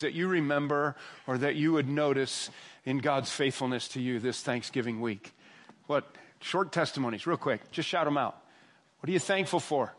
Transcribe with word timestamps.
that 0.00 0.12
you 0.12 0.28
remember 0.28 0.96
or 1.26 1.38
that 1.38 1.56
you 1.56 1.72
would 1.72 1.88
notice 1.88 2.50
in 2.84 2.98
God's 2.98 3.30
faithfulness 3.30 3.88
to 3.88 4.00
you 4.00 4.20
this 4.20 4.40
Thanksgiving 4.42 5.00
week? 5.00 5.32
What 5.86 6.06
short 6.40 6.72
testimonies, 6.72 7.26
real 7.26 7.36
quick, 7.36 7.70
just 7.70 7.88
shout 7.88 8.04
them 8.04 8.16
out. 8.16 8.40
What 9.00 9.08
are 9.08 9.12
you 9.12 9.18
thankful 9.18 9.60
for? 9.60 9.94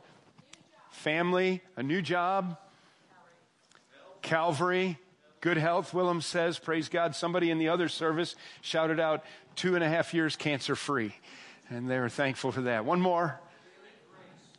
Family, 0.91 1.62
a 1.75 1.83
new 1.83 2.01
job, 2.01 2.57
Calvary, 4.21 4.97
good 5.39 5.57
health, 5.57 5.93
Willem 5.93 6.21
says, 6.21 6.59
praise 6.59 6.89
God. 6.89 7.16
Somebody 7.16 7.52
in 7.52 7.57
the 7.57 7.70
other 7.70 7.88
service 7.88 8.36
shouted 8.61 9.00
out, 9.00 9.23
two 9.55 9.75
and 9.75 9.84
a 9.84 9.89
half 9.89 10.13
years 10.13 10.36
cancer 10.36 10.75
free. 10.75 11.16
And 11.70 11.89
they 11.89 12.00
were 12.00 12.09
thankful 12.09 12.52
for 12.52 12.61
that. 12.61 12.84
One 12.84 13.00
more. 13.00 13.39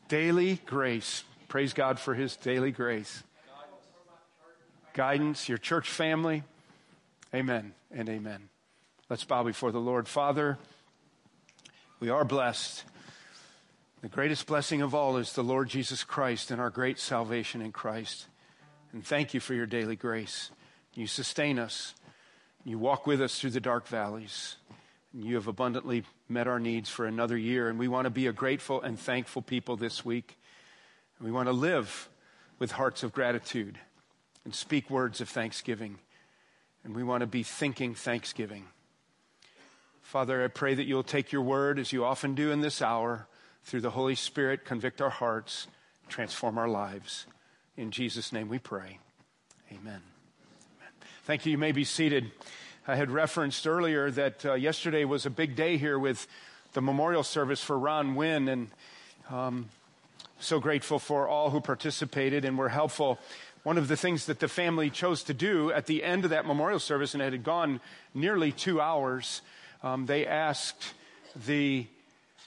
Daily 0.09 0.61
grace. 0.67 1.25
Praise 1.49 1.73
God 1.73 1.99
for 1.99 2.15
his 2.15 2.37
daily 2.37 2.71
grace 2.71 3.23
guidance, 4.95 5.49
your 5.49 5.59
church 5.59 5.89
family. 5.89 6.43
Amen 7.35 7.75
and 7.91 8.09
amen. 8.09 8.49
Let's 9.09 9.25
bow 9.25 9.43
before 9.43 9.73
the 9.73 9.81
Lord. 9.81 10.09
Father, 10.09 10.59
we 11.99 12.09
are 12.11 12.25
blessed. 12.25 12.85
The 14.03 14.09
greatest 14.09 14.47
blessing 14.47 14.83
of 14.83 14.95
all 14.95 15.17
is 15.17 15.33
the 15.33 15.45
Lord 15.45 15.69
Jesus 15.69 16.05
Christ 16.05 16.51
and 16.51 16.61
our 16.61 16.71
great 16.71 16.99
salvation 16.99 17.61
in 17.61 17.73
Christ. 17.73 18.27
And 18.93 19.05
thank 19.05 19.35
you 19.35 19.41
for 19.41 19.55
your 19.55 19.67
daily 19.67 19.97
grace. 19.97 20.51
You 20.95 21.07
sustain 21.07 21.59
us. 21.59 21.95
You 22.65 22.79
walk 22.79 23.07
with 23.07 23.21
us 23.21 23.39
through 23.39 23.51
the 23.51 23.61
dark 23.61 23.87
valleys. 23.87 24.57
And 25.13 25.25
you 25.25 25.35
have 25.35 25.47
abundantly 25.47 26.05
met 26.29 26.49
our 26.49 26.59
needs 26.59 26.89
for 26.89 27.05
another 27.05 27.37
year. 27.37 27.69
And 27.69 27.79
we 27.79 27.89
want 27.89 28.07
to 28.07 28.11
be 28.11 28.27
a 28.27 28.33
grateful 28.33 28.81
and 28.81 28.99
thankful 28.99 29.43
people 29.43 29.77
this 29.77 30.05
week. 30.05 30.39
And 31.19 31.27
we 31.27 31.33
want 31.33 31.49
to 31.49 31.53
live 31.53 32.09
with 32.59 32.73
hearts 32.73 33.03
of 33.03 33.13
gratitude 33.13 33.79
and 34.45 34.55
speak 34.55 34.91
words 34.91 35.21
of 35.21 35.29
thanksgiving. 35.29 35.99
And 36.85 36.95
we 36.95 37.03
want 37.03 37.21
to 37.21 37.27
be 37.27 37.43
thinking 37.43 37.95
thanksgiving. 37.95 38.65
Father, 40.03 40.43
I 40.43 40.49
pray 40.49 40.75
that 40.75 40.85
you'll 40.85 41.03
take 41.03 41.31
your 41.31 41.43
word, 41.43 41.79
as 41.79 41.93
you 41.93 42.05
often 42.05 42.35
do 42.35 42.51
in 42.51 42.61
this 42.61 42.83
hour, 42.83 43.29
through 43.65 43.83
the 43.83 43.91
Holy 43.91 44.15
Spirit, 44.15 44.65
convict 44.65 45.01
our 45.01 45.11
hearts, 45.11 45.69
transform 46.09 46.59
our 46.59 46.69
lives. 46.69 47.27
In 47.77 47.91
Jesus' 47.91 48.33
name 48.33 48.49
we 48.49 48.59
pray. 48.59 48.99
Amen. 49.71 49.81
Amen. 49.87 50.03
Thank 51.25 51.47
you. 51.47 51.53
You 51.53 51.59
may 51.59 51.73
be 51.73 51.85
seated. 51.85 52.33
I 52.89 52.97
had 52.97 53.11
referenced 53.11 53.67
earlier 53.67 54.11
that 54.11 54.45
uh, 54.45 54.55
yesterday 54.55 55.05
was 55.05 55.27
a 55.27 55.31
big 55.31 55.55
day 55.55 55.77
here 55.77 55.99
with 55.99 56.27
the 56.73 56.81
memorial 56.81 57.23
service 57.23 57.63
for 57.63 57.79
Ron 57.79 58.15
Wynn, 58.15 58.49
and 58.49 58.71
um, 59.31 59.69
so 60.41 60.61
grateful 60.61 60.99
for 60.99 61.29
all 61.29 61.51
who 61.51 61.61
participated 61.61 62.45
and 62.45 62.59
were 62.59 62.69
helpful 62.69 63.19
one 63.63 63.77
of 63.77 63.89
the 63.89 63.97
things 63.97 64.27
that 64.27 64.41
the 64.41 64.49
family 64.49 64.89
chose 64.89 65.23
to 65.25 65.35
do 65.35 65.71
at 65.73 65.87
the 65.87 66.03
end 66.03 66.25
of 66.25 66.31
that 66.31 66.47
memorial 66.47 66.79
service, 66.79 67.13
and 67.13 67.23
it 67.23 67.33
had 67.33 67.45
gone 67.45 67.81
nearly 68.15 68.53
two 68.53 68.81
hours, 68.81 69.43
um, 69.83 70.07
they 70.07 70.27
asked 70.27 70.95
the 71.47 71.87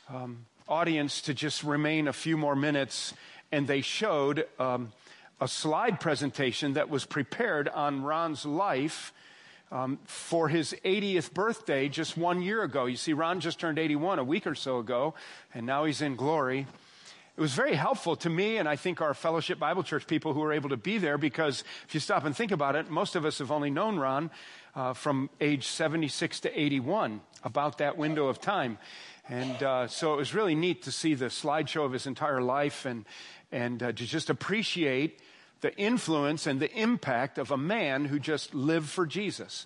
um, 0.10 0.46
audience 0.68 1.22
to 1.22 1.34
just 1.34 1.64
remain 1.64 2.08
a 2.08 2.14
few 2.14 2.36
more 2.36 2.56
minutes, 2.56 3.14
and 3.52 3.68
they 3.68 3.82
showed 3.82 4.48
um, 4.60 4.92
a 5.40 5.48
slide 5.48 6.00
presentation 6.00 6.74
that 6.74 6.90
was 6.90 7.06
prepared 7.06 7.70
on 7.70 8.04
Ron's 8.04 8.46
life. 8.46 9.14
Um, 9.72 9.98
for 10.06 10.50
his 10.50 10.76
80th 10.86 11.34
birthday 11.34 11.90
just 11.90 12.16
one 12.16 12.44
year 12.44 12.62
ago. 12.62 12.86
You 12.86 12.96
see, 12.96 13.14
Ron 13.14 13.40
just 13.40 13.60
turned 13.60 13.80
81 13.80 14.20
a 14.20 14.24
week 14.24 14.46
or 14.46 14.54
so 14.54 14.78
ago, 14.78 15.16
and 15.52 15.66
now 15.66 15.86
he's 15.86 16.00
in 16.00 16.16
glory. 16.16 16.68
It 17.36 17.42
was 17.42 17.54
very 17.54 17.74
helpful 17.74 18.16
to 18.18 18.30
me 18.30 18.58
and 18.58 18.70
I 18.70 18.76
think 18.76 19.02
our 19.02 19.16
Fellowship 19.16 19.58
Bible 19.58 19.82
Church 19.82 20.06
people 20.06 20.34
who 20.34 20.42
were 20.42 20.54
able 20.54 20.70
to 20.70 20.78
be 20.78 21.00
there 21.00 21.18
because 21.18 21.64
if 21.88 21.96
you 21.96 22.00
stop 22.00 22.26
and 22.26 22.36
think 22.36 22.52
about 22.52 22.76
it, 22.76 22.92
most 22.92 23.16
of 23.16 23.26
us 23.26 23.40
have 23.40 23.52
only 23.52 23.72
known 23.72 23.98
Ron 23.98 24.30
uh, 24.76 24.94
from 24.94 25.32
age 25.42 25.66
76 25.66 26.42
to 26.42 26.60
81, 26.60 27.22
about 27.44 27.80
that 27.80 27.98
window 27.98 28.28
of 28.28 28.40
time. 28.40 28.78
And 29.28 29.64
uh, 29.64 29.88
so 29.88 30.14
it 30.14 30.18
was 30.18 30.36
really 30.36 30.54
neat 30.54 30.84
to 30.84 30.92
see 30.92 31.16
the 31.16 31.26
slideshow 31.26 31.86
of 31.86 31.92
his 31.92 32.06
entire 32.06 32.42
life 32.42 32.86
and, 32.86 33.04
and 33.52 33.82
uh, 33.82 33.88
to 33.88 34.06
just 34.06 34.30
appreciate 34.30 35.20
the 35.62 35.76
influence 35.76 36.46
and 36.46 36.60
the 36.60 36.72
impact 36.72 37.40
of 37.40 37.50
a 37.50 37.58
man 37.58 38.06
who 38.06 38.20
just 38.20 38.54
lived 38.54 38.90
for 38.90 39.08
Jesus. 39.08 39.66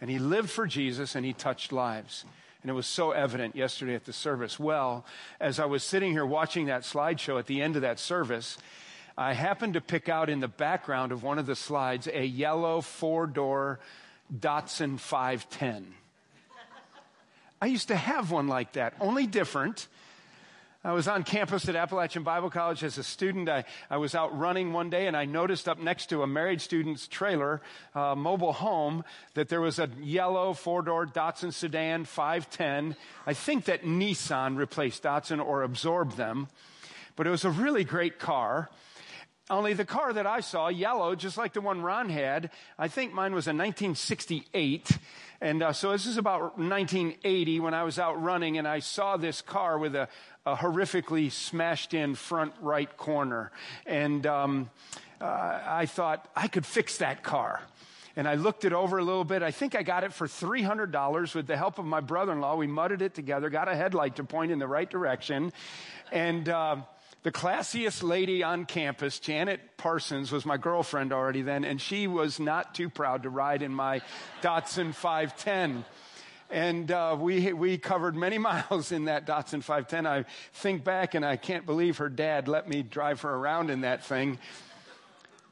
And 0.00 0.08
he 0.08 0.20
lived 0.20 0.50
for 0.50 0.66
Jesus 0.68 1.16
and 1.16 1.26
he 1.26 1.32
touched 1.32 1.72
lives. 1.72 2.24
And 2.62 2.70
it 2.70 2.74
was 2.74 2.86
so 2.86 3.12
evident 3.12 3.54
yesterday 3.54 3.94
at 3.94 4.04
the 4.04 4.12
service. 4.12 4.58
Well, 4.58 5.04
as 5.40 5.60
I 5.60 5.64
was 5.66 5.84
sitting 5.84 6.12
here 6.12 6.26
watching 6.26 6.66
that 6.66 6.82
slideshow 6.82 7.38
at 7.38 7.46
the 7.46 7.62
end 7.62 7.76
of 7.76 7.82
that 7.82 7.98
service, 7.98 8.58
I 9.16 9.32
happened 9.32 9.74
to 9.74 9.80
pick 9.80 10.08
out 10.08 10.28
in 10.28 10.40
the 10.40 10.48
background 10.48 11.12
of 11.12 11.22
one 11.22 11.38
of 11.38 11.46
the 11.46 11.56
slides 11.56 12.08
a 12.12 12.24
yellow 12.24 12.80
four 12.80 13.26
door 13.26 13.80
Datsun 14.32 14.98
510. 14.98 15.94
I 17.60 17.66
used 17.66 17.88
to 17.88 17.96
have 17.96 18.30
one 18.30 18.46
like 18.46 18.72
that, 18.72 18.94
only 19.00 19.26
different. 19.26 19.88
I 20.88 20.92
was 20.92 21.06
on 21.06 21.22
campus 21.22 21.68
at 21.68 21.76
Appalachian 21.76 22.22
Bible 22.22 22.48
College 22.48 22.82
as 22.82 22.96
a 22.96 23.04
student. 23.04 23.50
I, 23.50 23.64
I 23.90 23.98
was 23.98 24.14
out 24.14 24.38
running 24.38 24.72
one 24.72 24.88
day 24.88 25.06
and 25.06 25.14
I 25.14 25.26
noticed 25.26 25.68
up 25.68 25.78
next 25.78 26.06
to 26.06 26.22
a 26.22 26.26
married 26.26 26.62
student's 26.62 27.06
trailer, 27.06 27.60
uh, 27.94 28.14
mobile 28.14 28.54
home, 28.54 29.04
that 29.34 29.50
there 29.50 29.60
was 29.60 29.78
a 29.78 29.90
yellow 30.00 30.54
four 30.54 30.80
door 30.80 31.04
Datsun 31.04 31.52
sedan 31.52 32.06
510. 32.06 32.96
I 33.26 33.34
think 33.34 33.66
that 33.66 33.82
Nissan 33.82 34.56
replaced 34.56 35.02
Datsun 35.02 35.44
or 35.44 35.62
absorbed 35.62 36.16
them, 36.16 36.48
but 37.16 37.26
it 37.26 37.30
was 37.30 37.44
a 37.44 37.50
really 37.50 37.84
great 37.84 38.18
car. 38.18 38.70
Only 39.50 39.72
the 39.72 39.86
car 39.86 40.12
that 40.12 40.26
I 40.26 40.40
saw, 40.40 40.68
yellow, 40.68 41.14
just 41.14 41.38
like 41.38 41.54
the 41.54 41.62
one 41.62 41.80
Ron 41.80 42.10
had, 42.10 42.50
I 42.78 42.88
think 42.88 43.14
mine 43.14 43.34
was 43.34 43.46
a 43.46 43.56
1968. 43.56 44.98
And 45.40 45.62
uh, 45.62 45.72
so 45.72 45.92
this 45.92 46.04
is 46.04 46.18
about 46.18 46.58
1980 46.58 47.60
when 47.60 47.72
I 47.72 47.84
was 47.84 47.98
out 47.98 48.22
running 48.22 48.58
and 48.58 48.68
I 48.68 48.80
saw 48.80 49.16
this 49.16 49.40
car 49.40 49.78
with 49.78 49.94
a, 49.94 50.08
a 50.44 50.54
horrifically 50.54 51.32
smashed 51.32 51.94
in 51.94 52.14
front 52.14 52.52
right 52.60 52.94
corner. 52.98 53.50
And 53.86 54.26
um, 54.26 54.70
uh, 55.18 55.24
I 55.64 55.86
thought 55.86 56.28
I 56.36 56.48
could 56.48 56.66
fix 56.66 56.98
that 56.98 57.22
car. 57.22 57.62
And 58.16 58.28
I 58.28 58.34
looked 58.34 58.66
it 58.66 58.74
over 58.74 58.98
a 58.98 59.04
little 59.04 59.24
bit. 59.24 59.42
I 59.42 59.52
think 59.52 59.74
I 59.74 59.82
got 59.82 60.04
it 60.04 60.12
for 60.12 60.26
$300 60.26 61.34
with 61.34 61.46
the 61.46 61.56
help 61.56 61.78
of 61.78 61.86
my 61.86 62.00
brother 62.00 62.32
in 62.32 62.40
law. 62.40 62.56
We 62.56 62.66
mudded 62.66 63.00
it 63.00 63.14
together, 63.14 63.48
got 63.48 63.68
a 63.68 63.76
headlight 63.76 64.16
to 64.16 64.24
point 64.24 64.50
in 64.50 64.58
the 64.58 64.66
right 64.66 64.90
direction. 64.90 65.52
And 66.12 66.48
uh, 66.48 66.76
the 67.22 67.32
classiest 67.32 68.02
lady 68.02 68.42
on 68.42 68.64
campus, 68.64 69.18
Janet 69.18 69.60
Parsons, 69.76 70.30
was 70.30 70.46
my 70.46 70.56
girlfriend 70.56 71.12
already 71.12 71.42
then, 71.42 71.64
and 71.64 71.80
she 71.80 72.06
was 72.06 72.38
not 72.38 72.74
too 72.74 72.88
proud 72.88 73.24
to 73.24 73.30
ride 73.30 73.62
in 73.62 73.72
my 73.72 74.00
Datsun 74.42 74.94
510 74.94 75.84
and 76.50 76.90
uh, 76.90 77.16
we 77.18 77.52
we 77.52 77.78
covered 77.78 78.16
many 78.16 78.38
miles 78.50 78.92
in 78.92 79.06
that 79.06 79.26
Datsun 79.26 79.62
510. 79.62 80.06
I 80.06 80.24
think 80.52 80.84
back, 80.84 81.14
and 81.14 81.24
I 81.24 81.36
can't 81.36 81.66
believe 81.66 81.98
her 81.98 82.08
dad 82.08 82.48
let 82.48 82.68
me 82.68 82.82
drive 82.82 83.20
her 83.22 83.34
around 83.34 83.70
in 83.70 83.82
that 83.82 84.04
thing. 84.04 84.38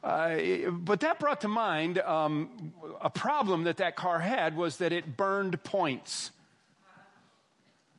Uh, 0.02 0.70
but 0.70 1.00
that 1.00 1.18
brought 1.18 1.40
to 1.40 1.48
mind 1.48 1.98
um, 1.98 2.72
a 3.00 3.10
problem 3.10 3.64
that 3.64 3.78
that 3.78 3.96
car 3.96 4.20
had 4.20 4.56
was 4.56 4.76
that 4.76 4.92
it 4.92 5.16
burned 5.16 5.62
points. 5.64 6.30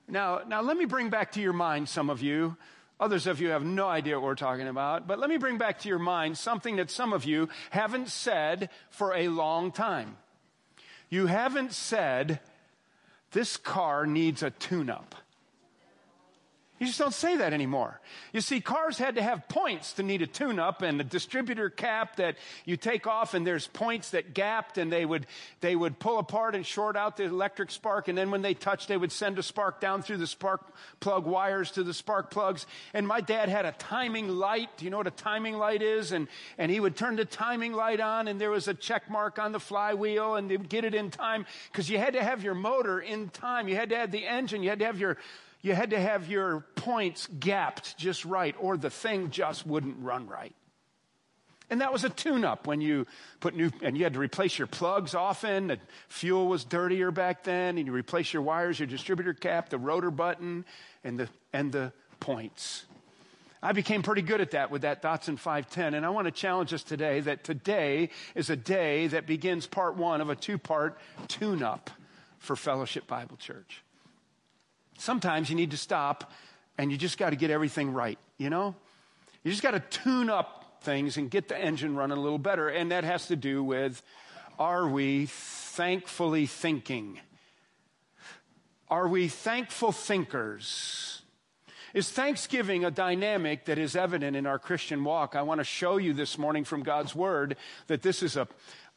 Now, 0.07 0.41
now 0.47 0.61
let 0.61 0.77
me 0.77 0.85
bring 0.85 1.09
back 1.09 1.33
to 1.33 1.41
your 1.41 1.51
mind, 1.51 1.89
some 1.89 2.09
of 2.09 2.21
you. 2.21 2.55
Others 2.99 3.27
of 3.27 3.39
you 3.39 3.49
have 3.49 3.63
no 3.63 3.87
idea 3.87 4.15
what 4.15 4.23
we're 4.23 4.35
talking 4.35 4.67
about, 4.67 5.07
but 5.07 5.19
let 5.19 5.29
me 5.29 5.37
bring 5.37 5.57
back 5.57 5.79
to 5.79 5.89
your 5.89 5.99
mind 5.99 6.37
something 6.37 6.77
that 6.77 6.89
some 6.89 7.13
of 7.13 7.25
you 7.25 7.47
haven't 7.69 8.09
said 8.09 8.69
for 8.89 9.13
a 9.13 9.27
long 9.27 9.71
time. 9.71 10.17
You 11.09 11.27
haven't 11.27 11.73
said, 11.73 12.39
this 13.31 13.55
car 13.55 14.05
needs 14.07 14.41
a 14.41 14.49
tune 14.49 14.89
up. 14.89 15.15
You 16.79 16.85
just 16.85 16.99
don't 16.99 17.13
say 17.13 17.37
that 17.37 17.53
anymore. 17.53 17.99
You 18.33 18.41
see, 18.41 18.61
cars 18.61 18.99
had 18.99 19.15
to 19.15 19.23
have 19.23 19.47
points 19.47 19.93
to 19.93 20.03
need 20.03 20.21
a 20.21 20.27
tune 20.27 20.59
up 20.59 20.83
and 20.83 21.01
a 21.01 21.03
distributor 21.03 21.71
cap 21.71 22.17
that 22.17 22.37
you 22.65 22.77
take 22.77 23.07
off 23.07 23.33
and 23.33 23.47
there's 23.47 23.65
points 23.65 24.11
that 24.11 24.35
gapped 24.35 24.77
and 24.77 24.91
they 24.91 25.03
would, 25.03 25.25
they 25.61 25.75
would 25.75 25.97
pull 25.97 26.19
apart 26.19 26.53
and 26.53 26.63
short 26.63 26.95
out 26.95 27.17
the 27.17 27.23
electric 27.23 27.71
spark. 27.71 28.09
And 28.09 28.17
then 28.17 28.29
when 28.29 28.43
they 28.43 28.53
touched, 28.53 28.89
they 28.89 28.97
would 28.97 29.11
send 29.11 29.39
a 29.39 29.43
spark 29.43 29.81
down 29.81 30.03
through 30.03 30.17
the 30.17 30.27
spark 30.27 30.71
plug 30.99 31.25
wires 31.25 31.71
to 31.71 31.83
the 31.83 31.95
spark 31.95 32.29
plugs. 32.29 32.67
And 32.93 33.07
my 33.07 33.21
dad 33.21 33.49
had 33.49 33.65
a 33.65 33.71
timing 33.71 34.29
light. 34.29 34.69
Do 34.77 34.85
you 34.85 34.91
know 34.91 34.97
what 34.97 35.07
a 35.07 35.11
timing 35.11 35.57
light 35.57 35.81
is? 35.81 36.11
And, 36.11 36.27
and 36.59 36.71
he 36.71 36.79
would 36.79 36.95
turn 36.95 37.15
the 37.15 37.25
timing 37.25 37.73
light 37.73 37.99
on 37.99 38.27
and 38.27 38.39
there 38.39 38.51
was 38.51 38.67
a 38.67 38.75
check 38.75 39.09
mark 39.09 39.39
on 39.39 39.51
the 39.51 39.59
flywheel 39.59 40.35
and 40.35 40.47
they 40.47 40.57
would 40.57 40.69
get 40.69 40.85
it 40.85 40.93
in 40.93 41.09
time 41.09 41.47
because 41.71 41.89
you 41.89 41.97
had 41.97 42.13
to 42.13 42.23
have 42.23 42.43
your 42.43 42.53
motor 42.53 42.99
in 42.99 43.29
time. 43.29 43.67
You 43.67 43.75
had 43.75 43.89
to 43.89 43.97
have 43.97 44.11
the 44.11 44.27
engine. 44.27 44.61
You 44.61 44.69
had 44.69 44.79
to 44.79 44.85
have 44.85 44.99
your 44.99 45.17
you 45.67 45.75
had 45.75 45.89
to 45.89 45.99
have 45.99 46.29
your 46.29 46.61
points 46.75 47.27
gapped 47.39 47.97
just 47.97 48.23
right, 48.25 48.55
or 48.59 48.77
the 48.77 48.89
thing 48.89 49.29
just 49.29 49.67
wouldn't 49.67 49.97
run 49.99 50.27
right. 50.27 50.55
And 51.69 51.81
that 51.81 51.91
was 51.91 52.05
a 52.05 52.09
tune 52.09 52.45
up 52.45 52.65
when 52.65 52.79
you 52.79 53.05
put 53.41 53.53
new, 53.53 53.69
and 53.81 53.97
you 53.97 54.05
had 54.05 54.13
to 54.13 54.19
replace 54.19 54.57
your 54.57 54.67
plugs 54.67 55.13
often. 55.13 55.67
The 55.67 55.79
fuel 56.07 56.47
was 56.47 56.63
dirtier 56.63 57.11
back 57.11 57.43
then, 57.43 57.77
and 57.77 57.85
you 57.85 57.91
replace 57.91 58.31
your 58.31 58.41
wires, 58.41 58.79
your 58.79 58.87
distributor 58.87 59.33
cap, 59.33 59.69
the 59.69 59.77
rotor 59.77 60.09
button, 60.09 60.63
and 61.03 61.19
the, 61.19 61.29
and 61.51 61.71
the 61.73 61.91
points. 62.21 62.85
I 63.61 63.73
became 63.73 64.03
pretty 64.03 64.21
good 64.21 64.39
at 64.39 64.51
that 64.51 64.71
with 64.71 64.83
that 64.83 65.01
Datsun 65.01 65.37
510. 65.37 65.95
And 65.95 66.05
I 66.05 66.09
want 66.09 66.25
to 66.25 66.31
challenge 66.31 66.73
us 66.73 66.83
today 66.83 67.19
that 67.21 67.43
today 67.43 68.11
is 68.35 68.49
a 68.49 68.55
day 68.55 69.07
that 69.07 69.27
begins 69.27 69.67
part 69.67 69.97
one 69.97 70.21
of 70.21 70.29
a 70.29 70.35
two 70.35 70.57
part 70.57 70.97
tune 71.27 71.63
up 71.63 71.89
for 72.39 72.55
Fellowship 72.55 73.07
Bible 73.07 73.35
Church. 73.35 73.83
Sometimes 74.97 75.49
you 75.49 75.55
need 75.55 75.71
to 75.71 75.77
stop 75.77 76.31
and 76.77 76.91
you 76.91 76.97
just 76.97 77.17
got 77.17 77.31
to 77.31 77.35
get 77.35 77.49
everything 77.49 77.93
right, 77.93 78.19
you 78.37 78.49
know? 78.49 78.75
You 79.43 79.51
just 79.51 79.63
got 79.63 79.71
to 79.71 79.79
tune 79.79 80.29
up 80.29 80.81
things 80.81 81.17
and 81.17 81.29
get 81.29 81.47
the 81.47 81.57
engine 81.57 81.95
running 81.95 82.17
a 82.17 82.21
little 82.21 82.37
better. 82.37 82.69
And 82.69 82.91
that 82.91 83.03
has 83.03 83.27
to 83.27 83.35
do 83.35 83.63
with 83.63 84.01
are 84.59 84.87
we 84.87 85.27
thankfully 85.27 86.47
thinking? 86.47 87.19
Are 88.89 89.07
we 89.07 89.27
thankful 89.27 89.91
thinkers? 89.91 91.21
Is 91.93 92.09
thanksgiving 92.09 92.85
a 92.85 92.91
dynamic 92.91 93.65
that 93.65 93.77
is 93.77 93.95
evident 93.95 94.35
in 94.35 94.45
our 94.45 94.59
Christian 94.59 95.03
walk? 95.03 95.35
I 95.35 95.41
want 95.41 95.59
to 95.59 95.63
show 95.63 95.97
you 95.97 96.13
this 96.13 96.37
morning 96.37 96.63
from 96.63 96.83
God's 96.83 97.15
Word 97.15 97.55
that 97.87 98.01
this 98.01 98.21
is 98.21 98.35
a, 98.35 98.47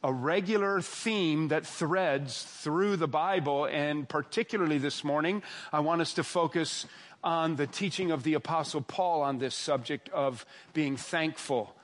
a 0.03 0.13
regular 0.13 0.81
theme 0.81 1.49
that 1.49 1.67
threads 1.67 2.43
through 2.43 2.97
the 2.97 3.09
Bible. 3.09 3.67
And 3.67 4.09
particularly 4.09 4.79
this 4.79 5.05
morning, 5.05 5.43
I 5.73 5.81
want 5.81 6.01
us 6.01 6.15
to 6.15 6.25
focus 6.25 6.87
on 7.23 7.57
the 7.57 7.67
teaching 7.67 8.11
of 8.11 8.23
the 8.23 8.35
Apostle 8.35 8.81
Paul 8.81 9.23
on 9.23 9.39
this 9.39 9.55
subject 9.55 10.09
of 10.09 10.47
being 10.73 10.97
thankful. 10.97 11.75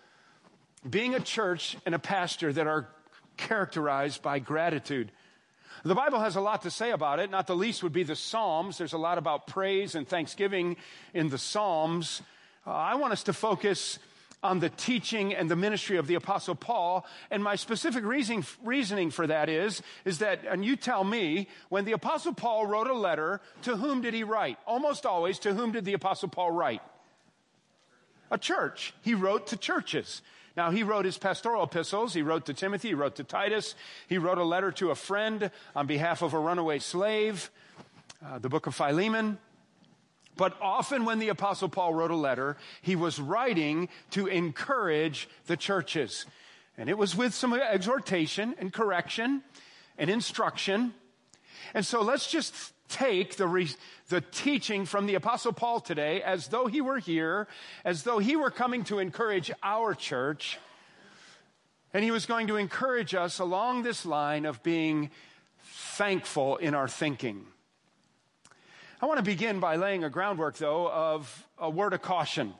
Being 0.88 1.14
a 1.14 1.20
church 1.20 1.76
and 1.84 1.94
a 1.94 1.98
pastor 1.98 2.52
that 2.52 2.66
are 2.66 2.88
characterized 3.36 4.22
by 4.22 4.38
gratitude. 4.38 5.12
The 5.84 5.94
Bible 5.94 6.20
has 6.20 6.36
a 6.36 6.40
lot 6.40 6.62
to 6.62 6.70
say 6.70 6.90
about 6.90 7.20
it, 7.20 7.30
not 7.30 7.46
the 7.46 7.54
least 7.54 7.82
would 7.82 7.92
be 7.92 8.02
the 8.02 8.16
Psalms. 8.16 8.78
There's 8.78 8.94
a 8.94 8.98
lot 8.98 9.18
about 9.18 9.46
praise 9.46 9.94
and 9.94 10.08
thanksgiving 10.08 10.76
in 11.12 11.28
the 11.28 11.38
Psalms. 11.38 12.22
Uh, 12.66 12.70
I 12.70 12.94
want 12.94 13.12
us 13.12 13.24
to 13.24 13.34
focus 13.34 13.98
on 14.42 14.60
the 14.60 14.68
teaching 14.68 15.34
and 15.34 15.50
the 15.50 15.56
ministry 15.56 15.96
of 15.96 16.06
the 16.06 16.14
apostle 16.14 16.54
Paul. 16.54 17.06
And 17.30 17.42
my 17.42 17.56
specific 17.56 18.04
reasoning, 18.04 19.10
for 19.10 19.26
that 19.26 19.48
is, 19.48 19.82
is 20.04 20.18
that, 20.18 20.40
and 20.48 20.64
you 20.64 20.76
tell 20.76 21.04
me, 21.04 21.48
when 21.68 21.84
the 21.84 21.92
apostle 21.92 22.32
Paul 22.32 22.66
wrote 22.66 22.86
a 22.86 22.94
letter, 22.94 23.40
to 23.62 23.76
whom 23.76 24.02
did 24.02 24.14
he 24.14 24.24
write? 24.24 24.58
Almost 24.66 25.06
always, 25.06 25.38
to 25.40 25.54
whom 25.54 25.72
did 25.72 25.84
the 25.84 25.94
apostle 25.94 26.28
Paul 26.28 26.52
write? 26.52 26.82
A 28.30 28.38
church. 28.38 28.94
He 29.02 29.14
wrote 29.14 29.48
to 29.48 29.56
churches. 29.56 30.22
Now, 30.56 30.70
he 30.70 30.82
wrote 30.82 31.04
his 31.04 31.18
pastoral 31.18 31.64
epistles. 31.64 32.14
He 32.14 32.22
wrote 32.22 32.46
to 32.46 32.54
Timothy. 32.54 32.88
He 32.88 32.94
wrote 32.94 33.16
to 33.16 33.24
Titus. 33.24 33.74
He 34.08 34.18
wrote 34.18 34.38
a 34.38 34.44
letter 34.44 34.72
to 34.72 34.90
a 34.90 34.94
friend 34.94 35.50
on 35.74 35.86
behalf 35.86 36.22
of 36.22 36.34
a 36.34 36.38
runaway 36.38 36.78
slave, 36.78 37.50
uh, 38.24 38.38
the 38.38 38.48
book 38.48 38.66
of 38.66 38.74
Philemon. 38.74 39.38
But 40.36 40.56
often 40.60 41.04
when 41.04 41.18
the 41.18 41.28
apostle 41.28 41.68
Paul 41.68 41.94
wrote 41.94 42.10
a 42.10 42.16
letter, 42.16 42.56
he 42.82 42.94
was 42.94 43.18
writing 43.18 43.88
to 44.10 44.26
encourage 44.26 45.28
the 45.46 45.56
churches. 45.56 46.26
And 46.76 46.90
it 46.90 46.98
was 46.98 47.16
with 47.16 47.32
some 47.32 47.54
exhortation 47.54 48.54
and 48.58 48.72
correction 48.72 49.42
and 49.96 50.10
instruction. 50.10 50.92
And 51.72 51.86
so 51.86 52.02
let's 52.02 52.30
just 52.30 52.54
take 52.88 53.36
the, 53.36 53.48
re- 53.48 53.70
the 54.08 54.20
teaching 54.20 54.84
from 54.84 55.06
the 55.06 55.14
Apostle 55.14 55.52
Paul 55.52 55.80
today 55.80 56.22
as 56.22 56.48
though 56.48 56.66
he 56.66 56.80
were 56.80 56.98
here, 56.98 57.48
as 57.84 58.02
though 58.02 58.18
he 58.18 58.36
were 58.36 58.50
coming 58.50 58.84
to 58.84 58.98
encourage 58.98 59.50
our 59.62 59.94
church. 59.94 60.58
And 61.94 62.04
he 62.04 62.10
was 62.10 62.26
going 62.26 62.48
to 62.48 62.56
encourage 62.56 63.14
us 63.14 63.38
along 63.38 63.82
this 63.82 64.04
line 64.04 64.44
of 64.44 64.62
being 64.62 65.10
thankful 65.64 66.58
in 66.58 66.74
our 66.74 66.88
thinking. 66.88 67.46
I 68.98 69.04
want 69.04 69.18
to 69.18 69.24
begin 69.24 69.60
by 69.60 69.76
laying 69.76 70.04
a 70.04 70.08
groundwork, 70.08 70.56
though, 70.56 70.90
of 70.90 71.46
a 71.58 71.68
word 71.68 71.92
of 71.92 72.00
caution. 72.00 72.54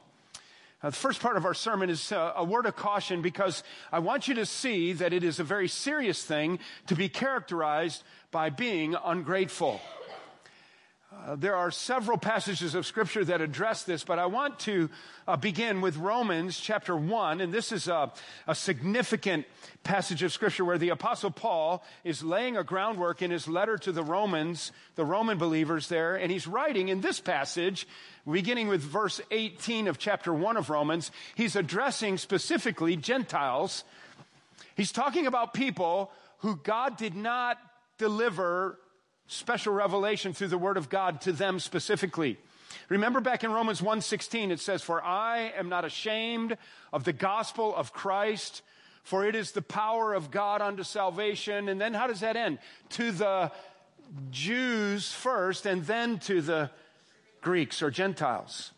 Uh, 0.83 0.91
the 0.91 0.97
first 0.97 1.23
part 1.23 1.38
of 1.38 1.47
our 1.47 1.55
sermon 1.55 1.88
is 1.88 2.12
uh, 2.12 2.35
a 2.37 2.44
word 2.44 2.67
of 2.67 2.77
caution 2.77 3.23
because 3.23 3.62
I 3.91 4.00
want 4.00 4.29
you 4.29 4.35
to 4.35 4.44
see 4.44 4.93
that 4.93 5.15
it 5.15 5.25
is 5.25 5.41
a 5.41 5.44
very 5.44 5.67
serious 5.67 6.23
thing 6.23 6.59
to 6.88 6.94
be 6.94 7.09
characterized 7.09 8.03
by 8.33 8.50
being 8.50 8.94
ungrateful. 9.03 9.81
Uh, 11.25 11.35
there 11.35 11.57
are 11.57 11.71
several 11.71 12.19
passages 12.19 12.75
of 12.75 12.85
scripture 12.85 13.25
that 13.25 13.41
address 13.41 13.85
this, 13.85 14.05
but 14.05 14.19
I 14.19 14.27
want 14.27 14.59
to 14.61 14.91
uh, 15.27 15.37
begin 15.37 15.81
with 15.81 15.97
Romans 15.97 16.59
chapter 16.59 16.95
1. 16.95 17.41
And 17.41 17.53
this 17.53 17.73
is 17.73 17.89
a, 17.89 18.13
a, 18.47 18.55
significant 18.55 19.47
passage 19.83 20.23
of 20.23 20.33
scripture 20.33 20.65
where 20.65 20.79
the 20.79 20.91
apostle 20.91 21.31
Paul 21.31 21.83
is 22.05 22.23
laying 22.23 22.57
a 22.57 22.65
groundwork 22.65 23.23
in 23.23 23.31
his 23.31 23.49
letter 23.49 23.79
to 23.79 23.93
the 23.93 24.03
Romans, 24.03 24.73
the 24.97 25.05
Roman 25.05 25.39
believers 25.39 25.89
there. 25.89 26.17
And 26.17 26.31
he's 26.31 26.47
writing 26.47 26.89
in 26.89 27.01
this 27.01 27.19
passage, 27.19 27.89
beginning 28.31 28.69
with 28.69 28.83
verse 28.83 29.21
18 29.31 29.89
of 29.89 29.99
chapter 29.99 30.35
1 30.35 30.57
of 30.57 30.71
Romans, 30.71 31.11
he's 31.35 31.57
addressing 31.57 32.19
specifically 32.19 32.97
Gentiles. 32.97 33.85
He's 34.77 34.93
talking 34.93 35.27
about 35.27 35.55
people 35.55 36.11
who 36.39 36.57
God 36.57 36.99
did 36.99 37.15
not 37.15 37.59
deliver 37.97 38.79
special 39.26 39.73
revelation 39.73 40.32
through 40.32 40.49
the 40.49 40.58
word 40.58 40.76
of 40.76 40.88
God 40.88 41.20
to 41.23 41.32
them 41.32 41.58
specifically. 41.58 42.38
Remember 42.88 43.20
back 43.20 43.43
in 43.43 43.52
Romans 43.52 43.81
1:16 43.81 44.50
it 44.50 44.61
says 44.61 44.82
for 44.82 45.02
I 45.02 45.52
am 45.56 45.69
not 45.69 45.84
ashamed 45.84 46.56
of 46.93 47.05
the 47.05 47.12
gospel 47.12 47.75
of 47.75 47.93
Christ 47.93 48.62
for 49.02 49.25
it 49.25 49.34
is 49.34 49.52
the 49.52 49.62
power 49.62 50.14
of 50.14 50.31
God 50.31 50.61
unto 50.61 50.82
salvation 50.82 51.69
and 51.69 51.81
then 51.81 51.94
how 51.94 52.06
does 52.06 52.20
that 52.20 52.37
end? 52.37 52.58
To 52.90 53.12
the 53.12 53.52
Jews 54.31 55.12
first 55.12 55.67
and 55.67 55.84
then 55.87 56.19
to 56.20 56.40
the 56.40 56.70
Greeks 57.40 57.82
or 57.82 57.90
Gentiles. 57.90 58.73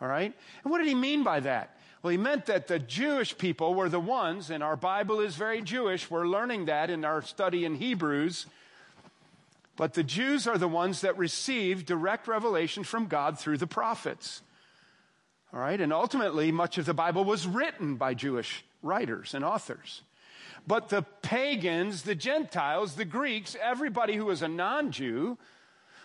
All 0.00 0.08
right? 0.08 0.32
And 0.62 0.70
what 0.70 0.78
did 0.78 0.88
he 0.88 0.94
mean 0.94 1.22
by 1.22 1.40
that? 1.40 1.78
Well, 2.02 2.10
he 2.10 2.18
meant 2.18 2.46
that 2.46 2.66
the 2.66 2.78
Jewish 2.78 3.38
people 3.38 3.72
were 3.72 3.88
the 3.88 3.98
ones, 3.98 4.50
and 4.50 4.62
our 4.62 4.76
Bible 4.76 5.20
is 5.20 5.36
very 5.36 5.62
Jewish. 5.62 6.10
We're 6.10 6.26
learning 6.26 6.66
that 6.66 6.90
in 6.90 7.02
our 7.02 7.22
study 7.22 7.64
in 7.64 7.76
Hebrews 7.76 8.44
but 9.76 9.94
the 9.94 10.04
Jews 10.04 10.46
are 10.46 10.58
the 10.58 10.68
ones 10.68 11.00
that 11.00 11.18
receive 11.18 11.86
direct 11.86 12.28
revelation 12.28 12.84
from 12.84 13.06
God 13.06 13.38
through 13.38 13.58
the 13.58 13.66
prophets. 13.66 14.42
All 15.52 15.60
right, 15.60 15.80
and 15.80 15.92
ultimately, 15.92 16.50
much 16.50 16.78
of 16.78 16.86
the 16.86 16.94
Bible 16.94 17.24
was 17.24 17.46
written 17.46 17.96
by 17.96 18.14
Jewish 18.14 18.64
writers 18.82 19.34
and 19.34 19.44
authors. 19.44 20.02
But 20.66 20.88
the 20.88 21.02
pagans, 21.22 22.02
the 22.02 22.14
Gentiles, 22.14 22.94
the 22.94 23.04
Greeks, 23.04 23.56
everybody 23.60 24.16
who 24.16 24.26
was 24.26 24.42
a 24.42 24.48
non 24.48 24.90
Jew, 24.90 25.38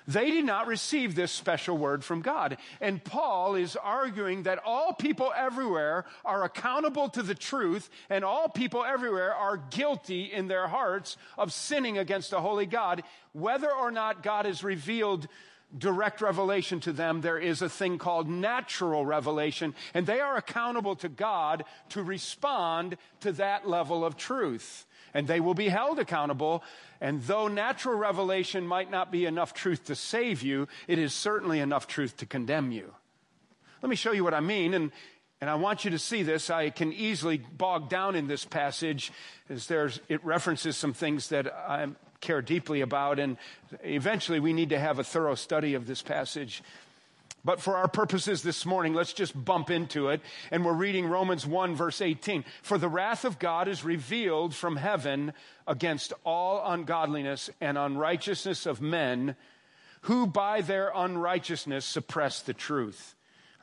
they 0.10 0.32
did 0.32 0.44
not 0.44 0.66
receive 0.66 1.14
this 1.14 1.32
special 1.32 1.78
word 1.78 2.04
from 2.04 2.24
God. 2.24 2.58
And 2.82 3.04
Paul 3.04 3.54
is 3.54 3.76
arguing 3.76 4.44
that 4.44 4.60
all 4.66 4.92
people 4.92 5.32
everywhere 5.38 6.06
are 6.26 6.44
accountable 6.44 7.10
to 7.10 7.22
the 7.22 7.36
truth 7.36 7.92
and 8.10 8.26
all 8.26 8.50
people 8.50 8.84
everywhere 8.84 9.36
are 9.36 9.58
guilty 9.58 10.24
in 10.24 10.48
their 10.48 10.68
hearts 10.68 11.16
of 11.38 11.54
sinning 11.54 12.00
against 12.00 12.34
a 12.34 12.40
holy 12.40 12.66
God. 12.66 13.04
Whether 13.34 13.72
or 13.72 13.92
not 13.92 14.24
God 14.24 14.46
has 14.46 14.64
revealed 14.64 15.28
direct 15.78 16.22
revelation 16.22 16.80
to 16.80 16.92
them, 16.92 17.22
there 17.22 17.38
is 17.38 17.62
a 17.62 17.70
thing 17.70 18.00
called 18.00 18.28
natural 18.28 19.06
revelation, 19.06 19.76
and 19.94 20.08
they 20.08 20.20
are 20.22 20.38
accountable 20.38 20.96
to 20.96 21.10
God 21.10 21.66
to 21.90 22.02
respond 22.02 22.98
to 23.20 23.32
that 23.34 23.70
level 23.70 24.04
of 24.04 24.18
truth 24.18 24.88
and 25.14 25.28
they 25.28 25.40
will 25.40 25.54
be 25.54 25.70
held 25.70 26.00
accountable. 26.00 26.64
And 27.02 27.22
though 27.24 27.48
natural 27.48 27.96
revelation 27.96 28.66
might 28.66 28.92
not 28.92 29.12
be 29.12 29.26
enough 29.26 29.54
truth 29.54 29.86
to 29.86 29.96
save 29.96 30.42
you, 30.42 30.68
it 30.88 31.00
is 31.00 31.14
certainly 31.14 31.60
enough 31.60 31.88
truth 31.88 32.18
to 32.18 32.26
condemn 32.26 32.72
you. 32.72 32.94
Let 33.82 33.90
me 33.90 33.96
show 33.96 34.12
you 34.12 34.24
what 34.24 34.34
I 34.34 34.42
mean. 34.42 34.74
And, 34.74 34.92
and 35.42 35.50
I 35.50 35.56
want 35.56 35.86
you 35.86 35.92
to 35.92 36.00
see 36.00 36.24
this. 36.24 36.50
I 36.50 36.70
can 36.70 36.92
easily 36.92 37.38
bog 37.38 37.90
down 37.90 38.16
in 38.16 38.28
this 38.28 38.44
passage 38.44 39.12
as 39.50 39.68
there's, 39.68 40.02
it 40.10 40.24
references 40.26 40.76
some 40.76 40.94
things 40.94 41.30
that 41.30 41.48
I 41.48 41.88
care 42.22 42.42
deeply 42.42 42.82
about. 42.82 43.20
And 43.20 43.38
eventually 43.84 44.40
we 44.40 44.52
need 44.52 44.70
to 44.70 44.80
have 44.80 45.00
a 45.00 45.04
thorough 45.04 45.36
study 45.36 45.76
of 45.76 45.88
this 45.88 46.02
passage. 46.02 46.62
But 47.50 47.62
for 47.62 47.78
our 47.78 47.88
purposes 47.88 48.44
this 48.44 48.64
morning, 48.64 48.94
let's 48.94 49.12
just 49.12 49.34
bump 49.44 49.72
into 49.72 50.10
it. 50.10 50.22
And 50.52 50.64
we're 50.64 50.72
reading 50.72 51.08
Romans 51.08 51.48
1 51.48 51.76
verse 51.76 52.00
18. 52.00 52.46
For 52.62 52.78
the 52.78 52.88
wrath 52.88 53.26
of 53.26 53.40
God 53.40 53.68
is 53.68 53.84
revealed 53.84 54.54
from 54.54 54.76
heaven 54.76 55.34
against 55.66 56.14
all 56.24 56.62
ungodliness 56.72 57.50
and 57.60 57.76
unrighteousness 57.76 58.68
of 58.68 58.82
men 58.82 59.36
who 60.02 60.28
by 60.28 60.62
their 60.62 60.92
unrighteousness 60.94 61.86
suppress 61.86 62.42
the 62.42 62.54
truth. 62.54 63.16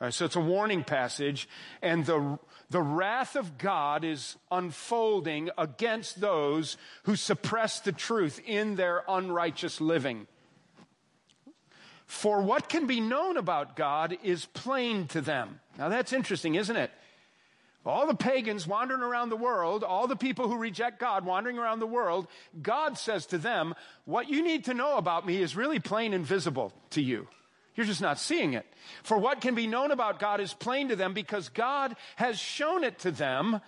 So 0.09 0.25
it's 0.25 0.35
a 0.35 0.41
warning 0.41 0.83
passage 0.83 1.47
and 1.81 2.05
the, 2.05 2.39
the 2.69 2.81
wrath 2.81 3.37
of 3.37 3.57
God 3.57 4.03
is 4.03 4.35
unfolding 4.51 5.49
against 5.57 6.19
those 6.19 6.75
who 7.03 7.15
suppress 7.15 7.79
the 7.79 7.93
truth 7.93 8.41
in 8.45 8.75
their 8.75 9.05
unrighteous 9.07 9.79
living. 9.79 10.27
For 12.07 12.41
what 12.41 12.69
can 12.69 12.87
be 12.87 13.01
known 13.01 13.37
about 13.37 13.75
God 13.75 14.17
is 14.23 14.45
plain 14.45 15.07
to 15.07 15.21
them. 15.21 15.59
Now 15.77 15.89
that's 15.89 16.13
interesting, 16.13 16.55
isn't 16.55 16.75
it? 16.75 16.89
All 17.85 18.07
the 18.07 18.15
pagans 18.15 18.67
wandering 18.67 19.01
around 19.01 19.29
the 19.29 19.37
world, 19.37 19.83
all 19.83 20.07
the 20.07 20.15
people 20.17 20.49
who 20.49 20.57
reject 20.57 20.99
God 20.99 21.25
wandering 21.25 21.57
around 21.57 21.79
the 21.79 21.87
world, 21.87 22.27
God 22.61 22.97
says 22.97 23.25
to 23.27 23.37
them, 23.37 23.75
What 24.03 24.29
you 24.29 24.43
need 24.43 24.65
to 24.65 24.73
know 24.73 24.97
about 24.97 25.25
me 25.25 25.41
is 25.41 25.55
really 25.55 25.79
plain 25.79 26.13
and 26.13 26.25
visible 26.25 26.73
to 26.91 27.01
you. 27.01 27.27
You're 27.75 27.85
just 27.85 28.01
not 28.01 28.19
seeing 28.19 28.53
it. 28.53 28.65
For 29.03 29.17
what 29.17 29.39
can 29.39 29.53
be 29.53 29.67
known 29.67 29.91
about 29.91 30.19
God 30.19 30.41
is 30.41 30.53
plain 30.53 30.89
to 30.89 30.95
them 30.95 31.13
because 31.13 31.49
God 31.49 31.95
has 32.15 32.39
shown 32.39 32.83
it 32.83 32.99
to 32.99 33.11
them. 33.11 33.61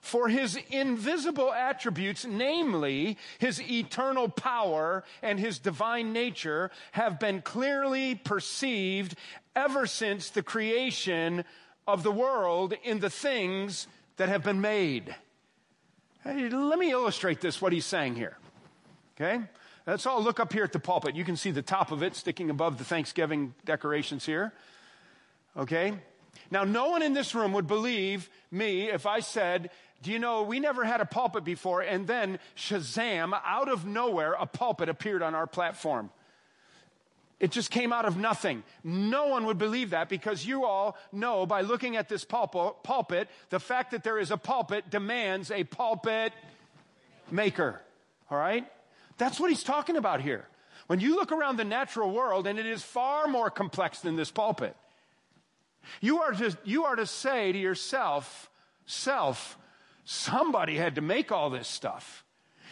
For 0.00 0.28
his 0.28 0.58
invisible 0.70 1.52
attributes, 1.52 2.24
namely 2.24 3.18
his 3.38 3.60
eternal 3.60 4.28
power 4.28 5.04
and 5.22 5.38
his 5.38 5.58
divine 5.58 6.12
nature, 6.12 6.70
have 6.92 7.18
been 7.18 7.42
clearly 7.42 8.14
perceived 8.14 9.16
ever 9.56 9.86
since 9.86 10.30
the 10.30 10.42
creation 10.42 11.44
of 11.86 12.02
the 12.02 12.12
world 12.12 12.74
in 12.84 13.00
the 13.00 13.10
things 13.10 13.86
that 14.16 14.28
have 14.28 14.44
been 14.44 14.60
made. 14.60 15.14
Hey, 16.22 16.48
let 16.48 16.78
me 16.78 16.90
illustrate 16.90 17.40
this, 17.40 17.60
what 17.60 17.72
he's 17.72 17.86
saying 17.86 18.14
here. 18.14 18.36
Okay? 19.16 19.40
Let's 19.86 20.04
all 20.04 20.22
look 20.22 20.38
up 20.38 20.52
here 20.52 20.64
at 20.64 20.72
the 20.72 20.78
pulpit. 20.78 21.16
You 21.16 21.24
can 21.24 21.36
see 21.36 21.50
the 21.50 21.62
top 21.62 21.90
of 21.92 22.02
it 22.02 22.14
sticking 22.14 22.50
above 22.50 22.76
the 22.76 22.84
Thanksgiving 22.84 23.54
decorations 23.64 24.26
here. 24.26 24.52
Okay? 25.56 25.94
Now, 26.50 26.64
no 26.64 26.90
one 26.90 27.02
in 27.02 27.14
this 27.14 27.34
room 27.34 27.52
would 27.52 27.66
believe 27.66 28.28
me 28.50 28.90
if 28.90 29.06
I 29.06 29.20
said, 29.20 29.70
Do 30.02 30.12
you 30.12 30.18
know, 30.18 30.42
we 30.42 30.60
never 30.60 30.84
had 30.84 31.00
a 31.00 31.04
pulpit 31.04 31.44
before, 31.44 31.80
and 31.80 32.06
then 32.06 32.38
Shazam, 32.56 33.38
out 33.44 33.68
of 33.68 33.84
nowhere, 33.84 34.34
a 34.38 34.46
pulpit 34.46 34.88
appeared 34.88 35.22
on 35.22 35.34
our 35.34 35.46
platform. 35.46 36.10
It 37.40 37.52
just 37.52 37.70
came 37.70 37.92
out 37.92 38.04
of 38.04 38.16
nothing. 38.16 38.64
No 38.82 39.28
one 39.28 39.46
would 39.46 39.58
believe 39.58 39.90
that 39.90 40.08
because 40.08 40.44
you 40.44 40.64
all 40.64 40.96
know 41.12 41.46
by 41.46 41.60
looking 41.60 41.96
at 41.96 42.08
this 42.08 42.24
pulpit, 42.24 43.28
the 43.50 43.60
fact 43.60 43.92
that 43.92 44.02
there 44.02 44.18
is 44.18 44.30
a 44.30 44.36
pulpit 44.36 44.90
demands 44.90 45.50
a 45.50 45.62
pulpit 45.64 46.32
maker. 47.30 47.80
All 48.30 48.38
right? 48.38 48.66
That's 49.18 49.38
what 49.38 49.50
he's 49.50 49.62
talking 49.62 49.96
about 49.96 50.20
here. 50.20 50.46
When 50.88 51.00
you 51.00 51.14
look 51.14 51.30
around 51.30 51.58
the 51.58 51.64
natural 51.64 52.10
world, 52.10 52.46
and 52.46 52.58
it 52.58 52.66
is 52.66 52.82
far 52.82 53.28
more 53.28 53.50
complex 53.50 54.00
than 54.00 54.16
this 54.16 54.30
pulpit, 54.30 54.74
you 56.00 56.20
are 56.20 56.32
to, 56.32 56.56
you 56.64 56.86
are 56.86 56.96
to 56.96 57.06
say 57.06 57.52
to 57.52 57.58
yourself, 57.58 58.50
self, 58.86 59.56
somebody 60.08 60.76
had 60.76 60.94
to 60.94 61.02
make 61.02 61.30
all 61.30 61.50
this 61.50 61.68
stuff. 61.68 62.24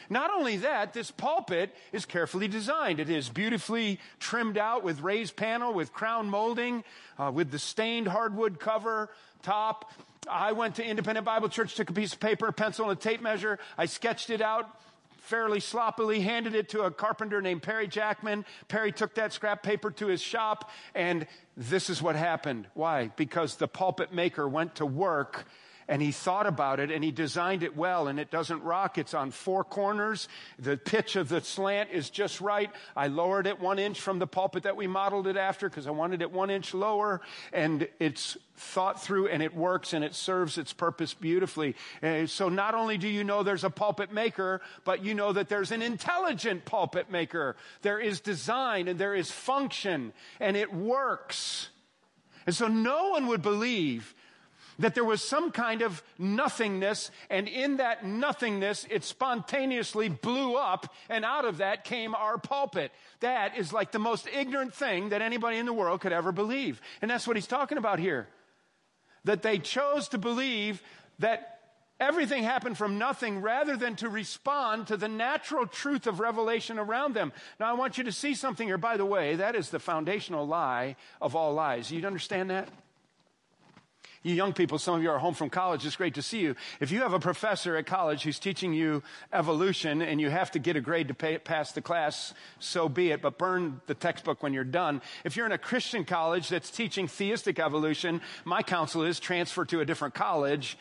Not 0.08 0.30
only 0.30 0.56
that, 0.58 0.94
this 0.94 1.10
pulpit 1.10 1.74
is 1.92 2.06
carefully 2.06 2.48
designed. 2.48 2.98
It 2.98 3.10
is 3.10 3.28
beautifully 3.28 4.00
trimmed 4.18 4.56
out 4.56 4.82
with 4.82 5.02
raised 5.02 5.36
panel, 5.36 5.74
with 5.74 5.92
crown 5.92 6.30
molding, 6.30 6.82
uh, 7.18 7.30
with 7.34 7.50
the 7.50 7.58
stained 7.58 8.08
hardwood 8.08 8.58
cover 8.58 9.10
top. 9.42 9.92
I 10.30 10.52
went 10.52 10.76
to 10.76 10.84
Independent 10.84 11.26
Bible 11.26 11.50
Church, 11.50 11.74
took 11.74 11.90
a 11.90 11.92
piece 11.92 12.14
of 12.14 12.20
paper, 12.20 12.46
a 12.46 12.52
pencil, 12.54 12.88
and 12.88 12.98
a 12.98 13.00
tape 13.00 13.20
measure. 13.20 13.58
I 13.76 13.84
sketched 13.84 14.30
it 14.30 14.40
out 14.40 14.80
fairly 15.18 15.60
sloppily, 15.60 16.20
handed 16.20 16.54
it 16.54 16.70
to 16.70 16.82
a 16.82 16.90
carpenter 16.90 17.42
named 17.42 17.62
Perry 17.62 17.86
Jackman. 17.86 18.46
Perry 18.68 18.92
took 18.92 19.14
that 19.16 19.34
scrap 19.34 19.62
paper 19.62 19.90
to 19.90 20.06
his 20.06 20.22
shop, 20.22 20.70
and 20.94 21.26
this 21.54 21.90
is 21.90 22.00
what 22.00 22.16
happened. 22.16 22.66
Why? 22.72 23.10
Because 23.16 23.56
the 23.56 23.68
pulpit 23.68 24.14
maker 24.14 24.48
went 24.48 24.76
to 24.76 24.86
work 24.86 25.44
and 25.88 26.02
he 26.02 26.12
thought 26.12 26.46
about 26.46 26.80
it 26.80 26.90
and 26.90 27.04
he 27.04 27.10
designed 27.10 27.62
it 27.62 27.76
well 27.76 28.08
and 28.08 28.18
it 28.18 28.30
doesn't 28.30 28.62
rock. 28.62 28.98
It's 28.98 29.14
on 29.14 29.30
four 29.30 29.64
corners. 29.64 30.28
The 30.58 30.76
pitch 30.76 31.16
of 31.16 31.28
the 31.28 31.40
slant 31.40 31.90
is 31.92 32.10
just 32.10 32.40
right. 32.40 32.70
I 32.96 33.06
lowered 33.08 33.46
it 33.46 33.60
one 33.60 33.78
inch 33.78 34.00
from 34.00 34.18
the 34.18 34.26
pulpit 34.26 34.64
that 34.64 34.76
we 34.76 34.86
modeled 34.86 35.26
it 35.26 35.36
after 35.36 35.68
because 35.68 35.86
I 35.86 35.92
wanted 35.92 36.22
it 36.22 36.32
one 36.32 36.50
inch 36.50 36.74
lower 36.74 37.20
and 37.52 37.88
it's 38.00 38.36
thought 38.56 39.02
through 39.02 39.28
and 39.28 39.42
it 39.42 39.54
works 39.54 39.92
and 39.92 40.04
it 40.04 40.14
serves 40.14 40.58
its 40.58 40.72
purpose 40.72 41.14
beautifully. 41.14 41.76
Uh, 42.02 42.26
so 42.26 42.48
not 42.48 42.74
only 42.74 42.98
do 42.98 43.08
you 43.08 43.22
know 43.22 43.42
there's 43.42 43.64
a 43.64 43.70
pulpit 43.70 44.12
maker, 44.12 44.60
but 44.84 45.04
you 45.04 45.14
know 45.14 45.32
that 45.32 45.48
there's 45.48 45.72
an 45.72 45.82
intelligent 45.82 46.64
pulpit 46.64 47.10
maker. 47.10 47.56
There 47.82 48.00
is 48.00 48.20
design 48.20 48.88
and 48.88 48.98
there 48.98 49.14
is 49.14 49.30
function 49.30 50.12
and 50.40 50.56
it 50.56 50.72
works. 50.72 51.68
And 52.46 52.54
so 52.54 52.68
no 52.68 53.10
one 53.10 53.26
would 53.26 53.42
believe 53.42 54.14
that 54.78 54.94
there 54.94 55.04
was 55.04 55.22
some 55.22 55.50
kind 55.50 55.82
of 55.82 56.02
nothingness, 56.18 57.10
and 57.30 57.48
in 57.48 57.78
that 57.78 58.04
nothingness, 58.04 58.86
it 58.90 59.04
spontaneously 59.04 60.08
blew 60.08 60.56
up, 60.56 60.92
and 61.08 61.24
out 61.24 61.44
of 61.44 61.58
that 61.58 61.84
came 61.84 62.14
our 62.14 62.38
pulpit. 62.38 62.92
That 63.20 63.56
is 63.56 63.72
like 63.72 63.92
the 63.92 63.98
most 63.98 64.28
ignorant 64.28 64.74
thing 64.74 65.10
that 65.10 65.22
anybody 65.22 65.58
in 65.58 65.66
the 65.66 65.72
world 65.72 66.00
could 66.00 66.12
ever 66.12 66.32
believe. 66.32 66.80
And 67.02 67.10
that's 67.10 67.26
what 67.26 67.36
he's 67.36 67.46
talking 67.46 67.78
about 67.78 67.98
here. 67.98 68.28
That 69.24 69.42
they 69.42 69.58
chose 69.58 70.08
to 70.08 70.18
believe 70.18 70.82
that 71.18 71.56
Everything 71.98 72.42
happened 72.42 72.76
from 72.76 72.98
nothing 72.98 73.40
rather 73.40 73.74
than 73.74 73.96
to 73.96 74.10
respond 74.10 74.88
to 74.88 74.98
the 74.98 75.08
natural 75.08 75.66
truth 75.66 76.06
of 76.06 76.20
revelation 76.20 76.78
around 76.78 77.14
them. 77.14 77.32
Now, 77.58 77.70
I 77.70 77.72
want 77.72 77.96
you 77.96 78.04
to 78.04 78.12
see 78.12 78.34
something 78.34 78.68
here. 78.68 78.76
By 78.76 78.98
the 78.98 79.06
way, 79.06 79.36
that 79.36 79.54
is 79.54 79.70
the 79.70 79.78
foundational 79.78 80.46
lie 80.46 80.96
of 81.22 81.34
all 81.34 81.54
lies. 81.54 81.90
You 81.90 82.06
understand 82.06 82.50
that? 82.50 82.68
You 84.26 84.34
young 84.34 84.52
people, 84.52 84.80
some 84.80 84.96
of 84.96 85.04
you 85.04 85.10
are 85.12 85.20
home 85.20 85.34
from 85.34 85.50
college. 85.50 85.86
It's 85.86 85.94
great 85.94 86.14
to 86.14 86.22
see 86.22 86.40
you. 86.40 86.56
If 86.80 86.90
you 86.90 87.02
have 87.02 87.12
a 87.12 87.20
professor 87.20 87.76
at 87.76 87.86
college 87.86 88.24
who's 88.24 88.40
teaching 88.40 88.72
you 88.72 89.04
evolution 89.32 90.02
and 90.02 90.20
you 90.20 90.30
have 90.30 90.50
to 90.50 90.58
get 90.58 90.74
a 90.74 90.80
grade 90.80 91.06
to 91.06 91.14
pay, 91.14 91.38
pass 91.38 91.70
the 91.70 91.80
class, 91.80 92.34
so 92.58 92.88
be 92.88 93.12
it, 93.12 93.22
but 93.22 93.38
burn 93.38 93.80
the 93.86 93.94
textbook 93.94 94.42
when 94.42 94.52
you're 94.52 94.64
done. 94.64 95.00
If 95.22 95.36
you're 95.36 95.46
in 95.46 95.52
a 95.52 95.58
Christian 95.58 96.04
college 96.04 96.48
that's 96.48 96.72
teaching 96.72 97.06
theistic 97.06 97.60
evolution, 97.60 98.20
my 98.44 98.64
counsel 98.64 99.04
is 99.04 99.20
transfer 99.20 99.64
to 99.66 99.78
a 99.78 99.84
different 99.84 100.14
college 100.14 100.76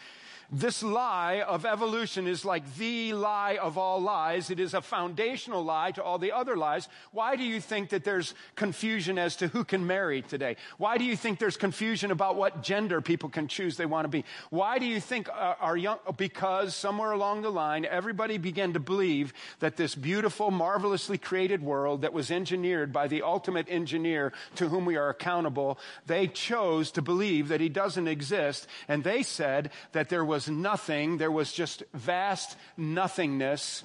this 0.51 0.83
lie 0.83 1.41
of 1.41 1.65
evolution 1.65 2.27
is 2.27 2.45
like 2.45 2.75
the 2.77 3.13
lie 3.13 3.57
of 3.61 3.77
all 3.77 4.01
lies. 4.01 4.49
It 4.49 4.59
is 4.59 4.73
a 4.73 4.81
foundational 4.81 5.63
lie 5.63 5.91
to 5.91 6.03
all 6.03 6.17
the 6.17 6.31
other 6.31 6.55
lies. 6.55 6.87
Why 7.11 7.35
do 7.35 7.43
you 7.43 7.59
think 7.59 7.89
that 7.89 8.03
there's 8.03 8.33
confusion 8.55 9.17
as 9.17 9.35
to 9.37 9.47
who 9.47 9.63
can 9.63 9.87
marry 9.87 10.21
today? 10.21 10.57
Why 10.77 10.97
do 10.97 11.03
you 11.03 11.15
think 11.15 11.39
there's 11.39 11.57
confusion 11.57 12.11
about 12.11 12.35
what 12.35 12.61
gender 12.61 13.01
people 13.01 13.29
can 13.29 13.47
choose 13.47 13.77
they 13.77 13.85
want 13.85 14.05
to 14.05 14.09
be? 14.09 14.25
Why 14.49 14.79
do 14.79 14.85
you 14.85 14.99
think 14.99 15.29
uh, 15.29 15.55
our 15.59 15.75
young, 15.75 15.97
because 16.17 16.75
somewhere 16.75 17.11
along 17.11 17.41
the 17.41 17.51
line, 17.51 17.85
everybody 17.85 18.37
began 18.37 18.73
to 18.73 18.79
believe 18.79 19.33
that 19.59 19.77
this 19.77 19.95
beautiful, 19.95 20.51
marvelously 20.51 21.17
created 21.17 21.63
world 21.63 22.01
that 22.01 22.13
was 22.13 22.31
engineered 22.31 22.93
by 22.93 23.07
the 23.07 23.21
ultimate 23.23 23.67
engineer 23.69 24.33
to 24.55 24.69
whom 24.69 24.85
we 24.85 24.95
are 24.95 25.09
accountable, 25.09 25.79
they 26.05 26.27
chose 26.27 26.91
to 26.91 27.01
believe 27.01 27.47
that 27.47 27.61
he 27.61 27.69
doesn't 27.69 28.07
exist. 28.07 28.67
And 28.87 29.03
they 29.03 29.23
said 29.23 29.71
that 29.93 30.09
there 30.09 30.25
was 30.25 30.44
was 30.45 30.55
nothing, 30.55 31.17
there 31.17 31.31
was 31.31 31.51
just 31.51 31.83
vast 31.93 32.57
nothingness. 32.77 33.83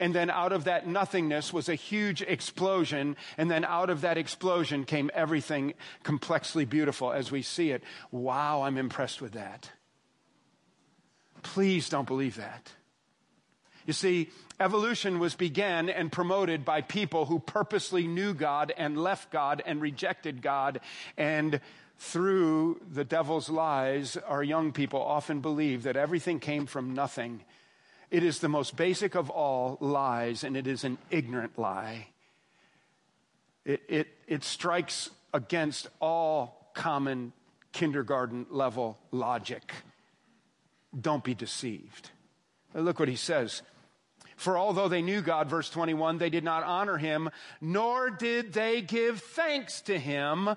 And 0.00 0.14
then 0.14 0.30
out 0.30 0.52
of 0.52 0.64
that 0.64 0.86
nothingness 0.86 1.52
was 1.52 1.68
a 1.68 1.74
huge 1.74 2.22
explosion. 2.22 3.16
And 3.36 3.50
then 3.50 3.64
out 3.64 3.90
of 3.90 4.00
that 4.00 4.18
explosion 4.18 4.84
came 4.84 5.10
everything 5.14 5.74
complexly 6.02 6.64
beautiful 6.64 7.12
as 7.12 7.30
we 7.30 7.42
see 7.42 7.70
it. 7.70 7.82
Wow, 8.10 8.62
I'm 8.62 8.78
impressed 8.78 9.20
with 9.20 9.32
that. 9.32 9.70
Please 11.42 11.88
don't 11.88 12.06
believe 12.06 12.36
that. 12.36 12.72
You 13.86 13.92
see, 13.92 14.30
evolution 14.60 15.18
was 15.18 15.34
began 15.34 15.90
and 15.90 16.10
promoted 16.10 16.64
by 16.64 16.80
people 16.80 17.26
who 17.26 17.40
purposely 17.40 18.06
knew 18.06 18.32
God 18.32 18.72
and 18.76 18.96
left 18.96 19.30
God 19.30 19.62
and 19.66 19.82
rejected 19.82 20.40
God 20.40 20.80
and 21.16 21.60
through 21.98 22.80
the 22.90 23.04
devil's 23.04 23.48
lies, 23.48 24.16
our 24.16 24.42
young 24.42 24.72
people 24.72 25.00
often 25.00 25.40
believe 25.40 25.84
that 25.84 25.96
everything 25.96 26.40
came 26.40 26.66
from 26.66 26.94
nothing. 26.94 27.44
It 28.10 28.22
is 28.22 28.40
the 28.40 28.48
most 28.48 28.76
basic 28.76 29.14
of 29.14 29.30
all 29.30 29.78
lies, 29.80 30.44
and 30.44 30.56
it 30.56 30.66
is 30.66 30.84
an 30.84 30.98
ignorant 31.10 31.58
lie. 31.58 32.08
It, 33.64 33.82
it, 33.88 34.08
it 34.26 34.44
strikes 34.44 35.10
against 35.32 35.88
all 36.00 36.70
common 36.74 37.32
kindergarten 37.72 38.46
level 38.50 38.98
logic. 39.10 39.72
Don't 40.98 41.24
be 41.24 41.34
deceived. 41.34 42.10
Look 42.74 42.98
what 42.98 43.08
he 43.08 43.16
says. 43.16 43.62
For 44.36 44.58
although 44.58 44.88
they 44.88 45.02
knew 45.02 45.20
God, 45.20 45.48
verse 45.48 45.70
21, 45.70 46.18
they 46.18 46.30
did 46.30 46.42
not 46.42 46.64
honor 46.64 46.96
him, 46.96 47.30
nor 47.60 48.10
did 48.10 48.52
they 48.52 48.82
give 48.82 49.20
thanks 49.20 49.82
to 49.82 49.98
him, 49.98 50.50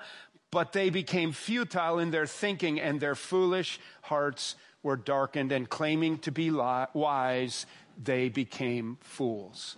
but 0.55 0.71
they 0.71 0.89
became 0.89 1.33
futile 1.33 1.99
in 1.99 2.11
their 2.11 2.25
thinking 2.25 2.79
and 2.79 3.01
their 3.01 3.13
foolish 3.13 3.77
hearts 4.03 4.55
were 4.83 4.95
darkened 4.95 5.51
and 5.51 5.69
claiming 5.69 6.17
to 6.17 6.31
be 6.31 6.49
wise, 6.49 7.65
they 8.01 8.29
became 8.29 8.97
fools. 9.01 9.75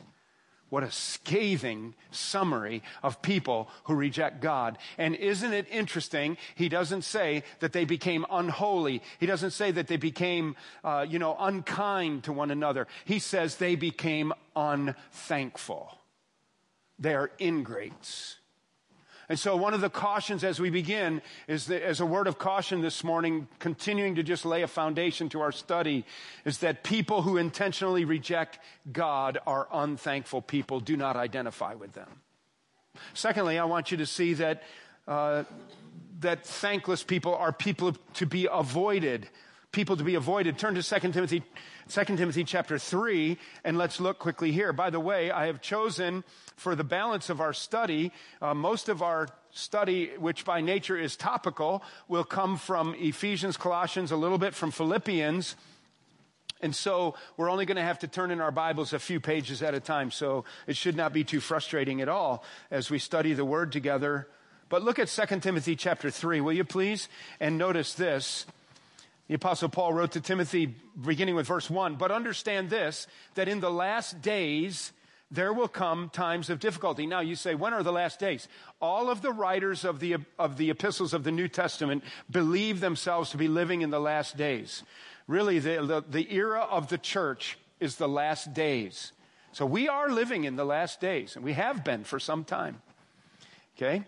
What 0.69 0.83
a 0.83 0.91
scathing 0.91 1.95
summary 2.11 2.83
of 3.01 3.23
people 3.23 3.71
who 3.85 3.95
reject 3.95 4.39
God. 4.39 4.77
And 4.99 5.15
isn't 5.15 5.51
it 5.51 5.65
interesting? 5.71 6.37
He 6.53 6.69
doesn't 6.69 7.01
say 7.01 7.41
that 7.59 7.73
they 7.73 7.85
became 7.85 8.23
unholy. 8.29 9.01
He 9.19 9.25
doesn't 9.25 9.51
say 9.51 9.71
that 9.71 9.87
they 9.87 9.97
became, 9.97 10.55
uh, 10.83 11.07
you 11.09 11.17
know, 11.17 11.35
unkind 11.39 12.25
to 12.25 12.33
one 12.33 12.51
another. 12.51 12.85
He 13.03 13.17
says 13.17 13.55
they 13.55 13.73
became 13.73 14.31
unthankful. 14.55 15.97
They 16.99 17.15
are 17.15 17.31
ingrates. 17.39 18.36
And 19.29 19.37
so, 19.37 19.57
one 19.57 19.73
of 19.73 19.81
the 19.81 19.89
cautions 19.89 20.43
as 20.45 20.59
we 20.59 20.69
begin 20.69 21.21
is 21.47 21.65
that, 21.65 21.83
as 21.83 21.99
a 21.99 22.05
word 22.05 22.27
of 22.27 22.37
caution 22.37 22.81
this 22.81 23.03
morning, 23.03 23.47
continuing 23.59 24.15
to 24.15 24.23
just 24.23 24.45
lay 24.45 24.61
a 24.61 24.67
foundation 24.67 25.27
to 25.29 25.41
our 25.41 25.51
study, 25.51 26.05
is 26.45 26.59
that 26.59 26.83
people 26.83 27.23
who 27.23 27.35
intentionally 27.35 28.05
reject 28.05 28.59
God 28.91 29.37
are 29.45 29.67
unthankful 29.71 30.41
people. 30.41 30.79
Do 30.79 30.95
not 30.95 31.17
identify 31.17 31.73
with 31.73 31.91
them. 31.91 32.21
Secondly, 33.13 33.59
I 33.59 33.65
want 33.65 33.91
you 33.91 33.97
to 33.97 34.05
see 34.05 34.33
that 34.35 34.63
uh, 35.07 35.43
that 36.19 36.45
thankless 36.45 37.03
people 37.03 37.35
are 37.35 37.51
people 37.51 37.95
to 38.15 38.25
be 38.25 38.47
avoided. 38.51 39.29
People 39.77 39.95
to 39.97 40.03
be 40.03 40.15
avoided. 40.15 40.57
Turn 40.57 40.73
to 40.73 40.81
2 40.81 41.11
Timothy, 41.11 41.43
2 41.89 42.03
Timothy 42.03 42.43
chapter 42.43 42.79
3, 42.79 43.37
and 43.63 43.77
let's 43.77 43.99
look 43.99 44.17
quickly 44.17 44.51
here. 44.51 44.73
By 44.73 44.89
the 44.89 44.99
way, 44.99 45.29
I 45.29 45.45
have 45.45 45.61
chosen 45.61 46.23
for 46.55 46.73
the 46.73 46.83
balance 46.83 47.29
of 47.29 47.41
our 47.41 47.53
study, 47.53 48.11
uh, 48.41 48.55
most 48.55 48.89
of 48.89 49.03
our 49.03 49.27
study, 49.51 50.09
which 50.17 50.45
by 50.45 50.61
nature 50.61 50.97
is 50.97 51.15
topical, 51.15 51.83
will 52.07 52.23
come 52.23 52.57
from 52.57 52.95
Ephesians, 52.97 53.55
Colossians, 53.55 54.11
a 54.11 54.17
little 54.17 54.39
bit 54.39 54.55
from 54.55 54.71
Philippians. 54.71 55.55
And 56.59 56.75
so 56.75 57.13
we're 57.37 57.51
only 57.51 57.67
going 57.67 57.75
to 57.75 57.83
have 57.83 57.99
to 57.99 58.07
turn 58.07 58.31
in 58.31 58.41
our 58.41 58.49
Bibles 58.49 58.93
a 58.93 58.99
few 58.99 59.19
pages 59.19 59.61
at 59.61 59.75
a 59.75 59.79
time. 59.79 60.09
So 60.09 60.43
it 60.65 60.75
should 60.75 60.95
not 60.95 61.13
be 61.13 61.23
too 61.23 61.39
frustrating 61.39 62.01
at 62.01 62.09
all 62.09 62.43
as 62.71 62.89
we 62.89 62.97
study 62.97 63.33
the 63.33 63.45
Word 63.45 63.71
together. 63.71 64.27
But 64.69 64.81
look 64.81 64.97
at 64.97 65.07
2 65.07 65.39
Timothy 65.39 65.75
chapter 65.75 66.09
3, 66.09 66.41
will 66.41 66.53
you 66.53 66.63
please? 66.63 67.09
And 67.39 67.59
notice 67.59 67.93
this. 67.93 68.47
The 69.27 69.35
apostle 69.35 69.69
Paul 69.69 69.93
wrote 69.93 70.13
to 70.13 70.21
Timothy 70.21 70.65
beginning 70.65 71.35
with 71.35 71.47
verse 71.47 71.69
1, 71.69 71.95
but 71.95 72.11
understand 72.11 72.69
this, 72.69 73.07
that 73.35 73.49
in 73.49 73.59
the 73.59 73.71
last 73.71 74.21
days 74.21 74.93
there 75.29 75.51
will 75.51 75.67
come 75.67 76.09
times 76.09 76.49
of 76.49 76.59
difficulty. 76.59 77.05
Now 77.05 77.19
you 77.19 77.35
say, 77.35 77.53
when 77.53 77.73
are 77.73 77.83
the 77.83 77.91
last 77.91 78.19
days? 78.19 78.47
All 78.81 79.09
of 79.09 79.21
the 79.21 79.33
writers 79.33 79.83
of 79.83 79.99
the, 79.99 80.17
of 80.39 80.55
the 80.55 80.69
epistles 80.69 81.13
of 81.13 81.25
the 81.25 81.31
New 81.31 81.49
Testament 81.49 82.03
believe 82.31 82.79
themselves 82.79 83.31
to 83.31 83.37
be 83.37 83.49
living 83.49 83.81
in 83.81 83.89
the 83.89 83.99
last 83.99 84.37
days. 84.37 84.83
Really, 85.27 85.59
the, 85.59 85.85
the, 85.85 86.03
the 86.07 86.33
era 86.33 86.61
of 86.61 86.87
the 86.87 86.97
church 86.97 87.57
is 87.81 87.97
the 87.97 88.07
last 88.07 88.53
days. 88.53 89.11
So 89.51 89.65
we 89.65 89.89
are 89.89 90.09
living 90.09 90.45
in 90.45 90.55
the 90.55 90.63
last 90.63 91.01
days, 91.01 91.35
and 91.35 91.43
we 91.43 91.53
have 91.53 91.83
been 91.83 92.05
for 92.05 92.19
some 92.19 92.45
time. 92.45 92.81
Okay? 93.75 94.05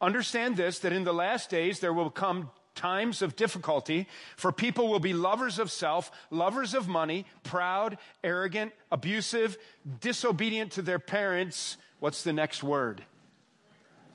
Understand 0.00 0.56
this 0.56 0.80
that 0.80 0.92
in 0.92 1.04
the 1.04 1.14
last 1.14 1.48
days 1.48 1.80
there 1.80 1.92
will 1.94 2.10
come 2.10 2.50
times 2.78 3.22
of 3.22 3.34
difficulty, 3.34 4.06
for 4.36 4.52
people 4.52 4.88
will 4.88 5.00
be 5.00 5.12
lovers 5.12 5.58
of 5.58 5.70
self, 5.70 6.12
lovers 6.30 6.74
of 6.74 6.86
money, 6.86 7.26
proud, 7.42 7.98
arrogant, 8.22 8.72
abusive, 8.92 9.58
disobedient 10.00 10.72
to 10.72 10.82
their 10.82 11.00
parents. 11.00 11.76
What's 11.98 12.22
the 12.22 12.32
next 12.32 12.62
word? 12.62 13.02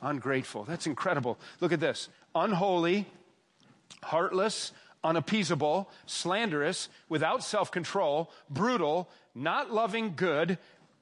Ungrateful. 0.01 0.63
That's 0.63 0.87
incredible. 0.87 1.37
Look 1.59 1.73
at 1.73 1.81
this 1.81 2.07
unholy, 2.33 3.05
heartless, 4.01 4.71
unappeasable, 5.03 5.89
slanderous, 6.05 6.87
without 7.09 7.43
self 7.43 7.69
control, 7.69 8.31
brutal, 8.49 9.09
not 9.35 9.73
loving 9.73 10.13
good, 10.15 10.57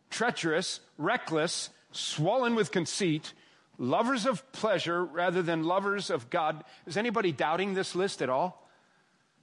treacherous, 0.10 0.80
reckless, 0.98 1.70
swollen 1.92 2.56
with 2.56 2.72
conceit 2.72 3.34
lovers 3.82 4.28
of 4.28 4.50
pleasure 4.52 5.04
rather 5.04 5.42
than 5.42 5.64
lovers 5.64 6.12
of 6.12 6.30
God. 6.30 6.64
Is 6.86 6.98
anybody 6.98 7.32
doubting 7.32 7.74
this 7.74 7.96
list 7.96 8.22
at 8.22 8.30
all? 8.30 8.70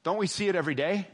Don't 0.05 0.17
we 0.17 0.29
see 0.29 0.49
it 0.49 0.55
every 0.55 0.77
day? 0.77 1.09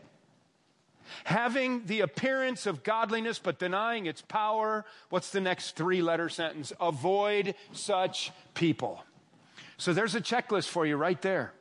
Having 1.25 1.87
the 1.87 2.01
appearance 2.03 2.67
of 2.67 2.83
godliness 2.83 3.39
but 3.39 3.59
denying 3.59 4.07
its 4.07 4.21
power. 4.21 4.85
What's 5.09 5.31
the 5.31 5.41
next 5.41 5.75
three 5.75 6.03
letter 6.03 6.29
sentence? 6.29 6.73
Avoid 6.81 7.55
such 7.73 8.31
people. 8.53 9.03
So 9.79 9.95
there's 9.95 10.15
a 10.15 10.21
checklist 10.21 10.69
for 10.69 10.87
you 10.87 10.97
right 10.97 11.21
there. 11.23 11.55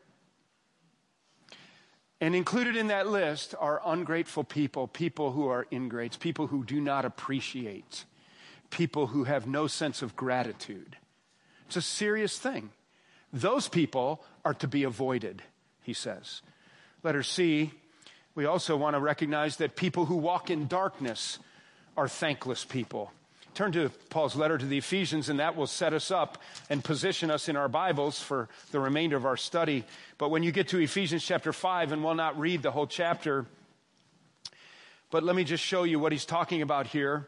And 2.20 2.36
included 2.36 2.76
in 2.76 2.88
that 2.88 3.08
list 3.08 3.56
are 3.58 3.82
ungrateful 3.86 4.44
people, 4.44 4.88
people 4.88 5.32
who 5.32 5.48
are 5.48 5.66
ingrates, 5.72 6.18
people 6.18 6.48
who 6.48 6.66
do 6.66 6.82
not 6.82 7.06
appreciate, 7.06 8.04
people 8.70 9.08
who 9.08 9.24
have 9.24 9.48
no 9.48 9.68
sense 9.68 10.02
of 10.02 10.16
gratitude. 10.16 10.98
It's 11.68 11.78
a 11.78 11.82
serious 11.82 12.38
thing. 12.38 12.72
Those 13.32 13.68
people 13.68 14.24
are 14.46 14.54
to 14.56 14.68
be 14.68 14.84
avoided, 14.84 15.42
he 15.82 15.94
says. 15.94 16.42
Letter 17.02 17.24
C, 17.24 17.72
we 18.36 18.46
also 18.46 18.78
want 18.78 18.96
to 18.96 19.00
recognize 19.00 19.58
that 19.58 19.76
people 19.76 20.06
who 20.06 20.16
walk 20.16 20.50
in 20.50 20.68
darkness 20.68 21.40
are 21.98 22.08
thankless 22.08 22.66
people. 22.66 23.12
Turn 23.54 23.72
to 23.74 23.90
Paul's 24.10 24.36
letter 24.36 24.58
to 24.58 24.66
the 24.66 24.80
Ephesians, 24.80 25.30
and 25.30 25.40
that 25.40 25.56
will 25.56 25.68
set 25.68 25.94
us 25.94 26.10
up 26.10 26.40
and 26.72 26.84
position 26.84 27.30
us 27.30 27.48
in 27.48 27.56
our 27.56 27.68
Bibles 27.68 28.20
for 28.20 28.50
the 28.72 28.80
remainder 28.80 29.16
of 29.16 29.28
our 29.28 29.38
study. 29.38 29.84
But 30.18 30.30
when 30.30 30.42
you 30.42 30.52
get 30.52 30.70
to 30.70 30.80
Ephesians 30.80 31.24
chapter 31.24 31.54
5, 31.54 31.92
and 31.92 32.04
we'll 32.04 32.16
not 32.16 32.40
read 32.40 32.64
the 32.64 32.72
whole 32.72 32.88
chapter, 32.88 33.46
but 35.12 35.24
let 35.24 35.36
me 35.36 35.44
just 35.44 35.64
show 35.64 35.84
you 35.84 36.00
what 36.00 36.12
he's 36.12 36.26
talking 36.26 36.64
about 36.64 36.88
here. 36.88 37.28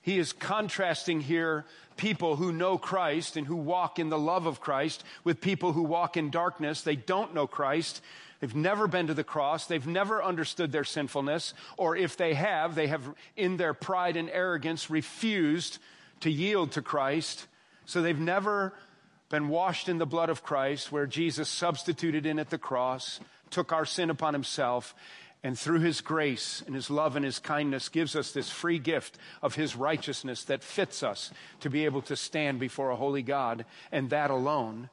He 0.00 0.18
is 0.18 0.32
contrasting 0.32 1.20
here 1.20 1.64
people 1.98 2.36
who 2.36 2.50
know 2.52 2.78
Christ 2.78 3.36
and 3.36 3.46
who 3.46 3.56
walk 3.56 3.98
in 3.98 4.08
the 4.08 4.18
love 4.18 4.46
of 4.46 4.60
Christ 4.60 5.04
with 5.24 5.42
people 5.42 5.72
who 5.72 5.82
walk 5.82 6.16
in 6.16 6.30
darkness. 6.30 6.80
They 6.80 6.96
don't 6.96 7.34
know 7.34 7.46
Christ. 7.46 8.00
They've 8.40 8.54
never 8.54 8.86
been 8.86 9.08
to 9.08 9.14
the 9.14 9.24
cross. 9.24 9.66
They've 9.66 9.86
never 9.86 10.22
understood 10.22 10.72
their 10.72 10.84
sinfulness. 10.84 11.52
Or 11.76 11.96
if 11.96 12.16
they 12.16 12.34
have, 12.34 12.74
they 12.74 12.86
have, 12.86 13.02
in 13.36 13.56
their 13.56 13.74
pride 13.74 14.16
and 14.16 14.30
arrogance, 14.30 14.88
refused 14.88 15.78
to 16.20 16.30
yield 16.30 16.72
to 16.72 16.82
Christ. 16.82 17.46
So 17.84 18.00
they've 18.00 18.18
never 18.18 18.72
been 19.28 19.48
washed 19.48 19.88
in 19.88 19.98
the 19.98 20.06
blood 20.06 20.30
of 20.30 20.42
Christ, 20.42 20.90
where 20.90 21.06
Jesus 21.06 21.48
substituted 21.48 22.24
in 22.24 22.38
at 22.38 22.50
the 22.50 22.58
cross, 22.58 23.20
took 23.50 23.72
our 23.72 23.84
sin 23.84 24.08
upon 24.08 24.32
himself, 24.32 24.94
and 25.42 25.58
through 25.58 25.80
his 25.80 26.00
grace 26.00 26.62
and 26.66 26.74
his 26.74 26.90
love 26.90 27.14
and 27.14 27.24
his 27.24 27.38
kindness 27.38 27.88
gives 27.88 28.16
us 28.16 28.32
this 28.32 28.50
free 28.50 28.78
gift 28.78 29.18
of 29.42 29.54
his 29.54 29.76
righteousness 29.76 30.44
that 30.44 30.64
fits 30.64 31.02
us 31.02 31.30
to 31.60 31.70
be 31.70 31.84
able 31.84 32.02
to 32.02 32.16
stand 32.16 32.58
before 32.58 32.90
a 32.90 32.96
holy 32.96 33.22
God 33.22 33.64
and 33.92 34.10
that 34.10 34.30
alone. 34.30 34.90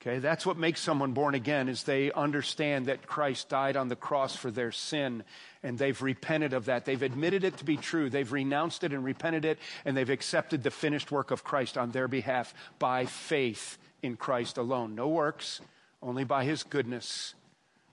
Okay, 0.00 0.18
that's 0.18 0.46
what 0.46 0.56
makes 0.56 0.80
someone 0.80 1.12
born 1.12 1.34
again 1.34 1.68
is 1.68 1.82
they 1.82 2.10
understand 2.12 2.86
that 2.86 3.06
Christ 3.06 3.50
died 3.50 3.76
on 3.76 3.88
the 3.88 3.96
cross 3.96 4.34
for 4.34 4.50
their 4.50 4.72
sin 4.72 5.24
and 5.62 5.76
they've 5.76 6.00
repented 6.00 6.54
of 6.54 6.66
that. 6.66 6.86
They've 6.86 7.02
admitted 7.02 7.44
it 7.44 7.58
to 7.58 7.66
be 7.66 7.76
true. 7.76 8.08
They've 8.08 8.30
renounced 8.30 8.82
it 8.82 8.94
and 8.94 9.04
repented 9.04 9.44
it 9.44 9.58
and 9.84 9.94
they've 9.94 10.08
accepted 10.08 10.62
the 10.62 10.70
finished 10.70 11.10
work 11.10 11.30
of 11.30 11.44
Christ 11.44 11.76
on 11.76 11.90
their 11.90 12.08
behalf 12.08 12.54
by 12.78 13.04
faith 13.04 13.76
in 14.02 14.16
Christ 14.16 14.56
alone. 14.56 14.94
No 14.94 15.08
works, 15.08 15.60
only 16.02 16.24
by 16.24 16.44
his 16.44 16.62
goodness. 16.62 17.34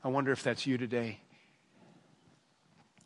I 0.01 0.07
wonder 0.07 0.31
if 0.31 0.43
that's 0.43 0.65
you 0.65 0.77
today. 0.77 1.19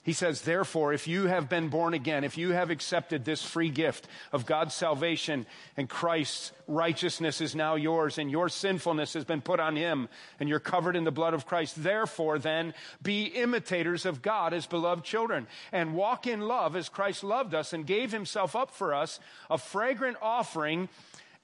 He 0.04 0.14
says, 0.14 0.42
therefore, 0.42 0.94
if 0.94 1.08
you 1.08 1.28
have 1.28 1.48
been 1.48 1.68
born 1.68 1.94
again, 1.94 2.24
if 2.24 2.36
you 2.36 2.54
have 2.54 2.72
accepted 2.72 3.24
this 3.24 3.44
free 3.44 3.70
gift 3.70 4.08
of 4.32 4.48
God's 4.48 4.74
salvation 4.74 5.46
and 5.78 5.88
Christ's 5.88 6.52
righteousness 6.68 7.40
is 7.40 7.54
now 7.54 7.76
yours 7.76 8.18
and 8.18 8.32
your 8.32 8.50
sinfulness 8.50 9.14
has 9.14 9.26
been 9.26 9.42
put 9.42 9.60
on 9.60 9.76
him 9.76 10.10
and 10.40 10.50
you're 10.50 10.60
covered 10.60 10.96
in 10.96 11.04
the 11.04 11.12
blood 11.12 11.36
of 11.36 11.46
Christ, 11.46 11.84
therefore 11.84 12.40
then 12.40 12.74
be 13.04 13.26
imitators 13.26 14.08
of 14.08 14.24
God 14.24 14.56
as 14.56 14.66
beloved 14.66 15.04
children 15.04 15.46
and 15.72 15.94
walk 15.94 16.26
in 16.26 16.42
love 16.42 16.76
as 16.76 16.90
Christ 16.90 17.24
loved 17.24 17.54
us 17.54 17.72
and 17.72 17.86
gave 17.86 18.12
himself 18.12 18.56
up 18.56 18.72
for 18.72 18.96
us, 18.96 19.20
a 19.52 19.60
fragrant 19.60 20.18
offering 20.20 20.90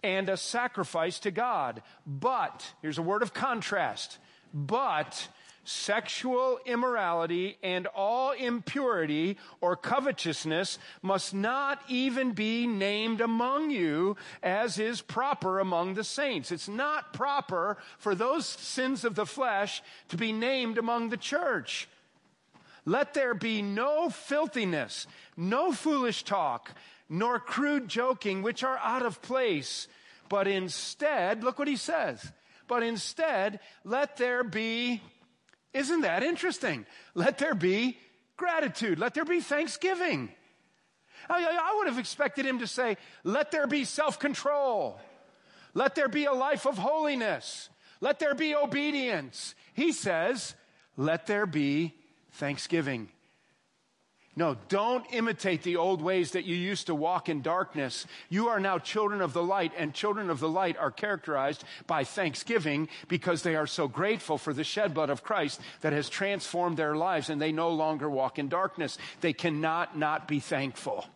and 0.01 0.29
a 0.29 0.37
sacrifice 0.37 1.19
to 1.19 1.29
God. 1.29 1.83
But, 2.07 2.73
here's 2.81 2.97
a 2.97 3.03
word 3.03 3.21
of 3.21 3.35
contrast, 3.35 4.17
but 4.51 5.27
sexual 5.67 6.59
immorality 6.65 7.57
and 7.61 7.87
all 7.87 8.31
impurity 8.31 9.37
or 9.59 9.75
covetousness 9.75 10.79
must 11.01 11.33
not 11.33 11.81
even 11.89 12.31
be 12.31 12.65
named 12.65 13.19
among 13.19 13.69
you 13.69 14.15
as 14.41 14.79
is 14.79 15.01
proper 15.01 15.59
among 15.59 15.93
the 15.93 16.03
saints. 16.03 16.51
It's 16.51 16.69
not 16.69 17.13
proper 17.13 17.77
for 17.97 18.15
those 18.15 18.45
sins 18.45 19.03
of 19.03 19.15
the 19.15 19.25
flesh 19.25 19.83
to 20.09 20.17
be 20.17 20.31
named 20.31 20.77
among 20.77 21.09
the 21.09 21.17
church. 21.17 21.89
Let 22.85 23.13
there 23.13 23.33
be 23.33 23.61
no 23.61 24.09
filthiness, 24.09 25.07
no 25.35 25.73
foolish 25.73 26.23
talk, 26.23 26.71
nor 27.09 27.39
crude 27.39 27.89
joking, 27.89 28.41
which 28.41 28.63
are 28.63 28.77
out 28.77 29.05
of 29.05 29.21
place. 29.21 29.89
But 30.29 30.47
instead, 30.47 31.43
look 31.43 31.59
what 31.59 31.67
he 31.67 31.75
says. 31.75 32.31
But 32.67 32.83
instead, 32.83 33.59
let 33.83 34.17
there 34.17 34.43
be 34.43 35.01
isn't 35.73 36.01
that 36.01 36.23
interesting? 36.23 36.85
Let 37.13 37.37
there 37.37 37.55
be 37.55 37.97
gratitude. 38.35 38.99
Let 38.99 39.13
there 39.13 39.25
be 39.25 39.41
thanksgiving. 39.41 40.29
I, 41.29 41.43
I 41.43 41.75
would 41.77 41.87
have 41.87 41.99
expected 41.99 42.45
him 42.45 42.59
to 42.59 42.67
say, 42.67 42.97
let 43.23 43.51
there 43.51 43.67
be 43.67 43.83
self 43.83 44.19
control. 44.19 44.99
Let 45.73 45.95
there 45.95 46.07
be 46.07 46.25
a 46.25 46.33
life 46.33 46.65
of 46.65 46.77
holiness. 46.77 47.69
Let 47.99 48.19
there 48.19 48.35
be 48.35 48.55
obedience. 48.55 49.55
He 49.73 49.91
says, 49.91 50.55
let 50.95 51.27
there 51.27 51.45
be 51.45 51.93
thanksgiving. 52.31 53.09
No, 54.37 54.55
don't 54.69 55.03
imitate 55.11 55.63
the 55.63 55.77
old 55.77 55.99
ways 55.99 56.33
that 56.33 56.45
you 56.45 56.55
used 56.55 56.85
to 56.85 56.93
walk 56.93 57.27
in 57.27 57.41
darkness. 57.41 58.05
You 58.29 58.49
are 58.49 58.59
now 58.59 58.77
children 58.77 59.19
of 59.19 59.33
the 59.33 59.41
light, 59.41 59.71
and 59.75 59.95
children 59.95 60.29
of 60.29 60.39
the 60.39 60.47
light 60.47 60.77
are 60.77 60.91
characterized 60.91 61.63
by 61.87 62.03
thanksgiving 62.03 62.87
because 63.07 63.41
they 63.41 63.55
are 63.55 63.65
so 63.65 63.87
grateful 63.87 64.37
for 64.37 64.53
the 64.53 64.63
shed 64.63 64.93
blood 64.93 65.09
of 65.09 65.23
Christ 65.23 65.59
that 65.81 65.91
has 65.91 66.07
transformed 66.07 66.77
their 66.77 66.95
lives, 66.95 67.31
and 67.31 67.41
they 67.41 67.51
no 67.51 67.71
longer 67.71 68.07
walk 68.11 68.37
in 68.37 68.47
darkness. 68.47 68.99
They 69.21 69.33
cannot 69.33 69.97
not 69.97 70.27
be 70.27 70.39
thankful. 70.39 71.07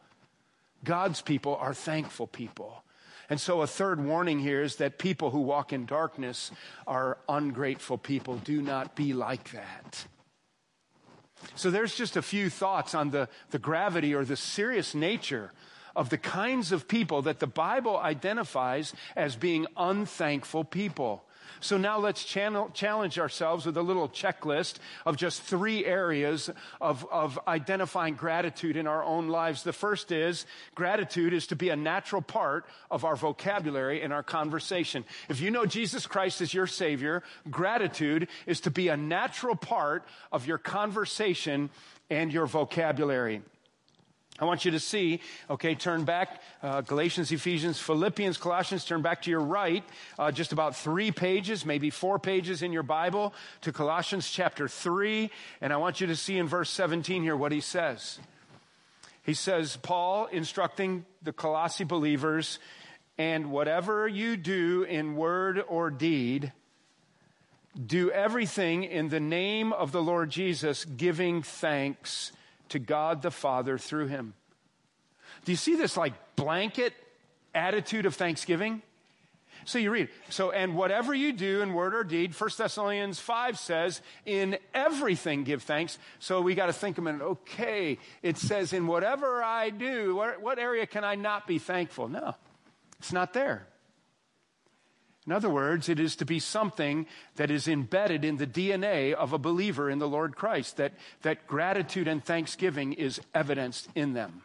God's 0.83 1.21
people 1.21 1.55
are 1.57 1.75
thankful 1.75 2.25
people. 2.25 2.83
And 3.29 3.39
so, 3.39 3.61
a 3.61 3.67
third 3.67 4.03
warning 4.03 4.39
here 4.39 4.63
is 4.63 4.77
that 4.77 4.97
people 4.97 5.29
who 5.29 5.41
walk 5.41 5.73
in 5.73 5.85
darkness 5.85 6.49
are 6.87 7.19
ungrateful 7.29 7.99
people. 7.99 8.37
Do 8.37 8.63
not 8.63 8.95
be 8.95 9.13
like 9.13 9.51
that. 9.51 10.07
So, 11.55 11.71
there's 11.71 11.95
just 11.95 12.17
a 12.17 12.21
few 12.21 12.49
thoughts 12.49 12.95
on 12.95 13.11
the, 13.11 13.27
the 13.49 13.59
gravity 13.59 14.13
or 14.13 14.25
the 14.25 14.37
serious 14.37 14.95
nature 14.95 15.51
of 15.95 16.09
the 16.09 16.17
kinds 16.17 16.71
of 16.71 16.87
people 16.87 17.21
that 17.23 17.39
the 17.39 17.47
Bible 17.47 17.97
identifies 17.97 18.93
as 19.15 19.35
being 19.35 19.67
unthankful 19.75 20.63
people. 20.63 21.23
So 21.59 21.77
now 21.77 21.99
let's 21.99 22.23
channel, 22.23 22.71
challenge 22.73 23.19
ourselves 23.19 23.65
with 23.65 23.77
a 23.77 23.81
little 23.81 24.09
checklist 24.09 24.75
of 25.05 25.17
just 25.17 25.41
three 25.41 25.85
areas 25.85 26.49
of, 26.79 27.05
of 27.11 27.39
identifying 27.47 28.15
gratitude 28.15 28.77
in 28.77 28.87
our 28.87 29.03
own 29.03 29.27
lives. 29.27 29.63
The 29.63 29.73
first 29.73 30.11
is 30.11 30.45
gratitude 30.75 31.33
is 31.33 31.47
to 31.47 31.55
be 31.55 31.69
a 31.69 31.75
natural 31.75 32.21
part 32.21 32.65
of 32.89 33.05
our 33.05 33.15
vocabulary 33.15 34.01
and 34.01 34.13
our 34.13 34.23
conversation. 34.23 35.05
If 35.29 35.41
you 35.41 35.51
know 35.51 35.65
Jesus 35.65 36.07
Christ 36.07 36.41
as 36.41 36.53
your 36.53 36.67
Savior, 36.67 37.23
gratitude 37.49 38.27
is 38.45 38.61
to 38.61 38.71
be 38.71 38.87
a 38.87 38.97
natural 38.97 39.55
part 39.55 40.05
of 40.31 40.47
your 40.47 40.57
conversation 40.57 41.69
and 42.09 42.31
your 42.31 42.45
vocabulary. 42.45 43.41
I 44.39 44.45
want 44.45 44.65
you 44.65 44.71
to 44.71 44.79
see, 44.79 45.19
okay, 45.49 45.75
turn 45.75 46.03
back, 46.03 46.41
uh, 46.63 46.81
Galatians, 46.81 47.31
Ephesians, 47.31 47.79
Philippians, 47.79 48.37
Colossians, 48.37 48.85
turn 48.85 49.01
back 49.01 49.21
to 49.23 49.29
your 49.29 49.41
right, 49.41 49.83
uh, 50.17 50.31
just 50.31 50.51
about 50.51 50.75
three 50.75 51.11
pages, 51.11 51.65
maybe 51.65 51.89
four 51.89 52.17
pages 52.17 52.63
in 52.63 52.71
your 52.71 52.83
Bible 52.83 53.33
to 53.61 53.71
Colossians 53.71 54.29
chapter 54.31 54.67
3. 54.67 55.29
And 55.61 55.71
I 55.71 55.77
want 55.77 56.01
you 56.01 56.07
to 56.07 56.15
see 56.15 56.39
in 56.39 56.47
verse 56.47 56.71
17 56.71 57.21
here 57.21 57.35
what 57.35 57.51
he 57.51 57.61
says. 57.61 58.19
He 59.23 59.35
says, 59.35 59.77
Paul 59.77 60.25
instructing 60.27 61.05
the 61.21 61.33
Colossi 61.33 61.83
believers, 61.83 62.57
and 63.19 63.51
whatever 63.51 64.07
you 64.07 64.37
do 64.37 64.81
in 64.83 65.15
word 65.15 65.63
or 65.67 65.91
deed, 65.91 66.51
do 67.85 68.09
everything 68.09 68.83
in 68.83 69.09
the 69.09 69.19
name 69.19 69.71
of 69.71 69.91
the 69.91 70.01
Lord 70.01 70.31
Jesus, 70.31 70.83
giving 70.85 71.43
thanks 71.43 72.31
to 72.71 72.79
God 72.79 73.21
the 73.21 73.31
Father 73.31 73.77
through 73.77 74.07
him. 74.07 74.33
Do 75.45 75.51
you 75.51 75.55
see 75.55 75.75
this 75.75 75.95
like 75.95 76.13
blanket 76.35 76.93
attitude 77.53 78.05
of 78.05 78.15
thanksgiving? 78.15 78.81
So 79.65 79.77
you 79.77 79.91
read, 79.91 80.09
so, 80.29 80.51
and 80.51 80.75
whatever 80.75 81.13
you 81.13 81.33
do 81.33 81.61
in 81.61 81.73
word 81.73 81.93
or 81.93 82.03
deed, 82.03 82.33
1 82.33 82.49
Thessalonians 82.57 83.19
5 83.19 83.59
says, 83.59 84.01
in 84.25 84.57
everything 84.73 85.43
give 85.43 85.61
thanks. 85.61 85.99
So 86.19 86.41
we 86.41 86.55
got 86.55 86.65
to 86.65 86.73
think 86.73 86.97
a 86.97 87.01
minute, 87.01 87.21
okay, 87.21 87.99
it 88.23 88.37
says, 88.37 88.73
in 88.73 88.87
whatever 88.87 89.43
I 89.43 89.69
do, 89.69 90.15
what, 90.15 90.41
what 90.41 90.57
area 90.57 90.87
can 90.87 91.03
I 91.03 91.15
not 91.15 91.45
be 91.45 91.59
thankful? 91.59 92.07
No, 92.07 92.33
it's 92.97 93.13
not 93.13 93.33
there. 93.33 93.67
In 95.27 95.31
other 95.31 95.49
words, 95.49 95.87
it 95.87 95.99
is 95.99 96.15
to 96.15 96.25
be 96.25 96.39
something 96.39 97.05
that 97.35 97.51
is 97.51 97.67
embedded 97.67 98.25
in 98.25 98.37
the 98.37 98.47
DNA 98.47 99.13
of 99.13 99.33
a 99.33 99.37
believer 99.37 99.89
in 99.89 99.99
the 99.99 100.07
Lord 100.07 100.35
Christ, 100.35 100.77
that, 100.77 100.93
that 101.21 101.45
gratitude 101.45 102.07
and 102.07 102.23
thanksgiving 102.23 102.93
is 102.93 103.21
evidenced 103.33 103.87
in 103.93 104.13
them. 104.13 104.41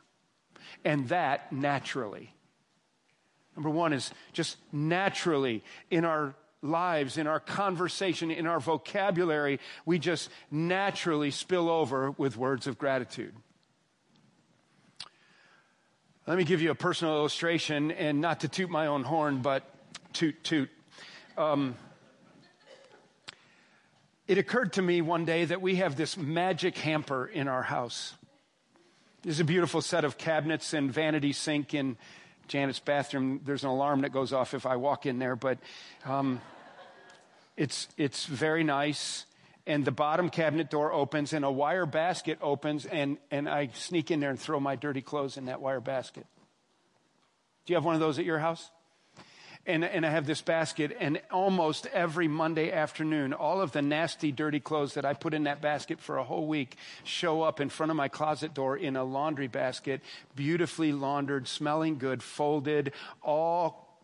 And 0.84 1.08
that 1.08 1.50
naturally. 1.50 2.34
Number 3.56 3.70
one 3.70 3.94
is 3.94 4.10
just 4.34 4.58
naturally 4.70 5.64
in 5.90 6.04
our 6.04 6.34
lives, 6.60 7.16
in 7.16 7.26
our 7.26 7.40
conversation, 7.40 8.30
in 8.30 8.46
our 8.46 8.60
vocabulary, 8.60 9.60
we 9.86 9.98
just 9.98 10.28
naturally 10.50 11.30
spill 11.30 11.70
over 11.70 12.10
with 12.12 12.36
words 12.36 12.66
of 12.66 12.76
gratitude. 12.76 13.34
Let 16.26 16.36
me 16.36 16.44
give 16.44 16.60
you 16.60 16.70
a 16.70 16.74
personal 16.74 17.14
illustration, 17.16 17.92
and 17.92 18.20
not 18.20 18.40
to 18.40 18.48
toot 18.48 18.68
my 18.68 18.88
own 18.88 19.04
horn, 19.04 19.42
but 19.42 19.64
toot, 20.16 20.42
toot. 20.42 20.70
Um, 21.36 21.74
it 24.26 24.38
occurred 24.38 24.72
to 24.74 24.82
me 24.82 25.02
one 25.02 25.26
day 25.26 25.44
that 25.44 25.60
we 25.60 25.76
have 25.76 25.94
this 25.94 26.16
magic 26.16 26.78
hamper 26.78 27.26
in 27.26 27.48
our 27.48 27.62
house. 27.62 28.14
There's 29.22 29.40
a 29.40 29.44
beautiful 29.44 29.82
set 29.82 30.06
of 30.06 30.16
cabinets 30.16 30.72
and 30.72 30.90
vanity 30.90 31.34
sink 31.34 31.74
in 31.74 31.98
Janet's 32.48 32.78
bathroom. 32.78 33.42
There's 33.44 33.62
an 33.62 33.68
alarm 33.68 34.00
that 34.00 34.12
goes 34.12 34.32
off 34.32 34.54
if 34.54 34.64
I 34.64 34.76
walk 34.76 35.04
in 35.04 35.18
there, 35.18 35.36
but 35.36 35.58
um, 36.06 36.40
it's, 37.58 37.86
it's 37.98 38.24
very 38.24 38.64
nice. 38.64 39.26
And 39.66 39.84
the 39.84 39.92
bottom 39.92 40.30
cabinet 40.30 40.70
door 40.70 40.94
opens, 40.94 41.34
and 41.34 41.44
a 41.44 41.50
wire 41.50 41.84
basket 41.84 42.38
opens, 42.40 42.86
and, 42.86 43.18
and 43.30 43.50
I 43.50 43.68
sneak 43.74 44.10
in 44.10 44.20
there 44.20 44.30
and 44.30 44.40
throw 44.40 44.60
my 44.60 44.76
dirty 44.76 45.02
clothes 45.02 45.36
in 45.36 45.44
that 45.46 45.60
wire 45.60 45.80
basket. 45.80 46.24
Do 47.66 47.72
you 47.72 47.76
have 47.76 47.84
one 47.84 47.94
of 47.96 48.00
those 48.00 48.18
at 48.18 48.24
your 48.24 48.38
house? 48.38 48.70
And, 49.66 49.84
and 49.84 50.06
I 50.06 50.10
have 50.10 50.26
this 50.26 50.42
basket, 50.42 50.96
and 51.00 51.20
almost 51.30 51.86
every 51.92 52.28
Monday 52.28 52.70
afternoon, 52.70 53.32
all 53.32 53.60
of 53.60 53.72
the 53.72 53.82
nasty, 53.82 54.30
dirty 54.30 54.60
clothes 54.60 54.94
that 54.94 55.04
I 55.04 55.12
put 55.14 55.34
in 55.34 55.44
that 55.44 55.60
basket 55.60 56.00
for 56.00 56.18
a 56.18 56.24
whole 56.24 56.46
week 56.46 56.76
show 57.04 57.42
up 57.42 57.60
in 57.60 57.68
front 57.68 57.90
of 57.90 57.96
my 57.96 58.08
closet 58.08 58.54
door 58.54 58.76
in 58.76 58.96
a 58.96 59.04
laundry 59.04 59.48
basket, 59.48 60.00
beautifully 60.34 60.92
laundered, 60.92 61.48
smelling 61.48 61.98
good, 61.98 62.22
folded, 62.22 62.92
all 63.22 63.98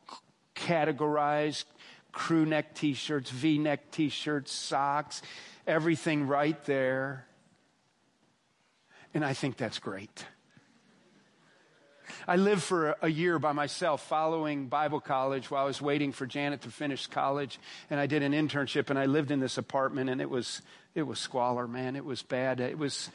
categorized 0.54 1.64
crew 2.10 2.44
neck 2.44 2.74
t 2.74 2.94
shirts, 2.94 3.30
v 3.30 3.58
neck 3.58 3.90
t 3.90 4.08
shirts, 4.08 4.52
socks, 4.52 5.22
everything 5.66 6.26
right 6.26 6.62
there. 6.64 7.26
And 9.14 9.24
I 9.24 9.32
think 9.32 9.56
that's 9.56 9.78
great. 9.78 10.26
I 12.26 12.36
lived 12.36 12.62
for 12.62 12.96
a 13.02 13.08
year 13.08 13.38
by 13.38 13.52
myself 13.52 14.06
following 14.06 14.68
Bible 14.68 15.00
college 15.00 15.50
while 15.50 15.64
I 15.64 15.66
was 15.66 15.82
waiting 15.82 16.12
for 16.12 16.24
Janet 16.24 16.62
to 16.62 16.70
finish 16.70 17.06
college. 17.08 17.58
And 17.90 17.98
I 17.98 18.06
did 18.06 18.22
an 18.22 18.32
internship 18.32 18.90
and 18.90 18.98
I 18.98 19.06
lived 19.06 19.30
in 19.30 19.40
this 19.40 19.58
apartment 19.58 20.08
and 20.08 20.20
it 20.20 20.30
was, 20.30 20.62
it 20.94 21.02
was 21.02 21.18
squalor, 21.18 21.66
man. 21.66 21.96
It 21.96 22.04
was 22.04 22.22
bad. 22.22 22.60
It 22.60 22.78
was, 22.78 23.10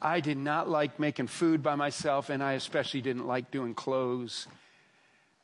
I 0.00 0.20
did 0.20 0.38
not 0.38 0.68
like 0.68 1.00
making 1.00 1.26
food 1.26 1.62
by 1.62 1.74
myself 1.74 2.30
and 2.30 2.42
I 2.42 2.52
especially 2.52 3.00
didn't 3.00 3.26
like 3.26 3.50
doing 3.50 3.74
clothes. 3.74 4.46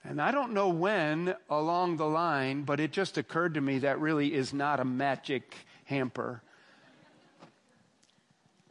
And 0.04 0.22
I 0.22 0.30
don't 0.30 0.52
know 0.52 0.68
when 0.68 1.34
along 1.50 1.96
the 1.96 2.06
line, 2.06 2.62
but 2.62 2.78
it 2.78 2.92
just 2.92 3.18
occurred 3.18 3.54
to 3.54 3.60
me 3.60 3.78
that 3.80 4.00
really 4.00 4.32
is 4.32 4.52
not 4.52 4.78
a 4.78 4.84
magic 4.84 5.56
hamper. 5.86 6.40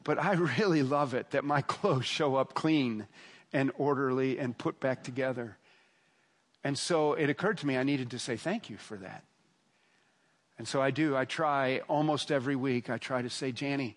But 0.06 0.20
I 0.20 0.32
really 0.60 0.84
love 0.84 1.13
it 1.13 1.32
that 1.32 1.44
my 1.44 1.62
clothes 1.67 2.06
show 2.06 2.36
up 2.36 2.54
clean 2.54 3.08
and 3.54 3.72
orderly 3.78 4.40
and 4.40 4.58
put 4.58 4.80
back 4.80 5.04
together. 5.04 5.58
And 6.64 6.78
so 6.78 7.14
it 7.14 7.30
occurred 7.30 7.58
to 7.60 7.68
me 7.68 7.78
I 7.78 7.84
needed 7.84 8.12
to 8.12 8.20
say 8.20 8.38
thank 8.38 8.70
you 8.70 8.78
for 8.78 8.98
that. 8.98 9.24
And 10.58 10.68
so 10.68 10.82
I 10.82 10.92
do. 10.92 11.16
I 11.16 11.26
try 11.26 11.82
almost 11.88 12.32
every 12.32 12.56
week. 12.56 12.90
I 12.90 13.00
try 13.00 13.24
to 13.24 13.30
say, 13.30 13.52
Janny, 13.52 13.96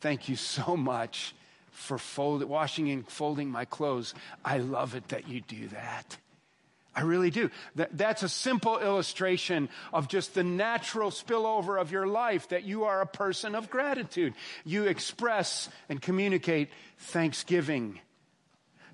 thank 0.00 0.28
you 0.28 0.36
so 0.36 0.76
much 0.76 1.34
for 1.70 1.98
fold, 1.98 2.42
washing 2.44 2.90
and 2.90 3.06
folding 3.06 3.50
my 3.50 3.66
clothes. 3.66 4.14
I 4.42 4.58
love 4.58 4.94
it 4.94 5.08
that 5.08 5.28
you 5.28 5.42
do 5.42 5.68
that. 5.68 6.16
I 6.94 7.02
really 7.02 7.30
do. 7.30 7.50
That, 7.74 7.98
that's 7.98 8.22
a 8.22 8.30
simple 8.30 8.78
illustration 8.78 9.68
of 9.92 10.08
just 10.08 10.32
the 10.32 10.42
natural 10.42 11.10
spillover 11.10 11.78
of 11.78 11.92
your 11.92 12.06
life 12.06 12.48
that 12.48 12.64
you 12.64 12.84
are 12.84 13.02
a 13.02 13.06
person 13.06 13.54
of 13.54 13.68
gratitude. 13.68 14.32
You 14.64 14.84
express 14.84 15.68
and 15.90 16.00
communicate 16.00 16.70
thanksgiving 16.96 18.00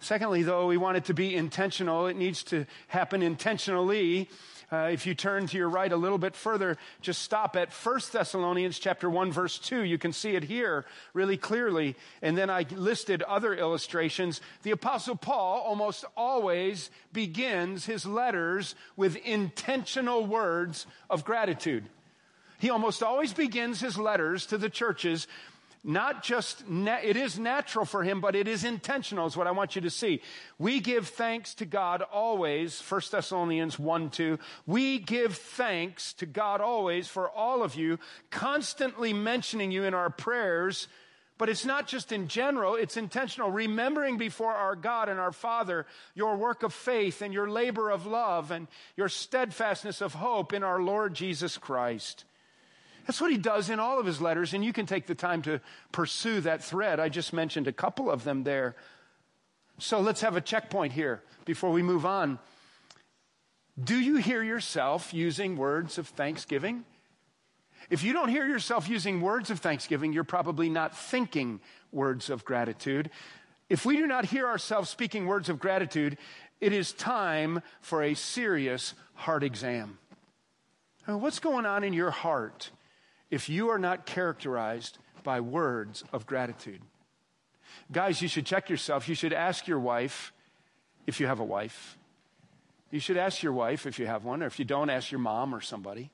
Secondly, 0.02 0.42
though, 0.42 0.66
we 0.66 0.76
want 0.76 0.96
it 0.96 1.04
to 1.04 1.14
be 1.14 1.36
intentional. 1.36 2.08
It 2.08 2.16
needs 2.16 2.42
to 2.44 2.66
happen 2.88 3.22
intentionally. 3.22 4.28
Uh, 4.72 4.88
if 4.90 5.06
you 5.06 5.14
turn 5.14 5.46
to 5.46 5.56
your 5.56 5.68
right 5.68 5.92
a 5.92 5.96
little 5.96 6.18
bit 6.18 6.34
further, 6.34 6.76
just 7.00 7.22
stop 7.22 7.54
at 7.54 7.72
1 7.72 8.00
Thessalonians 8.10 8.80
chapter 8.80 9.08
1 9.08 9.30
verse 9.30 9.60
2. 9.60 9.84
You 9.84 9.98
can 9.98 10.12
see 10.12 10.34
it 10.34 10.42
here 10.42 10.86
really 11.14 11.36
clearly. 11.36 11.94
And 12.20 12.36
then 12.36 12.50
I 12.50 12.66
listed 12.72 13.22
other 13.22 13.54
illustrations. 13.54 14.40
The 14.64 14.72
apostle 14.72 15.14
Paul 15.14 15.60
almost 15.60 16.04
always 16.16 16.90
begins 17.12 17.86
his 17.86 18.04
letters 18.04 18.74
with 18.96 19.14
intentional 19.14 20.26
words 20.26 20.84
of 21.10 21.24
gratitude. 21.24 21.84
He 22.58 22.70
almost 22.70 23.04
always 23.04 23.32
begins 23.32 23.80
his 23.80 23.98
letters 23.98 24.46
to 24.46 24.58
the 24.58 24.70
churches 24.70 25.28
not 25.84 26.22
just, 26.22 26.68
na- 26.68 27.00
it 27.02 27.16
is 27.16 27.38
natural 27.38 27.84
for 27.84 28.04
him, 28.04 28.20
but 28.20 28.36
it 28.36 28.46
is 28.46 28.64
intentional, 28.64 29.26
is 29.26 29.36
what 29.36 29.48
I 29.48 29.50
want 29.50 29.74
you 29.74 29.82
to 29.82 29.90
see. 29.90 30.22
We 30.58 30.78
give 30.78 31.08
thanks 31.08 31.54
to 31.54 31.64
God 31.64 32.02
always, 32.02 32.80
1 32.80 33.00
Thessalonians 33.10 33.78
1 33.78 34.10
2. 34.10 34.38
We 34.66 35.00
give 35.00 35.36
thanks 35.36 36.12
to 36.14 36.26
God 36.26 36.60
always 36.60 37.08
for 37.08 37.28
all 37.28 37.62
of 37.64 37.74
you, 37.74 37.98
constantly 38.30 39.12
mentioning 39.12 39.72
you 39.72 39.82
in 39.82 39.94
our 39.94 40.10
prayers. 40.10 40.86
But 41.38 41.48
it's 41.48 41.64
not 41.64 41.88
just 41.88 42.12
in 42.12 42.28
general, 42.28 42.76
it's 42.76 42.96
intentional. 42.96 43.50
Remembering 43.50 44.18
before 44.18 44.52
our 44.52 44.76
God 44.76 45.08
and 45.08 45.18
our 45.18 45.32
Father 45.32 45.86
your 46.14 46.36
work 46.36 46.62
of 46.62 46.72
faith 46.72 47.20
and 47.20 47.34
your 47.34 47.50
labor 47.50 47.90
of 47.90 48.06
love 48.06 48.52
and 48.52 48.68
your 48.96 49.08
steadfastness 49.08 50.00
of 50.00 50.14
hope 50.14 50.52
in 50.52 50.62
our 50.62 50.80
Lord 50.80 51.14
Jesus 51.14 51.58
Christ. 51.58 52.24
That's 53.06 53.20
what 53.20 53.30
he 53.30 53.38
does 53.38 53.68
in 53.68 53.80
all 53.80 53.98
of 53.98 54.06
his 54.06 54.20
letters, 54.20 54.54
and 54.54 54.64
you 54.64 54.72
can 54.72 54.86
take 54.86 55.06
the 55.06 55.14
time 55.14 55.42
to 55.42 55.60
pursue 55.90 56.40
that 56.42 56.62
thread. 56.62 57.00
I 57.00 57.08
just 57.08 57.32
mentioned 57.32 57.66
a 57.66 57.72
couple 57.72 58.10
of 58.10 58.24
them 58.24 58.44
there. 58.44 58.76
So 59.78 60.00
let's 60.00 60.20
have 60.20 60.36
a 60.36 60.40
checkpoint 60.40 60.92
here 60.92 61.22
before 61.44 61.70
we 61.70 61.82
move 61.82 62.06
on. 62.06 62.38
Do 63.82 63.98
you 63.98 64.16
hear 64.16 64.42
yourself 64.42 65.12
using 65.12 65.56
words 65.56 65.98
of 65.98 66.06
thanksgiving? 66.08 66.84
If 67.90 68.04
you 68.04 68.12
don't 68.12 68.28
hear 68.28 68.46
yourself 68.46 68.88
using 68.88 69.20
words 69.20 69.50
of 69.50 69.58
thanksgiving, 69.58 70.12
you're 70.12 70.24
probably 70.24 70.68
not 70.68 70.96
thinking 70.96 71.60
words 71.90 72.30
of 72.30 72.44
gratitude. 72.44 73.10
If 73.68 73.84
we 73.84 73.96
do 73.96 74.06
not 74.06 74.26
hear 74.26 74.46
ourselves 74.46 74.90
speaking 74.90 75.26
words 75.26 75.48
of 75.48 75.58
gratitude, 75.58 76.18
it 76.60 76.72
is 76.72 76.92
time 76.92 77.62
for 77.80 78.02
a 78.02 78.14
serious 78.14 78.94
heart 79.14 79.42
exam. 79.42 79.98
What's 81.06 81.40
going 81.40 81.66
on 81.66 81.82
in 81.82 81.92
your 81.92 82.12
heart 82.12 82.70
if 83.32 83.48
you 83.48 83.70
are 83.70 83.78
not 83.78 84.04
characterized 84.04 84.98
by 85.24 85.40
words 85.40 86.04
of 86.12 86.26
gratitude? 86.26 86.82
Guys, 87.90 88.20
you 88.20 88.28
should 88.28 88.44
check 88.44 88.68
yourself. 88.68 89.08
You 89.08 89.14
should 89.14 89.32
ask 89.32 89.66
your 89.66 89.80
wife, 89.80 90.32
if 91.06 91.18
you 91.18 91.26
have 91.26 91.40
a 91.40 91.44
wife. 91.44 91.98
You 92.90 93.00
should 93.00 93.16
ask 93.16 93.42
your 93.42 93.54
wife, 93.54 93.86
if 93.86 93.98
you 93.98 94.06
have 94.06 94.24
one, 94.24 94.42
or 94.42 94.46
if 94.46 94.58
you 94.58 94.66
don't, 94.66 94.90
ask 94.90 95.10
your 95.10 95.18
mom 95.18 95.54
or 95.54 95.62
somebody, 95.62 96.10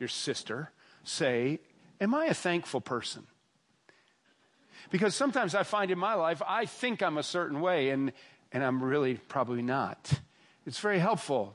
your 0.00 0.08
sister. 0.08 0.70
Say, 1.04 1.60
Am 2.00 2.14
I 2.14 2.26
a 2.26 2.34
thankful 2.34 2.80
person? 2.80 3.26
Because 4.90 5.14
sometimes 5.14 5.54
I 5.54 5.62
find 5.62 5.90
in 5.90 5.98
my 5.98 6.14
life, 6.14 6.42
I 6.46 6.64
think 6.64 7.02
I'm 7.02 7.18
a 7.18 7.22
certain 7.22 7.60
way, 7.60 7.90
and, 7.90 8.12
and 8.50 8.64
I'm 8.64 8.82
really 8.82 9.14
probably 9.14 9.62
not. 9.62 10.10
It's 10.66 10.80
very 10.80 10.98
helpful 10.98 11.54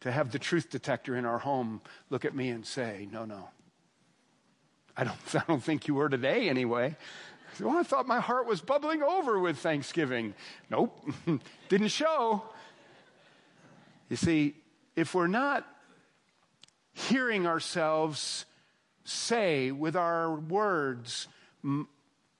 to 0.00 0.10
have 0.10 0.32
the 0.32 0.38
truth 0.38 0.70
detector 0.70 1.16
in 1.16 1.24
our 1.24 1.38
home 1.38 1.80
look 2.10 2.24
at 2.24 2.34
me 2.34 2.48
and 2.48 2.66
say, 2.66 3.08
No, 3.12 3.24
no. 3.24 3.48
I 5.00 5.04
don't, 5.04 5.16
I 5.34 5.42
don't 5.48 5.62
think 5.62 5.88
you 5.88 5.94
were 5.94 6.08
today 6.08 6.48
anyway. 6.48 6.96
Well, 7.58 7.76
I 7.76 7.82
thought 7.82 8.06
my 8.06 8.20
heart 8.20 8.46
was 8.46 8.60
bubbling 8.60 9.02
over 9.02 9.38
with 9.38 9.58
thanksgiving. 9.58 10.34
Nope, 10.70 10.96
didn't 11.68 11.88
show. 11.88 12.44
You 14.08 14.16
see, 14.16 14.54
if 14.96 15.14
we're 15.14 15.26
not 15.26 15.66
hearing 16.92 17.46
ourselves 17.46 18.44
say 19.04 19.72
with 19.72 19.96
our 19.96 20.34
words, 20.34 21.28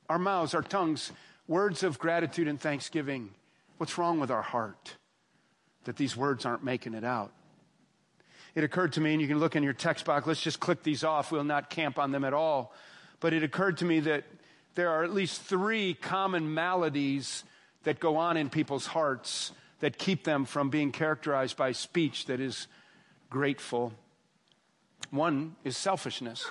our 0.08 0.18
mouths, 0.18 0.54
our 0.54 0.62
tongues, 0.62 1.12
words 1.48 1.82
of 1.82 1.98
gratitude 1.98 2.48
and 2.48 2.60
thanksgiving, 2.60 3.30
what's 3.78 3.98
wrong 3.98 4.20
with 4.20 4.30
our 4.30 4.42
heart 4.42 4.96
that 5.84 5.96
these 5.96 6.16
words 6.16 6.46
aren't 6.46 6.64
making 6.64 6.94
it 6.94 7.04
out? 7.04 7.32
It 8.54 8.64
occurred 8.64 8.92
to 8.94 9.00
me, 9.00 9.12
and 9.12 9.22
you 9.22 9.28
can 9.28 9.38
look 9.38 9.56
in 9.56 9.62
your 9.62 9.72
text 9.72 10.04
box, 10.04 10.26
let's 10.26 10.40
just 10.40 10.60
click 10.60 10.82
these 10.82 11.04
off. 11.04 11.30
We'll 11.30 11.44
not 11.44 11.70
camp 11.70 11.98
on 11.98 12.10
them 12.10 12.24
at 12.24 12.34
all. 12.34 12.74
But 13.20 13.32
it 13.32 13.42
occurred 13.42 13.78
to 13.78 13.84
me 13.84 14.00
that 14.00 14.24
there 14.74 14.90
are 14.90 15.04
at 15.04 15.12
least 15.12 15.42
three 15.42 15.94
common 15.94 16.54
maladies 16.54 17.44
that 17.84 18.00
go 18.00 18.16
on 18.16 18.36
in 18.36 18.50
people's 18.50 18.86
hearts 18.86 19.52
that 19.80 19.98
keep 19.98 20.24
them 20.24 20.44
from 20.44 20.70
being 20.70 20.92
characterized 20.92 21.56
by 21.56 21.72
speech 21.72 22.26
that 22.26 22.40
is 22.40 22.66
grateful. 23.30 23.92
One 25.10 25.56
is 25.64 25.76
selfishness. 25.76 26.46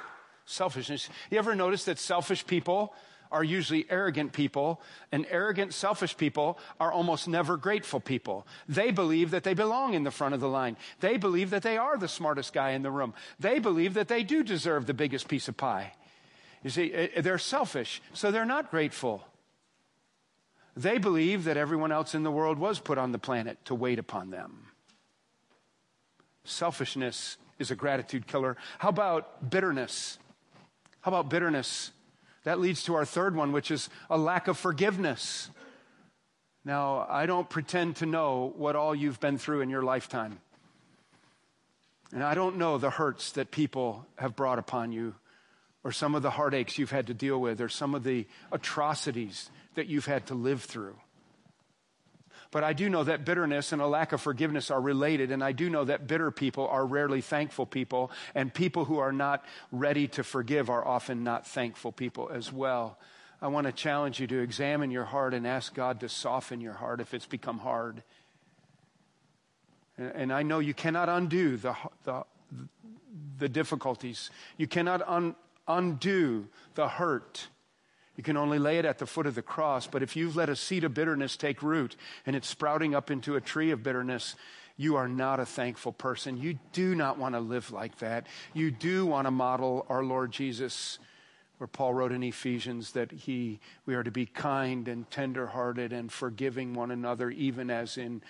Selfishness. 0.46 1.10
You 1.30 1.38
ever 1.38 1.56
notice 1.56 1.86
that 1.86 2.00
selfish 2.00 2.46
people 2.46 2.94
are 3.32 3.44
usually 3.44 3.86
arrogant 3.90 4.34
people, 4.34 4.82
and 5.12 5.26
arrogant, 5.30 5.74
selfish 5.74 6.18
people 6.18 6.58
are 6.80 6.92
almost 6.92 7.28
never 7.28 7.58
grateful 7.58 8.00
people. 8.00 8.48
They 8.68 8.92
believe 8.92 9.32
that 9.32 9.44
they 9.44 9.54
belong 9.54 9.94
in 9.94 10.04
the 10.04 10.12
front 10.12 10.34
of 10.34 10.40
the 10.40 10.50
line. 10.50 10.78
They 11.00 11.18
believe 11.18 11.52
that 11.52 11.64
they 11.64 11.78
are 11.78 11.98
the 11.98 12.08
smartest 12.08 12.54
guy 12.54 12.72
in 12.72 12.82
the 12.82 12.92
room. 12.92 13.14
They 13.40 13.60
believe 13.60 13.94
that 13.94 14.08
they 14.08 14.24
do 14.24 14.44
deserve 14.44 14.86
the 14.86 14.94
biggest 14.94 15.28
piece 15.28 15.48
of 15.48 15.58
pie. 15.58 15.94
You 16.64 16.70
see, 16.70 16.94
eh, 16.94 17.08
eh, 17.16 17.22
they're 17.22 17.38
selfish, 17.38 18.02
so 18.14 18.32
they're 18.32 18.46
not 18.46 18.72
grateful. 18.72 19.24
They 20.76 20.98
believe 20.98 21.44
that 21.44 21.58
everyone 21.58 21.92
else 21.92 22.16
in 22.16 22.24
the 22.24 22.32
world 22.32 22.58
was 22.58 22.80
put 22.80 22.98
on 22.98 23.12
the 23.12 23.20
planet 23.20 23.58
to 23.66 23.76
wait 23.76 24.00
upon 24.00 24.30
them. 24.30 24.68
Selfishness 26.44 27.38
is 27.60 27.70
a 27.70 27.76
gratitude 27.76 28.26
killer. 28.28 28.58
How 28.80 28.90
about 28.90 29.50
bitterness? 29.50 30.18
How 31.02 31.12
about 31.12 31.30
bitterness? 31.30 31.92
That 32.50 32.60
leads 32.60 32.82
to 32.86 32.96
our 32.96 33.06
third 33.06 33.36
one, 33.36 33.52
which 33.52 33.70
is 33.70 33.92
a 34.10 34.18
lack 34.18 34.48
of 34.48 34.58
forgiveness. 34.58 35.52
Now, 36.66 37.06
I 37.08 37.28
don't 37.28 37.48
pretend 37.48 37.98
to 37.98 38.08
know 38.08 38.56
what 38.58 38.76
all 38.76 38.96
you've 38.96 39.20
been 39.20 39.38
through 39.38 39.62
in 39.62 39.70
your 39.70 39.84
lifetime. 39.84 40.40
And 42.12 42.24
I 42.24 42.34
don't 42.34 42.58
know 42.58 42.80
the 42.80 42.90
hurts 42.90 43.34
that 43.34 43.52
people 43.52 44.04
have 44.18 44.36
brought 44.36 44.58
upon 44.58 44.92
you 44.92 45.14
or 45.84 45.92
some 45.92 46.16
of 46.16 46.24
the 46.24 46.32
heartaches 46.32 46.80
you've 46.80 46.90
had 46.90 47.06
to 47.06 47.14
deal 47.14 47.40
with, 47.40 47.62
or 47.62 47.70
some 47.70 47.94
of 47.94 48.04
the 48.04 48.26
atrocities 48.52 49.52
that 49.76 49.86
you've 49.86 50.08
had 50.08 50.26
to 50.26 50.34
live 50.34 50.64
through. 50.64 50.96
But 52.52 52.64
I 52.64 52.74
do 52.74 52.90
know 52.90 53.04
that 53.04 53.26
bitterness 53.26 53.72
and 53.72 53.82
a 53.82 53.88
lack 53.88 54.12
of 54.12 54.22
forgiveness 54.22 54.72
are 54.72 54.82
related, 54.82 55.32
and 55.32 55.44
I 55.44 55.52
do 55.52 55.70
know 55.70 55.86
that 55.86 56.08
bitter 56.08 56.32
people 56.32 56.68
are 56.68 56.86
rarely 56.86 57.22
thankful 57.22 57.68
people, 57.68 58.12
and 58.34 58.52
people 58.52 58.86
who 58.86 58.98
are 58.98 59.12
not 59.12 59.46
ready 59.72 60.08
to 60.10 60.24
forgive 60.24 60.70
are 60.70 60.86
often 60.86 61.24
not 61.24 61.46
thankful 61.46 61.92
people 61.92 62.30
as 62.34 62.52
well. 62.52 62.98
I 63.42 63.48
want 63.48 63.68
to 63.68 63.72
challenge 63.74 64.20
you 64.20 64.28
to 64.28 64.40
examine 64.40 64.90
your 64.90 65.06
heart 65.06 65.34
and 65.34 65.46
ask 65.46 65.74
God 65.74 66.00
to 66.00 66.10
soften 66.10 66.60
your 66.60 66.74
heart 66.74 67.00
if 67.00 67.14
it's 67.14 67.28
become 67.28 67.60
hard. 67.60 68.04
And 69.98 70.34
I 70.34 70.44
know 70.44 70.60
you 70.60 70.74
cannot 70.74 71.08
undo 71.08 71.56
the, 71.56 71.76
the, 72.04 72.24
the 73.38 73.50
difficulties. 73.50 74.32
You 74.58 74.68
cannot 74.68 75.08
un, 75.08 75.36
undo 75.68 76.48
the 76.76 76.88
hurt. 76.88 77.48
You 78.20 78.24
can 78.24 78.36
only 78.36 78.60
lay 78.60 78.80
it 78.80 78.84
at 78.84 78.98
the 78.98 79.06
foot 79.06 79.28
of 79.28 79.36
the 79.36 79.42
cross. 79.42 79.88
But 79.88 80.04
if 80.04 80.18
you've 80.18 80.36
let 80.36 80.50
a 80.50 80.56
seed 80.58 80.84
of 80.84 80.94
bitterness 80.94 81.38
take 81.38 81.64
root 81.64 81.96
and 82.26 82.36
it's 82.36 82.50
sprouting 82.50 82.94
up 82.94 83.10
into 83.10 83.38
a 83.38 83.40
tree 83.40 83.72
of 83.72 83.82
bitterness, 83.82 84.36
you 84.76 84.98
are 84.98 85.08
not 85.08 85.40
a 85.40 85.46
thankful 85.46 85.94
person. 85.94 86.36
You 86.36 86.60
do 86.74 86.96
not 86.96 87.18
want 87.18 87.36
to 87.36 87.40
live 87.40 87.72
like 87.72 88.00
that. 88.00 88.28
You 88.54 88.72
do 88.72 89.06
want 89.06 89.28
to 89.28 89.32
model 89.32 89.86
our 89.88 90.04
Lord 90.04 90.34
Jesus, 90.34 91.00
where 91.60 91.68
Paul 91.70 91.94
wrote 91.94 92.12
in 92.12 92.22
Ephesians 92.22 92.92
that 92.92 93.10
he, 93.10 93.62
we 93.86 93.96
are 93.96 94.04
to 94.04 94.12
be 94.12 94.26
kind 94.26 94.90
and 94.90 95.10
tenderhearted 95.10 95.94
and 95.94 96.12
forgiving 96.12 96.74
one 96.74 96.92
another, 96.92 97.30
even 97.30 97.70
as 97.70 97.98
in 97.98 98.22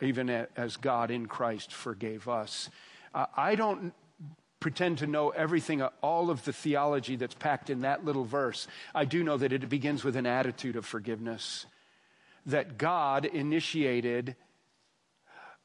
even 0.00 0.30
as 0.30 0.76
God 0.76 1.10
in 1.10 1.26
Christ 1.26 1.72
forgave 1.72 2.28
us. 2.28 2.70
Uh, 3.12 3.26
I 3.36 3.56
don't 3.56 3.94
pretend 4.62 4.98
to 4.98 5.06
know 5.06 5.30
everything, 5.30 5.82
uh, 5.82 5.90
all 6.00 6.30
of 6.30 6.44
the 6.44 6.52
theology 6.52 7.16
that's 7.16 7.34
packed 7.34 7.68
in 7.68 7.80
that 7.80 8.04
little 8.04 8.24
verse. 8.24 8.68
I 8.94 9.04
do 9.04 9.22
know 9.24 9.36
that 9.36 9.52
it 9.52 9.68
begins 9.68 10.04
with 10.04 10.16
an 10.16 10.24
attitude 10.24 10.76
of 10.76 10.86
forgiveness. 10.86 11.66
That 12.46 12.78
God 12.78 13.24
initiated 13.24 14.36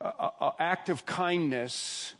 an 0.01 0.51
act 0.60 0.89
of 0.89 1.05
kindness, 1.05 2.15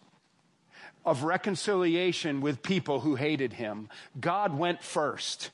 of 1.03 1.23
reconciliation 1.23 2.41
with 2.41 2.63
people 2.63 2.99
who 2.99 3.15
hated 3.15 3.53
him. 3.53 3.89
God 4.19 4.57
went 4.57 4.83
first. 4.83 5.49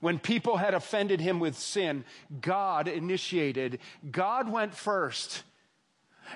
When 0.00 0.18
people 0.18 0.56
had 0.56 0.72
offended 0.72 1.20
him 1.20 1.40
with 1.40 1.58
sin, 1.58 2.04
God 2.40 2.88
initiated. 2.88 3.80
God 4.10 4.50
went 4.50 4.74
first. 4.74 5.42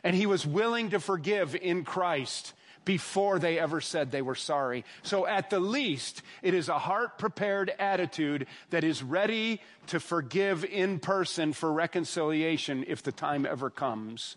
And 0.03 0.14
he 0.14 0.27
was 0.27 0.44
willing 0.44 0.90
to 0.90 1.01
forgive 1.01 1.55
in 1.55 1.85
Christ 1.85 2.53
before 2.85 3.38
they 3.38 3.59
ever 3.59 3.81
said 3.81 4.11
they 4.11 4.23
were 4.23 4.35
sorry. 4.35 4.85
So 5.03 5.27
at 5.27 5.51
the 5.51 5.61
least, 5.61 6.23
it 6.42 6.55
is 6.55 6.68
a 6.68 6.79
heart 6.79 7.18
prepared 7.18 7.73
attitude 7.79 8.47
that 8.70 8.85
is 8.85 9.03
ready 9.03 9.61
to 9.88 10.01
forgive 10.01 10.64
in 10.64 10.99
person 10.99 11.53
for 11.53 11.73
reconciliation 11.73 12.85
if 12.87 13.03
the 13.03 13.12
time 13.12 13.47
ever 13.47 13.70
comes. 13.70 14.37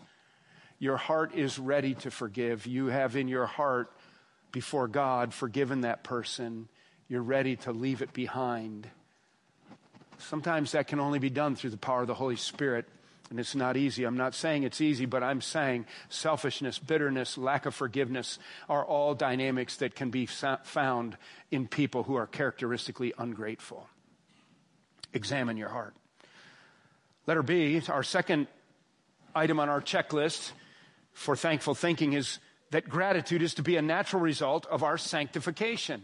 Your 0.78 0.96
heart 0.96 1.34
is 1.34 1.58
ready 1.58 1.94
to 1.94 2.10
forgive. 2.10 2.66
You 2.66 2.86
have 2.86 3.16
in 3.16 3.28
your 3.28 3.46
heart 3.46 3.90
before 4.52 4.88
God 4.88 5.34
forgiven 5.34 5.82
that 5.82 6.04
person. 6.04 6.68
You're 7.08 7.22
ready 7.22 7.56
to 7.56 7.72
leave 7.72 8.02
it 8.02 8.12
behind. 8.12 8.88
Sometimes 10.18 10.72
that 10.72 10.88
can 10.88 11.00
only 11.00 11.18
be 11.18 11.30
done 11.30 11.56
through 11.56 11.70
the 11.70 11.76
power 11.76 12.02
of 12.02 12.06
the 12.06 12.14
Holy 12.14 12.36
Spirit. 12.36 12.86
And 13.30 13.38
it's 13.38 13.54
not 13.54 13.76
easy. 13.76 14.04
I'm 14.04 14.16
not 14.16 14.34
saying 14.34 14.62
it's 14.62 14.80
easy, 14.80 15.04
but 15.04 15.22
I'm 15.22 15.42
saying 15.42 15.84
selfishness, 16.08 16.78
bitterness, 16.78 17.36
lack 17.36 17.66
of 17.66 17.74
forgiveness 17.74 18.38
are 18.68 18.84
all 18.84 19.14
dynamics 19.14 19.76
that 19.76 19.94
can 19.94 20.10
be 20.10 20.26
found 20.26 21.16
in 21.50 21.68
people 21.68 22.04
who 22.04 22.14
are 22.14 22.26
characteristically 22.26 23.12
ungrateful. 23.18 23.86
Examine 25.12 25.56
your 25.58 25.68
heart. 25.68 25.94
Letter 27.26 27.42
B, 27.42 27.82
our 27.88 28.02
second 28.02 28.46
item 29.34 29.60
on 29.60 29.68
our 29.68 29.82
checklist 29.82 30.52
for 31.12 31.36
thankful 31.36 31.74
thinking 31.74 32.14
is 32.14 32.38
that 32.70 32.88
gratitude 32.88 33.42
is 33.42 33.54
to 33.54 33.62
be 33.62 33.76
a 33.76 33.82
natural 33.82 34.22
result 34.22 34.66
of 34.66 34.82
our 34.82 34.96
sanctification. 34.96 36.02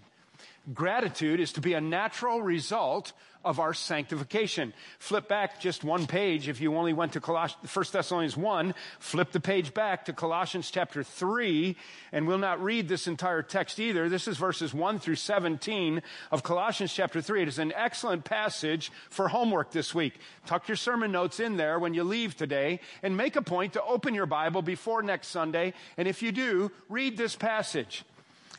Gratitude 0.72 1.40
is 1.40 1.52
to 1.52 1.60
be 1.60 1.74
a 1.74 1.80
natural 1.80 2.40
result 2.40 3.12
of 3.44 3.60
our 3.60 3.74
sanctification. 3.74 4.72
Flip 4.98 5.28
back 5.28 5.60
just 5.60 5.84
one 5.84 6.06
page. 6.06 6.48
If 6.48 6.62
you 6.62 6.74
only 6.74 6.94
went 6.94 7.12
to 7.12 7.20
Colossians, 7.20 7.76
1 7.76 7.84
Thessalonians 7.92 8.36
1, 8.36 8.74
flip 8.98 9.32
the 9.32 9.40
page 9.40 9.74
back 9.74 10.06
to 10.06 10.14
Colossians 10.14 10.70
chapter 10.70 11.02
3, 11.02 11.76
and 12.12 12.26
we'll 12.26 12.38
not 12.38 12.62
read 12.62 12.88
this 12.88 13.06
entire 13.06 13.42
text 13.42 13.78
either. 13.78 14.08
This 14.08 14.26
is 14.26 14.38
verses 14.38 14.72
1 14.72 14.98
through 14.98 15.16
17 15.16 16.00
of 16.30 16.42
Colossians 16.42 16.94
chapter 16.94 17.20
3. 17.20 17.42
It 17.42 17.48
is 17.48 17.58
an 17.58 17.74
excellent 17.76 18.24
passage 18.24 18.90
for 19.10 19.28
homework 19.28 19.70
this 19.70 19.94
week. 19.94 20.14
Tuck 20.46 20.66
your 20.66 20.76
sermon 20.76 21.12
notes 21.12 21.40
in 21.40 21.58
there 21.58 21.78
when 21.78 21.92
you 21.92 22.04
leave 22.04 22.34
today, 22.34 22.80
and 23.02 23.14
make 23.14 23.36
a 23.36 23.42
point 23.42 23.74
to 23.74 23.84
open 23.84 24.14
your 24.14 24.24
Bible 24.24 24.62
before 24.62 25.02
next 25.02 25.28
Sunday. 25.28 25.74
And 25.98 26.08
if 26.08 26.22
you 26.22 26.32
do, 26.32 26.72
read 26.88 27.18
this 27.18 27.36
passage. 27.36 28.04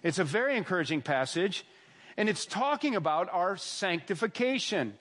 It's 0.04 0.20
a 0.20 0.24
very 0.24 0.56
encouraging 0.56 1.02
passage. 1.02 1.66
And 2.18 2.30
it's 2.30 2.46
talking 2.46 2.96
about 2.96 3.30
our 3.32 3.58
sanctification. 3.58 4.94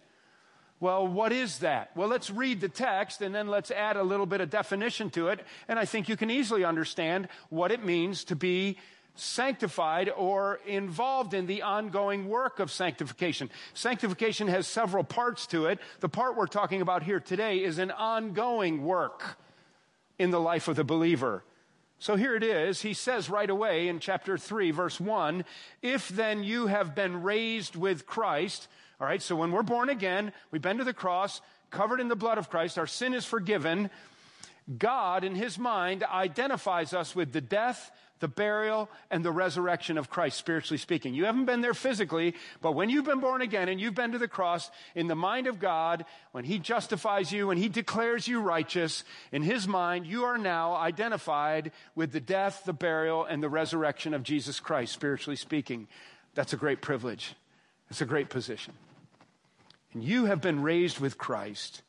Well, 0.81 1.07
what 1.07 1.33
is 1.33 1.61
that? 1.61 1.97
Well, 1.97 2.09
let's 2.09 2.31
read 2.31 2.61
the 2.61 2.69
text 2.69 3.23
and 3.23 3.35
then 3.35 3.49
let's 3.49 3.71
add 3.71 3.97
a 3.97 4.03
little 4.03 4.27
bit 4.27 4.41
of 4.41 4.51
definition 4.51 5.11
to 5.11 5.29
it. 5.29 5.41
And 5.69 5.79
I 5.79 5.85
think 5.85 6.09
you 6.09 6.17
can 6.17 6.31
easily 6.31 6.65
understand 6.65 7.29
what 7.49 7.71
it 7.71 7.85
means 7.85 8.25
to 8.25 8.37
be 8.37 8.79
sanctified 9.15 10.11
or 10.11 10.61
involved 10.67 11.35
in 11.35 11.47
the 11.47 11.63
ongoing 11.63 12.29
work 12.29 12.59
of 12.59 12.71
sanctification. 12.71 13.49
Sanctification 13.73 14.49
has 14.49 14.67
several 14.67 15.05
parts 15.05 15.47
to 15.47 15.67
it. 15.67 15.79
The 16.01 16.09
part 16.09 16.37
we're 16.37 16.49
talking 16.49 16.81
about 16.81 17.05
here 17.05 17.21
today 17.21 17.63
is 17.63 17.79
an 17.79 17.93
ongoing 17.93 18.85
work 18.85 19.39
in 20.19 20.31
the 20.31 20.41
life 20.41 20.69
of 20.69 20.77
the 20.77 20.85
believer. 20.85 21.45
So 22.05 22.17
here 22.17 22.37
it 22.37 22.43
is. 22.43 22.83
He 22.83 22.93
says 22.93 23.31
right 23.31 23.49
away 23.49 23.89
in 23.89 23.99
chapter 23.99 24.37
3, 24.37 24.73
verse 24.73 25.01
1 25.01 25.43
If 25.81 26.11
then 26.11 26.45
you 26.45 26.67
have 26.67 26.95
been 26.95 27.23
raised 27.23 27.77
with 27.77 28.05
Christ, 28.05 28.69
all 29.01 29.07
right, 29.07 29.23
so 29.23 29.35
when 29.35 29.53
we're 29.53 29.63
born 29.63 29.89
again, 29.89 30.31
we've 30.51 30.61
been 30.61 30.77
to 30.77 30.85
the 30.85 30.93
cross, 30.93 31.41
covered 31.71 32.01
in 32.01 32.09
the 32.09 32.15
blood 32.15 32.37
of 32.37 32.51
Christ, 32.51 32.77
our 32.77 32.87
sin 32.87 33.15
is 33.15 33.25
forgiven. 33.25 33.89
God, 34.77 35.25
in 35.25 35.35
his 35.35 35.59
mind, 35.59 36.05
identifies 36.05 36.93
us 36.93 37.17
with 37.17 37.33
the 37.33 37.41
death, 37.41 37.91
the 38.25 38.29
burial, 38.29 38.89
and 39.11 39.23
the 39.23 39.31
resurrection 39.31 39.99
of 39.99 40.09
Christ, 40.09 40.39
spiritually 40.39 40.79
speaking. 40.79 41.13
You 41.13 41.27
haven't 41.27 41.45
been 41.45 41.61
there 41.61 41.75
physically, 41.75 42.35
but 42.63 42.73
when 42.73 42.89
you've 42.89 43.05
been 43.05 43.21
born 43.21 43.43
again 43.43 43.69
and 43.69 43.79
you've 43.79 43.95
been 43.95 44.13
to 44.13 44.19
the 44.19 44.27
cross, 44.27 44.71
in 44.95 45.09
the 45.09 45.15
mind 45.15 45.47
of 45.47 45.61
God, 45.61 46.07
when 46.33 46.45
He 46.45 46.59
justifies 46.59 47.31
you, 47.31 47.49
when 47.49 47.59
He 47.59 47.69
declares 47.69 48.27
you 48.27 48.41
righteous, 48.41 49.05
in 49.31 49.43
His 49.43 49.69
mind, 49.69 50.07
you 50.07 50.25
are 50.25 50.39
now 50.39 50.75
identified 50.75 51.71
with 51.95 52.13
the 52.13 52.21
death, 52.21 52.63
the 52.65 52.73
burial, 52.73 53.27
and 53.27 53.43
the 53.43 53.51
resurrection 53.51 54.15
of 54.15 54.23
Jesus 54.23 54.59
Christ, 54.59 54.95
spiritually 54.95 55.37
speaking. 55.37 55.87
That's 56.33 56.55
a 56.55 56.57
great 56.57 56.81
privilege. 56.81 57.35
It's 57.91 58.01
a 58.01 58.07
great 58.07 58.31
position. 58.31 58.73
And 59.93 60.03
you 60.03 60.25
have 60.25 60.41
been 60.41 60.63
raised 60.63 60.99
with 60.99 61.19
Christ. 61.19 61.83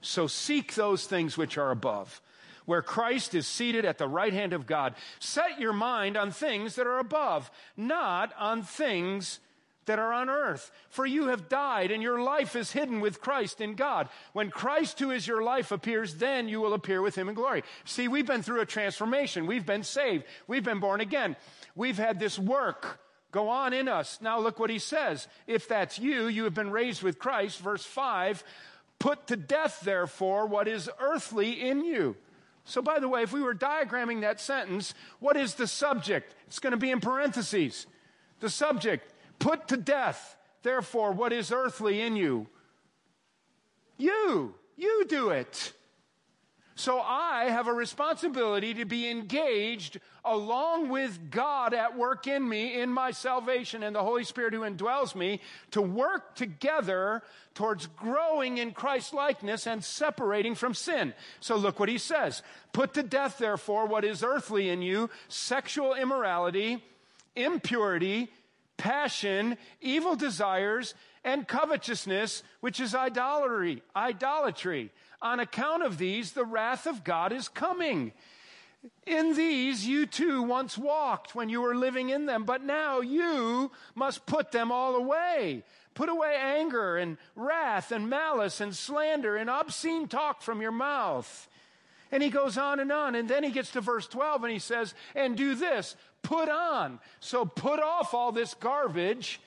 So 0.00 0.26
seek 0.26 0.74
those 0.74 1.06
things 1.06 1.38
which 1.38 1.56
are 1.56 1.70
above 1.70 2.20
where 2.66 2.82
Christ 2.82 3.34
is 3.34 3.46
seated 3.46 3.84
at 3.84 3.98
the 3.98 4.08
right 4.08 4.32
hand 4.32 4.52
of 4.52 4.66
God. 4.66 4.94
Set 5.18 5.58
your 5.58 5.72
mind 5.72 6.16
on 6.16 6.30
things 6.30 6.74
that 6.76 6.86
are 6.86 6.98
above, 6.98 7.50
not 7.76 8.32
on 8.38 8.62
things 8.62 9.40
that 9.86 9.98
are 9.98 10.12
on 10.12 10.28
earth. 10.28 10.70
For 10.88 11.06
you 11.06 11.28
have 11.28 11.48
died, 11.48 11.90
and 11.90 12.02
your 12.02 12.20
life 12.20 12.54
is 12.54 12.72
hidden 12.72 13.00
with 13.00 13.20
Christ 13.20 13.60
in 13.60 13.74
God. 13.74 14.08
When 14.32 14.50
Christ, 14.50 14.98
who 14.98 15.10
is 15.10 15.26
your 15.26 15.42
life, 15.42 15.72
appears, 15.72 16.16
then 16.16 16.48
you 16.48 16.60
will 16.60 16.74
appear 16.74 17.00
with 17.00 17.16
him 17.16 17.28
in 17.28 17.34
glory. 17.34 17.62
See, 17.84 18.08
we've 18.08 18.26
been 18.26 18.42
through 18.42 18.60
a 18.60 18.66
transformation. 18.66 19.46
We've 19.46 19.66
been 19.66 19.84
saved. 19.84 20.24
We've 20.46 20.64
been 20.64 20.80
born 20.80 21.00
again. 21.00 21.36
We've 21.74 21.98
had 21.98 22.18
this 22.18 22.38
work 22.38 23.00
go 23.32 23.48
on 23.48 23.72
in 23.72 23.86
us. 23.86 24.18
Now 24.20 24.40
look 24.40 24.58
what 24.58 24.70
he 24.70 24.78
says. 24.78 25.28
If 25.46 25.68
that's 25.68 25.98
you, 25.98 26.26
you 26.26 26.44
have 26.44 26.54
been 26.54 26.70
raised 26.70 27.02
with 27.02 27.18
Christ. 27.18 27.60
Verse 27.60 27.84
5 27.84 28.42
Put 28.98 29.26
to 29.26 29.36
death, 29.36 29.82
therefore, 29.84 30.46
what 30.46 30.66
is 30.66 30.88
earthly 30.98 31.68
in 31.68 31.84
you 31.84 32.16
so, 32.66 32.82
by 32.82 32.98
the 32.98 33.08
way, 33.08 33.22
if 33.22 33.32
we 33.32 33.40
were 33.40 33.54
diagramming 33.54 34.22
that 34.22 34.40
sentence, 34.40 34.92
what 35.20 35.36
is 35.36 35.54
the 35.54 35.68
subject? 35.68 36.34
It's 36.48 36.58
going 36.58 36.72
to 36.72 36.76
be 36.76 36.90
in 36.90 37.00
parentheses. 37.00 37.86
The 38.40 38.50
subject, 38.50 39.12
put 39.38 39.68
to 39.68 39.76
death, 39.76 40.36
therefore, 40.62 41.12
what 41.12 41.32
is 41.32 41.52
earthly 41.52 42.00
in 42.00 42.16
you? 42.16 42.48
You. 43.96 44.56
You 44.76 45.06
do 45.08 45.30
it. 45.30 45.72
So 46.78 47.00
I 47.00 47.44
have 47.44 47.68
a 47.68 47.72
responsibility 47.72 48.74
to 48.74 48.84
be 48.84 49.08
engaged 49.08 49.98
along 50.26 50.90
with 50.90 51.30
God 51.30 51.72
at 51.72 51.96
work 51.96 52.26
in 52.26 52.46
me, 52.46 52.78
in 52.78 52.92
my 52.92 53.12
salvation, 53.12 53.82
and 53.82 53.96
the 53.96 54.02
Holy 54.02 54.24
Spirit 54.24 54.52
who 54.52 54.60
indwells 54.60 55.14
me, 55.14 55.40
to 55.70 55.80
work 55.80 56.34
together 56.34 57.22
towards 57.54 57.86
growing 57.86 58.58
in 58.58 58.72
Christ 58.72 59.14
likeness 59.14 59.66
and 59.66 59.82
separating 59.82 60.54
from 60.54 60.74
sin. 60.74 61.14
So 61.40 61.56
look 61.56 61.80
what 61.80 61.88
he 61.88 61.96
says. 61.96 62.42
Put 62.74 62.92
to 62.92 63.02
death, 63.02 63.38
therefore, 63.38 63.86
what 63.86 64.04
is 64.04 64.22
earthly 64.22 64.68
in 64.68 64.82
you 64.82 65.08
sexual 65.28 65.94
immorality, 65.94 66.84
impurity, 67.34 68.28
passion, 68.76 69.56
evil 69.80 70.14
desires, 70.14 70.94
and 71.24 71.48
covetousness, 71.48 72.42
which 72.60 72.80
is 72.80 72.94
idolatry. 72.94 73.82
Idolatry. 73.96 74.92
On 75.22 75.40
account 75.40 75.82
of 75.82 75.98
these, 75.98 76.32
the 76.32 76.44
wrath 76.44 76.86
of 76.86 77.04
God 77.04 77.32
is 77.32 77.48
coming. 77.48 78.12
In 79.06 79.34
these 79.34 79.86
you 79.86 80.06
too 80.06 80.42
once 80.42 80.76
walked 80.76 81.34
when 81.34 81.48
you 81.48 81.60
were 81.60 81.74
living 81.74 82.10
in 82.10 82.26
them, 82.26 82.44
but 82.44 82.62
now 82.62 83.00
you 83.00 83.70
must 83.94 84.26
put 84.26 84.52
them 84.52 84.70
all 84.70 84.94
away. 84.94 85.64
Put 85.94 86.08
away 86.08 86.36
anger 86.36 86.96
and 86.96 87.16
wrath 87.34 87.90
and 87.90 88.10
malice 88.10 88.60
and 88.60 88.76
slander 88.76 89.36
and 89.36 89.48
obscene 89.48 90.08
talk 90.08 90.42
from 90.42 90.60
your 90.60 90.72
mouth. 90.72 91.48
And 92.12 92.22
he 92.22 92.28
goes 92.28 92.58
on 92.58 92.80
and 92.80 92.92
on. 92.92 93.14
And 93.14 93.28
then 93.28 93.42
he 93.42 93.50
gets 93.50 93.72
to 93.72 93.80
verse 93.80 94.06
12 94.06 94.44
and 94.44 94.52
he 94.52 94.58
says, 94.58 94.94
And 95.14 95.36
do 95.36 95.54
this, 95.54 95.96
put 96.22 96.48
on. 96.48 97.00
So 97.20 97.44
put 97.44 97.80
off 97.80 98.14
all 98.14 98.30
this 98.30 98.54
garbage 98.54 99.40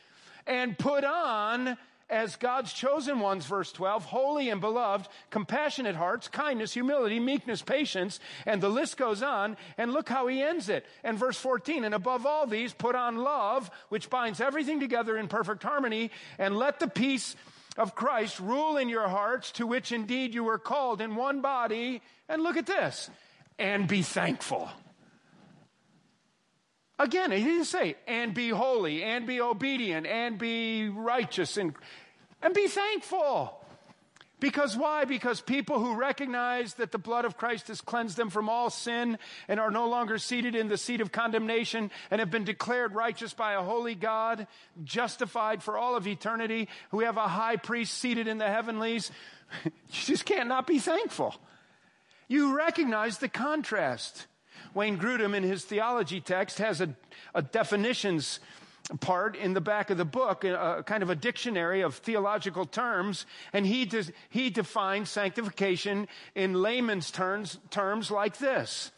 and 0.48 0.78
put 0.78 1.04
on 1.04 1.78
as 2.10 2.36
God's 2.36 2.74
chosen 2.74 3.20
ones, 3.20 3.46
verse 3.46 3.72
12, 3.72 4.06
holy 4.06 4.50
and 4.50 4.60
beloved, 4.60 5.08
compassionate 5.30 5.96
hearts, 5.96 6.28
kindness, 6.28 6.74
humility, 6.74 7.20
meekness, 7.20 7.62
patience, 7.62 8.20
and 8.46 8.62
the 8.62 8.70
list 8.70 8.98
goes 8.98 9.22
on. 9.22 9.58
And 9.78 9.94
look 9.94 10.10
how 10.10 10.28
he 10.28 10.42
ends 10.42 10.70
it. 10.70 10.86
And 11.04 11.18
verse 11.18 11.38
14, 11.38 11.84
and 11.84 11.94
above 11.94 12.26
all 12.26 12.48
these, 12.48 12.74
put 12.74 12.96
on 12.96 13.18
love, 13.18 13.70
which 13.90 14.10
binds 14.10 14.42
everything 14.42 14.80
together 14.80 15.18
in 15.18 15.28
perfect 15.28 15.64
harmony, 15.64 16.12
and 16.38 16.58
let 16.58 16.80
the 16.80 16.88
peace 16.88 17.36
of 17.78 17.96
Christ 17.96 18.40
rule 18.40 18.78
in 18.78 18.90
your 18.90 19.08
hearts, 19.08 19.52
to 19.54 19.68
which 19.68 19.92
indeed 19.92 20.34
you 20.34 20.44
were 20.44 20.60
called 20.60 21.02
in 21.02 21.16
one 21.16 21.42
body. 21.42 22.02
And 22.28 22.44
look 22.44 22.58
at 22.58 22.66
this, 22.66 23.10
and 23.58 23.88
be 23.88 24.02
thankful. 24.02 24.70
Again, 27.00 27.32
he 27.32 27.44
didn't 27.44 27.66
say, 27.66 27.96
and 28.08 28.34
be 28.34 28.50
holy, 28.50 29.04
and 29.04 29.26
be 29.26 29.40
obedient, 29.40 30.06
and 30.06 30.38
be 30.38 30.90
righteous, 30.90 31.56
and, 31.56 31.74
and 32.42 32.54
be 32.54 32.68
thankful. 32.68 33.56
Because 34.42 34.78
why? 34.78 35.06
Because 35.06 35.42
people 35.42 35.80
who 35.80 35.96
recognize 35.96 36.76
that 36.76 36.92
the 36.92 36.98
blood 36.98 37.26
of 37.26 37.38
Christ 37.38 37.68
has 37.68 37.82
cleansed 37.82 38.16
them 38.16 38.30
from 38.30 38.48
all 38.48 38.70
sin 38.70 39.18
and 39.48 39.60
are 39.60 39.72
no 39.72 39.90
longer 39.90 40.18
seated 40.18 40.56
in 40.56 40.70
the 40.70 40.78
seat 40.78 41.02
of 41.02 41.12
condemnation 41.12 41.92
and 42.10 42.20
have 42.20 42.32
been 42.32 42.46
declared 42.46 42.96
righteous 42.96 43.34
by 43.34 43.54
a 43.54 43.62
holy 43.62 43.96
God, 43.96 44.48
justified 44.84 45.62
for 45.62 45.78
all 45.78 45.96
of 45.96 46.08
eternity, 46.08 46.70
who 46.92 47.02
have 47.02 47.18
a 47.18 47.28
high 47.28 47.58
priest 47.58 47.98
seated 47.98 48.28
in 48.28 48.38
the 48.38 48.48
heavenlies, 48.48 49.12
you 49.64 49.72
just 49.90 50.26
can't 50.26 50.48
not 50.48 50.68
be 50.68 50.80
thankful. 50.80 51.36
You 52.30 52.56
recognize 52.56 53.18
the 53.18 53.30
contrast. 53.30 54.28
Wayne 54.74 54.98
Grudem, 54.98 55.36
in 55.36 55.44
his 55.44 55.66
theology 55.66 56.22
text, 56.22 56.60
has 56.60 56.82
a, 56.82 56.96
a 57.34 57.42
definitions 57.42 58.40
part 59.00 59.36
in 59.36 59.54
the 59.54 59.62
back 59.62 59.90
of 59.90 59.98
the 59.98 60.06
book, 60.06 60.44
a, 60.44 60.84
kind 60.86 61.04
of 61.04 61.10
a 61.10 61.16
dictionary 61.16 61.82
of 61.82 61.96
theological 61.96 62.66
terms, 62.66 63.26
and 63.54 63.66
he, 63.66 63.90
he 64.30 64.50
defines 64.50 65.10
sanctification 65.10 66.08
in 66.36 66.54
layman's 66.54 67.12
terms, 67.12 67.60
terms 67.70 68.10
like 68.10 68.38
this. 68.38 68.92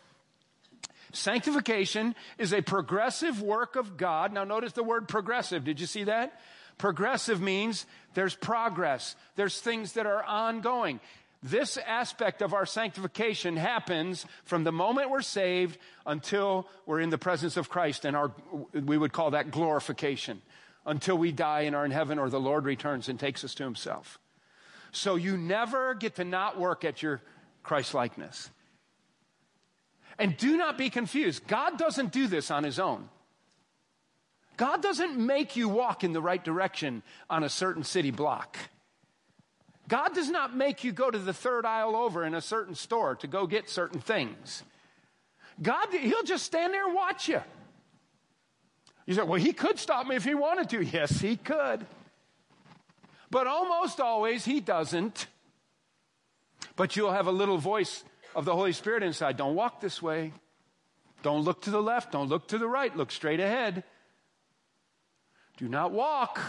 Sanctification 1.14 2.16
is 2.38 2.54
a 2.54 2.62
progressive 2.62 3.42
work 3.42 3.76
of 3.76 3.98
God. 3.98 4.32
Now, 4.32 4.46
notice 4.46 4.72
the 4.74 4.84
word 4.84 5.10
progressive. 5.10 5.66
Did 5.66 5.80
you 5.80 5.86
see 5.86 6.06
that? 6.06 6.40
Progressive 6.78 7.42
means 7.42 7.86
there's 8.14 8.34
progress. 8.34 9.16
There's 9.36 9.60
things 9.60 9.94
that 9.94 10.06
are 10.06 10.24
ongoing. 10.24 11.02
This 11.44 11.78
aspect 11.78 12.44
of 12.44 12.54
our 12.54 12.68
sanctification 12.68 13.58
happens 13.58 14.26
from 14.44 14.64
the 14.64 14.72
moment 14.72 15.10
we're 15.10 15.22
saved 15.22 15.80
until 16.06 16.68
we're 16.86 17.00
in 17.00 17.10
the 17.10 17.18
presence 17.18 17.58
of 17.58 17.68
Christ, 17.68 18.06
and 18.06 18.16
our, 18.16 18.32
we 18.74 18.98
would 18.98 19.12
call 19.12 19.32
that 19.32 19.50
glorification, 19.50 20.42
until 20.86 21.18
we 21.18 21.32
die 21.32 21.62
and 21.62 21.76
are 21.76 21.86
in 21.86 21.92
heaven 21.92 22.20
or 22.20 22.30
the 22.30 22.40
Lord 22.40 22.66
returns 22.66 23.10
and 23.10 23.20
takes 23.20 23.44
us 23.44 23.56
to 23.56 23.64
himself. 23.64 24.20
So 24.92 25.16
you 25.16 25.36
never 25.36 25.96
get 25.96 26.16
to 26.16 26.24
not 26.24 26.60
work 26.60 26.86
at 26.86 27.02
your 27.02 27.22
Christ 27.64 27.94
likeness. 27.94 28.50
And 30.20 30.38
do 30.38 30.58
not 30.58 30.78
be 30.78 30.92
confused. 30.92 31.48
God 31.48 31.80
doesn't 31.80 32.12
do 32.12 32.28
this 32.28 32.52
on 32.52 32.64
his 32.64 32.78
own. 32.78 33.10
God 34.58 34.84
doesn't 34.84 35.18
make 35.18 35.56
you 35.56 35.70
walk 35.70 36.04
in 36.04 36.14
the 36.14 36.22
right 36.22 36.44
direction 36.44 37.02
on 37.30 37.44
a 37.44 37.50
certain 37.50 37.84
city 37.84 38.12
block. 38.12 38.58
God 39.92 40.16
does 40.16 40.30
not 40.30 40.56
make 40.56 40.86
you 40.86 40.94
go 40.94 41.12
to 41.12 41.18
the 41.18 41.34
third 41.34 41.66
aisle 41.66 41.98
over 41.98 42.24
in 42.24 42.34
a 42.34 42.40
certain 42.40 42.76
store 42.76 43.16
to 43.16 43.28
go 43.28 43.46
get 43.46 43.70
certain 43.70 44.00
things. 44.00 44.64
God, 45.62 45.88
He'll 45.92 46.24
just 46.24 46.46
stand 46.46 46.74
there 46.74 46.86
and 46.86 46.96
watch 46.96 47.28
you. 47.28 47.42
You 49.06 49.16
say, 49.16 49.24
well, 49.24 49.38
He 49.38 49.52
could 49.52 49.78
stop 49.78 50.08
me 50.08 50.16
if 50.16 50.24
He 50.24 50.34
wanted 50.34 50.70
to. 50.70 50.82
Yes, 50.82 51.20
He 51.20 51.36
could. 51.36 51.86
But 53.30 53.48
almost 53.48 54.00
always 54.00 54.46
He 54.46 54.62
doesn't. 54.62 55.28
But 56.78 56.96
you'll 56.96 57.12
have 57.12 57.28
a 57.28 57.32
little 57.34 57.58
voice 57.58 58.06
of 58.34 58.46
the 58.46 58.56
Holy 58.56 58.72
Spirit 58.72 59.04
inside. 59.04 59.36
Don't 59.36 59.56
walk 59.56 59.82
this 59.82 60.02
way. 60.02 60.32
Don't 61.22 61.42
look 61.42 61.64
to 61.64 61.70
the 61.70 61.84
left. 61.84 62.14
Don't 62.14 62.30
look 62.30 62.48
to 62.48 62.58
the 62.58 62.66
right. 62.66 62.96
Look 62.96 63.12
straight 63.12 63.42
ahead. 63.42 63.84
Do 65.58 65.68
not 65.68 65.92
walk 65.92 66.40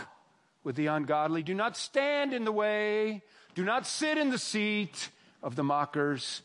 with 0.64 0.76
the 0.76 0.86
ungodly. 0.86 1.42
Do 1.42 1.54
not 1.54 1.76
stand 1.76 2.32
in 2.32 2.44
the 2.44 2.52
way. 2.52 3.22
Do 3.54 3.64
not 3.64 3.86
sit 3.86 4.18
in 4.18 4.30
the 4.30 4.38
seat 4.38 5.10
of 5.42 5.56
the 5.56 5.64
mockers. 5.64 6.42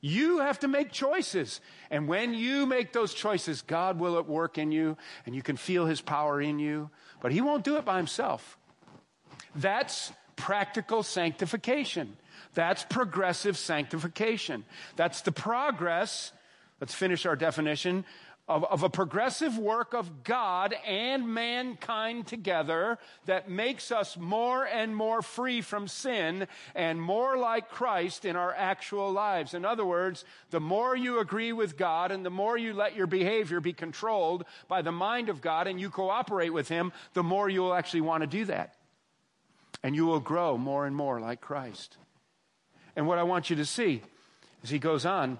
You 0.00 0.38
have 0.38 0.60
to 0.60 0.68
make 0.68 0.92
choices. 0.92 1.60
And 1.90 2.06
when 2.06 2.34
you 2.34 2.66
make 2.66 2.92
those 2.92 3.14
choices, 3.14 3.62
God 3.62 3.98
will 3.98 4.18
at 4.18 4.28
work 4.28 4.58
in 4.58 4.70
you 4.70 4.96
and 5.24 5.34
you 5.34 5.42
can 5.42 5.56
feel 5.56 5.86
his 5.86 6.00
power 6.00 6.40
in 6.40 6.58
you. 6.58 6.90
But 7.20 7.32
he 7.32 7.40
won't 7.40 7.64
do 7.64 7.76
it 7.76 7.84
by 7.84 7.96
himself. 7.96 8.58
That's 9.54 10.12
practical 10.36 11.02
sanctification. 11.02 12.16
That's 12.54 12.84
progressive 12.84 13.56
sanctification. 13.56 14.64
That's 14.96 15.22
the 15.22 15.32
progress. 15.32 16.32
Let's 16.80 16.94
finish 16.94 17.24
our 17.24 17.36
definition 17.36 18.04
of, 18.48 18.64
of, 18.64 18.82
a 18.84 18.88
progressive 18.88 19.58
work 19.58 19.92
of 19.92 20.22
God 20.22 20.74
and 20.86 21.28
mankind 21.28 22.28
together 22.28 22.98
that 23.24 23.50
makes 23.50 23.90
us 23.90 24.16
more 24.16 24.64
and 24.64 24.94
more 24.94 25.20
free 25.20 25.60
from 25.60 25.88
sin 25.88 26.46
and 26.74 27.02
more 27.02 27.36
like 27.36 27.68
Christ 27.68 28.24
in 28.24 28.36
our 28.36 28.54
actual 28.54 29.10
lives. 29.10 29.52
In 29.52 29.64
other 29.64 29.84
words, 29.84 30.24
the 30.50 30.60
more 30.60 30.94
you 30.94 31.18
agree 31.18 31.52
with 31.52 31.76
God 31.76 32.12
and 32.12 32.24
the 32.24 32.30
more 32.30 32.56
you 32.56 32.72
let 32.72 32.94
your 32.94 33.08
behavior 33.08 33.60
be 33.60 33.72
controlled 33.72 34.44
by 34.68 34.80
the 34.80 34.92
mind 34.92 35.28
of 35.28 35.40
God 35.40 35.66
and 35.66 35.80
you 35.80 35.90
cooperate 35.90 36.50
with 36.50 36.68
Him, 36.68 36.92
the 37.14 37.24
more 37.24 37.48
you 37.48 37.62
will 37.62 37.74
actually 37.74 38.02
want 38.02 38.22
to 38.22 38.28
do 38.28 38.44
that. 38.44 38.76
And 39.82 39.96
you 39.96 40.06
will 40.06 40.20
grow 40.20 40.56
more 40.56 40.86
and 40.86 40.94
more 40.94 41.20
like 41.20 41.40
Christ. 41.40 41.96
And 42.94 43.08
what 43.08 43.18
I 43.18 43.24
want 43.24 43.50
you 43.50 43.56
to 43.56 43.66
see 43.66 44.02
as 44.62 44.70
he 44.70 44.78
goes 44.78 45.04
on, 45.04 45.38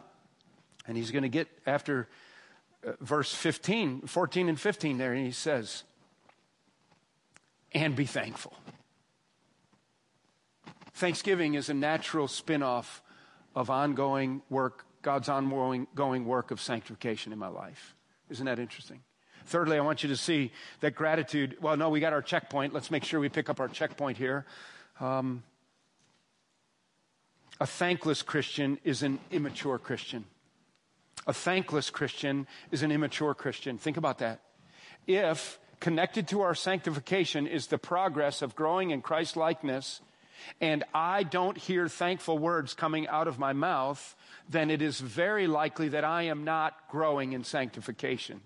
and 0.86 0.96
he's 0.96 1.10
going 1.10 1.22
to 1.22 1.28
get 1.28 1.48
after 1.66 2.06
verse 3.00 3.34
15, 3.34 4.02
14 4.02 4.48
and 4.48 4.60
15 4.60 4.98
there, 4.98 5.12
and 5.12 5.24
he 5.24 5.32
says, 5.32 5.84
and 7.72 7.94
be 7.94 8.06
thankful. 8.06 8.54
Thanksgiving 10.94 11.54
is 11.54 11.68
a 11.68 11.74
natural 11.74 12.26
spin 12.28 12.62
off 12.62 13.02
of 13.54 13.68
ongoing 13.70 14.42
work, 14.48 14.86
God's 15.02 15.28
ongoing 15.28 16.24
work 16.24 16.50
of 16.50 16.60
sanctification 16.60 17.32
in 17.32 17.38
my 17.38 17.48
life. 17.48 17.94
Isn't 18.30 18.46
that 18.46 18.58
interesting? 18.58 19.00
Thirdly, 19.46 19.76
I 19.76 19.80
want 19.80 20.02
you 20.02 20.08
to 20.08 20.16
see 20.16 20.52
that 20.80 20.94
gratitude. 20.94 21.56
Well, 21.60 21.76
no, 21.76 21.90
we 21.90 22.00
got 22.00 22.12
our 22.12 22.22
checkpoint. 22.22 22.72
Let's 22.72 22.90
make 22.90 23.04
sure 23.04 23.20
we 23.20 23.28
pick 23.28 23.48
up 23.48 23.60
our 23.60 23.68
checkpoint 23.68 24.18
here. 24.18 24.44
Um, 24.98 25.42
a 27.60 27.66
thankless 27.66 28.22
Christian 28.22 28.78
is 28.82 29.02
an 29.02 29.18
immature 29.30 29.78
Christian. 29.78 30.24
A 31.26 31.32
thankless 31.32 31.90
Christian 31.90 32.46
is 32.70 32.82
an 32.82 32.92
immature 32.92 33.34
Christian. 33.34 33.78
Think 33.78 33.96
about 33.96 34.18
that. 34.18 34.40
If 35.06 35.58
connected 35.80 36.28
to 36.28 36.42
our 36.42 36.54
sanctification 36.54 37.46
is 37.46 37.66
the 37.66 37.78
progress 37.78 38.42
of 38.42 38.56
growing 38.56 38.90
in 38.90 39.02
Christ 39.02 39.36
likeness, 39.36 40.00
and 40.60 40.84
I 40.94 41.22
don't 41.22 41.56
hear 41.56 41.88
thankful 41.88 42.38
words 42.38 42.74
coming 42.74 43.08
out 43.08 43.28
of 43.28 43.38
my 43.38 43.52
mouth, 43.52 44.14
then 44.48 44.70
it 44.70 44.82
is 44.82 45.00
very 45.00 45.46
likely 45.46 45.88
that 45.88 46.04
I 46.04 46.24
am 46.24 46.44
not 46.44 46.74
growing 46.90 47.32
in 47.32 47.44
sanctification. 47.44 48.40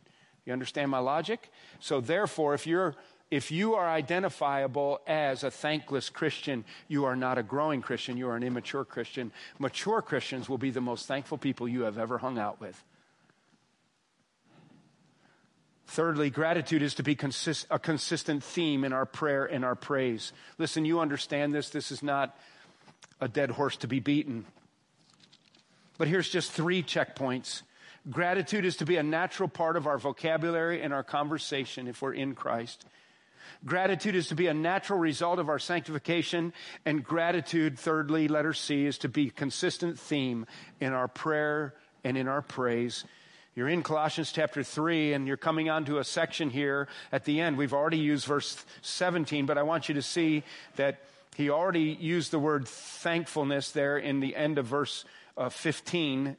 You 0.46 0.52
understand 0.52 0.90
my 0.90 0.98
logic? 0.98 1.50
So, 1.80 2.00
therefore, 2.00 2.54
if 2.54 2.66
you're 2.66 2.96
if 3.30 3.52
you 3.52 3.74
are 3.74 3.88
identifiable 3.88 5.00
as 5.06 5.44
a 5.44 5.50
thankless 5.50 6.10
Christian, 6.10 6.64
you 6.88 7.04
are 7.04 7.14
not 7.14 7.38
a 7.38 7.42
growing 7.42 7.80
Christian, 7.80 8.16
you 8.16 8.28
are 8.28 8.36
an 8.36 8.42
immature 8.42 8.84
Christian. 8.84 9.30
Mature 9.58 10.02
Christians 10.02 10.48
will 10.48 10.58
be 10.58 10.70
the 10.70 10.80
most 10.80 11.06
thankful 11.06 11.38
people 11.38 11.68
you 11.68 11.82
have 11.82 11.96
ever 11.96 12.18
hung 12.18 12.38
out 12.38 12.60
with. 12.60 12.82
Thirdly, 15.86 16.30
gratitude 16.30 16.82
is 16.82 16.94
to 16.94 17.02
be 17.02 17.14
consist- 17.14 17.66
a 17.70 17.78
consistent 17.78 18.44
theme 18.44 18.84
in 18.84 18.92
our 18.92 19.06
prayer 19.06 19.44
and 19.44 19.64
our 19.64 19.74
praise. 19.74 20.32
Listen, 20.58 20.84
you 20.84 21.00
understand 21.00 21.52
this. 21.52 21.70
This 21.70 21.90
is 21.90 22.02
not 22.02 22.36
a 23.20 23.28
dead 23.28 23.50
horse 23.50 23.76
to 23.78 23.88
be 23.88 24.00
beaten. 24.00 24.44
But 25.98 26.08
here's 26.08 26.30
just 26.30 26.52
three 26.52 26.82
checkpoints. 26.82 27.62
Gratitude 28.08 28.64
is 28.64 28.76
to 28.76 28.86
be 28.86 28.96
a 28.96 29.02
natural 29.02 29.48
part 29.48 29.76
of 29.76 29.86
our 29.86 29.98
vocabulary 29.98 30.80
and 30.80 30.94
our 30.94 31.02
conversation 31.02 31.86
if 31.86 32.00
we're 32.00 32.14
in 32.14 32.34
Christ. 32.34 32.86
Gratitude 33.64 34.14
is 34.14 34.28
to 34.28 34.34
be 34.34 34.46
a 34.46 34.54
natural 34.54 34.98
result 34.98 35.38
of 35.38 35.48
our 35.48 35.58
sanctification. 35.58 36.52
And 36.84 37.04
gratitude, 37.04 37.78
thirdly, 37.78 38.28
letter 38.28 38.52
C, 38.52 38.86
is 38.86 38.98
to 38.98 39.08
be 39.08 39.28
a 39.28 39.30
consistent 39.30 39.98
theme 39.98 40.46
in 40.80 40.92
our 40.92 41.08
prayer 41.08 41.74
and 42.04 42.16
in 42.16 42.28
our 42.28 42.42
praise. 42.42 43.04
You're 43.54 43.68
in 43.68 43.82
Colossians 43.82 44.32
chapter 44.32 44.62
3, 44.62 45.12
and 45.12 45.26
you're 45.26 45.36
coming 45.36 45.68
on 45.68 45.84
to 45.86 45.98
a 45.98 46.04
section 46.04 46.50
here 46.50 46.88
at 47.10 47.24
the 47.24 47.40
end. 47.40 47.58
We've 47.58 47.74
already 47.74 47.98
used 47.98 48.24
verse 48.24 48.64
17, 48.82 49.44
but 49.44 49.58
I 49.58 49.64
want 49.64 49.88
you 49.88 49.96
to 49.96 50.02
see 50.02 50.44
that 50.76 51.00
he 51.36 51.50
already 51.50 51.96
used 52.00 52.30
the 52.30 52.38
word 52.38 52.68
thankfulness 52.68 53.72
there 53.72 53.98
in 53.98 54.20
the 54.20 54.36
end 54.36 54.58
of 54.58 54.66
verse 54.66 55.04
uh, 55.36 55.48
15 55.48 56.36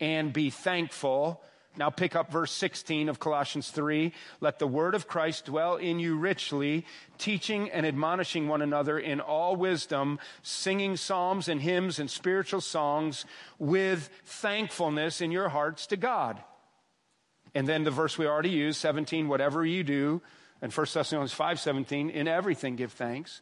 and 0.00 0.32
be 0.32 0.50
thankful. 0.50 1.42
Now 1.76 1.88
pick 1.88 2.16
up 2.16 2.32
verse 2.32 2.50
16 2.52 3.08
of 3.08 3.20
Colossians 3.20 3.70
3. 3.70 4.12
Let 4.40 4.58
the 4.58 4.66
word 4.66 4.94
of 4.94 5.06
Christ 5.06 5.46
dwell 5.46 5.76
in 5.76 6.00
you 6.00 6.16
richly, 6.16 6.84
teaching 7.16 7.70
and 7.70 7.86
admonishing 7.86 8.48
one 8.48 8.60
another 8.60 8.98
in 8.98 9.20
all 9.20 9.54
wisdom, 9.54 10.18
singing 10.42 10.96
psalms 10.96 11.48
and 11.48 11.60
hymns 11.60 11.98
and 11.98 12.10
spiritual 12.10 12.60
songs 12.60 13.24
with 13.58 14.10
thankfulness 14.24 15.20
in 15.20 15.30
your 15.30 15.48
hearts 15.48 15.86
to 15.86 15.96
God. 15.96 16.42
And 17.54 17.68
then 17.68 17.84
the 17.84 17.90
verse 17.90 18.18
we 18.18 18.26
already 18.26 18.50
used, 18.50 18.80
17, 18.80 19.28
whatever 19.28 19.64
you 19.64 19.84
do, 19.84 20.22
and 20.60 20.72
1 20.72 20.86
Thessalonians 20.92 21.34
5:17, 21.34 22.10
in 22.10 22.28
everything 22.28 22.76
give 22.76 22.92
thanks. 22.92 23.40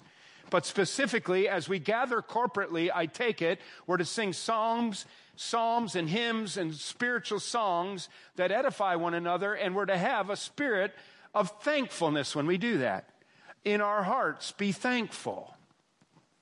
But 0.51 0.65
specifically, 0.65 1.49
as 1.49 1.69
we 1.69 1.79
gather 1.79 2.23
corporately, 2.23 2.91
I 2.95 3.07
take 3.07 3.43
it, 3.43 3.61
we're 3.87 3.99
to 3.99 4.05
sing 4.05 4.33
psalms 4.33 5.05
psalms 5.41 5.95
and 5.95 6.11
hymns 6.11 6.57
and 6.57 6.75
spiritual 6.75 7.39
songs 7.39 8.09
that 8.35 8.51
edify 8.51 8.97
one 8.97 9.15
another, 9.15 9.55
and 9.55 9.73
we're 9.73 9.87
to 9.87 9.97
have 9.97 10.31
a 10.31 10.37
spirit 10.37 10.93
of 11.33 11.49
thankfulness 11.63 12.35
when 12.35 12.45
we 12.45 12.59
do 12.59 12.79
that. 12.79 13.09
In 13.65 13.81
our 13.81 14.03
hearts, 14.03 14.51
be 14.51 14.73
thankful. 14.73 15.55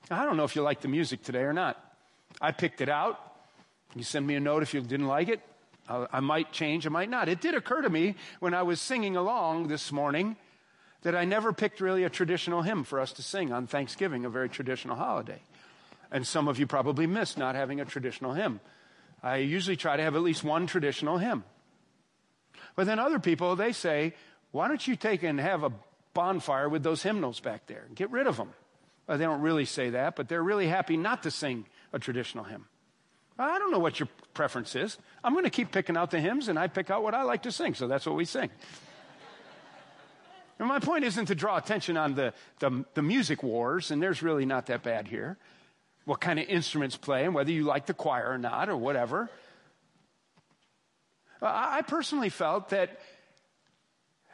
I 0.09 0.25
don't 0.25 0.35
know 0.35 0.45
if 0.45 0.55
you 0.55 0.63
like 0.63 0.81
the 0.81 0.87
music 0.87 1.21
today 1.21 1.41
or 1.41 1.53
not. 1.53 1.77
I 2.41 2.51
picked 2.51 2.81
it 2.81 2.89
out. 2.89 3.19
You 3.95 4.03
send 4.03 4.25
me 4.25 4.33
a 4.33 4.39
note 4.39 4.63
if 4.63 4.73
you 4.73 4.81
didn't 4.81 5.07
like 5.07 5.29
it. 5.29 5.41
I 5.87 6.19
might 6.19 6.51
change, 6.51 6.87
I 6.87 6.89
might 6.89 7.09
not. 7.09 7.29
It 7.29 7.39
did 7.39 7.53
occur 7.53 7.83
to 7.83 7.89
me 7.89 8.15
when 8.39 8.55
I 8.55 8.63
was 8.63 8.81
singing 8.81 9.15
along 9.15 9.67
this 9.67 9.91
morning 9.91 10.37
that 11.03 11.15
I 11.15 11.23
never 11.23 11.53
picked 11.53 11.81
really 11.81 12.03
a 12.03 12.09
traditional 12.09 12.63
hymn 12.63 12.83
for 12.83 12.99
us 12.99 13.13
to 13.13 13.21
sing 13.21 13.53
on 13.53 13.67
Thanksgiving, 13.67 14.25
a 14.25 14.29
very 14.29 14.49
traditional 14.49 14.95
holiday. 14.95 15.39
And 16.11 16.25
some 16.25 16.47
of 16.47 16.57
you 16.57 16.65
probably 16.65 17.05
missed 17.05 17.37
not 17.37 17.53
having 17.53 17.79
a 17.79 17.85
traditional 17.85 18.33
hymn. 18.33 18.59
I 19.27 19.37
usually 19.37 19.75
try 19.75 19.97
to 19.97 20.03
have 20.03 20.15
at 20.15 20.21
least 20.21 20.41
one 20.41 20.67
traditional 20.67 21.17
hymn. 21.17 21.43
But 22.77 22.87
then 22.87 22.97
other 22.97 23.19
people, 23.19 23.57
they 23.57 23.73
say, 23.73 24.13
why 24.51 24.69
don't 24.69 24.87
you 24.87 24.95
take 24.95 25.21
and 25.21 25.37
have 25.37 25.63
a 25.63 25.71
bonfire 26.13 26.69
with 26.69 26.81
those 26.81 27.03
hymnals 27.03 27.41
back 27.41 27.67
there? 27.67 27.83
and 27.87 27.95
Get 27.95 28.09
rid 28.09 28.25
of 28.25 28.37
them. 28.37 28.51
Well, 29.05 29.17
they 29.17 29.25
don't 29.25 29.41
really 29.41 29.65
say 29.65 29.89
that, 29.89 30.15
but 30.15 30.29
they're 30.29 30.43
really 30.43 30.67
happy 30.67 30.95
not 30.95 31.23
to 31.23 31.31
sing 31.31 31.65
a 31.91 31.99
traditional 31.99 32.45
hymn. 32.45 32.67
I 33.37 33.59
don't 33.59 33.71
know 33.71 33.79
what 33.79 33.99
your 33.99 34.07
preference 34.33 34.75
is. 34.75 34.97
I'm 35.23 35.33
going 35.33 35.43
to 35.43 35.51
keep 35.51 35.73
picking 35.73 35.97
out 35.97 36.09
the 36.09 36.21
hymns, 36.21 36.47
and 36.47 36.57
I 36.57 36.67
pick 36.67 36.89
out 36.89 37.03
what 37.03 37.13
I 37.13 37.23
like 37.23 37.43
to 37.43 37.51
sing, 37.51 37.73
so 37.73 37.87
that's 37.87 38.05
what 38.05 38.15
we 38.15 38.23
sing. 38.23 38.49
and 40.57 40.69
my 40.69 40.79
point 40.79 41.03
isn't 41.03 41.25
to 41.25 41.35
draw 41.35 41.57
attention 41.57 41.97
on 41.97 42.15
the, 42.15 42.33
the, 42.59 42.85
the 42.93 43.01
music 43.01 43.43
wars, 43.43 43.91
and 43.91 44.01
there's 44.01 44.23
really 44.23 44.45
not 44.45 44.67
that 44.67 44.83
bad 44.83 45.09
here 45.09 45.37
what 46.07 46.19
kind 46.19 46.39
of 46.39 46.47
instruments 46.47 46.95
play 46.97 47.25
and 47.25 47.35
whether 47.35 47.51
you 47.51 47.63
like 47.65 47.85
the 47.85 47.93
choir 47.93 48.31
or 48.31 48.37
not 48.39 48.69
or 48.69 48.77
whatever. 48.77 49.29
I 51.41 51.83
personally 51.83 52.29
felt 52.29 52.69
that 52.69 52.99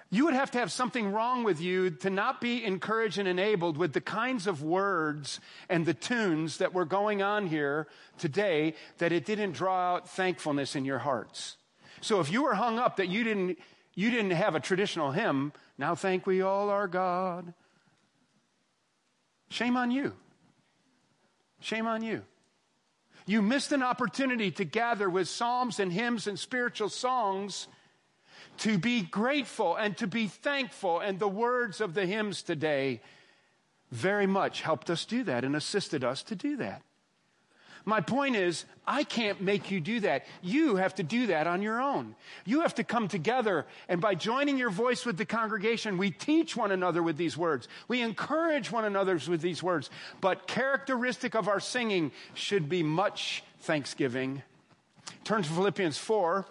you 0.10 0.26
would 0.26 0.36
have 0.36 0.52
to 0.52 0.60
have 0.60 0.72
something 0.72 1.12
wrong 1.12 1.44
with 1.44 1.60
you 1.60 1.90
to 1.90 2.10
not 2.10 2.40
be 2.40 2.64
encouraged 2.64 3.18
and 3.18 3.28
enabled 3.28 3.76
with 3.78 3.92
the 3.92 4.00
kinds 4.00 4.48
of 4.48 4.62
words 4.62 5.40
and 5.68 5.86
the 5.86 5.96
tunes 5.96 6.60
that 6.60 6.74
were 6.74 6.86
going 6.86 7.22
on 7.22 7.48
here 7.48 7.88
today 8.18 8.76
that 9.00 9.12
it 9.12 9.26
didn't 9.26 9.54
draw 9.54 9.96
out 9.96 10.08
thankfulness 10.08 10.76
in 10.76 10.86
your 10.86 11.00
hearts. 11.00 11.58
So 12.00 12.20
if 12.20 12.32
you 12.32 12.44
were 12.44 12.54
hung 12.54 12.80
up 12.80 12.98
that 12.98 13.10
you 13.10 13.24
didn't 13.24 13.58
You 13.96 14.10
didn't 14.10 14.32
have 14.32 14.56
a 14.56 14.60
traditional 14.60 15.12
hymn, 15.12 15.54
Now 15.78 15.94
Thank 15.94 16.26
We 16.26 16.42
All 16.42 16.72
Our 16.72 16.88
God. 16.88 17.54
Shame 19.50 19.78
on 19.78 19.92
you. 19.92 20.14
Shame 21.64 21.88
on 21.88 22.04
you. 22.04 22.24
You 23.26 23.42
missed 23.42 23.72
an 23.72 23.82
opportunity 23.82 24.52
to 24.52 24.66
gather 24.66 25.10
with 25.10 25.30
psalms 25.30 25.80
and 25.80 25.94
hymns 25.94 26.28
and 26.28 26.38
spiritual 26.38 26.90
songs 26.90 27.68
to 28.58 28.78
be 28.78 29.02
grateful 29.02 29.78
and 29.78 29.96
to 29.98 30.06
be 30.06 30.28
thankful. 30.28 31.00
And 31.00 31.20
the 31.20 31.28
words 31.28 31.80
of 31.80 31.94
the 31.94 32.06
hymns 32.06 32.44
today 32.44 33.02
very 33.92 34.28
much 34.28 34.62
helped 34.62 34.90
us 34.90 35.06
do 35.06 35.24
that 35.24 35.46
and 35.46 35.56
assisted 35.56 36.04
us 36.04 36.22
to 36.24 36.36
do 36.36 36.58
that. 36.58 36.82
My 37.86 38.00
point 38.00 38.36
is, 38.36 38.66
I 38.88 39.04
can't 39.04 39.42
make 39.42 39.70
you 39.70 39.82
do 39.82 40.00
that. 40.02 40.26
You 40.42 40.78
have 40.78 40.96
to 40.96 41.04
do 41.04 41.28
that 41.28 41.48
on 41.48 41.62
your 41.62 41.82
own. 41.82 42.16
You 42.46 42.62
have 42.62 42.76
to 42.76 42.84
come 42.84 43.08
together, 43.08 43.66
and 43.90 44.00
by 44.00 44.16
joining 44.16 44.58
your 44.58 44.70
voice 44.70 45.06
with 45.06 45.18
the 45.18 45.26
congregation, 45.26 45.98
we 45.98 46.12
teach 46.12 46.56
one 46.56 46.72
another 46.72 47.04
with 47.04 47.18
these 47.18 47.38
words. 47.38 47.68
We 47.88 48.02
encourage 48.02 48.72
one 48.72 48.86
another 48.86 49.20
with 49.28 49.42
these 49.42 49.62
words. 49.62 49.90
But 50.22 50.48
characteristic 50.48 51.36
of 51.36 51.48
our 51.48 51.60
singing 51.60 52.12
should 52.34 52.70
be 52.70 52.84
much 52.84 53.44
thanksgiving. 53.62 54.44
Turn 55.24 55.44
to 55.44 55.50
Philippians 55.50 55.98
4. 55.98 56.46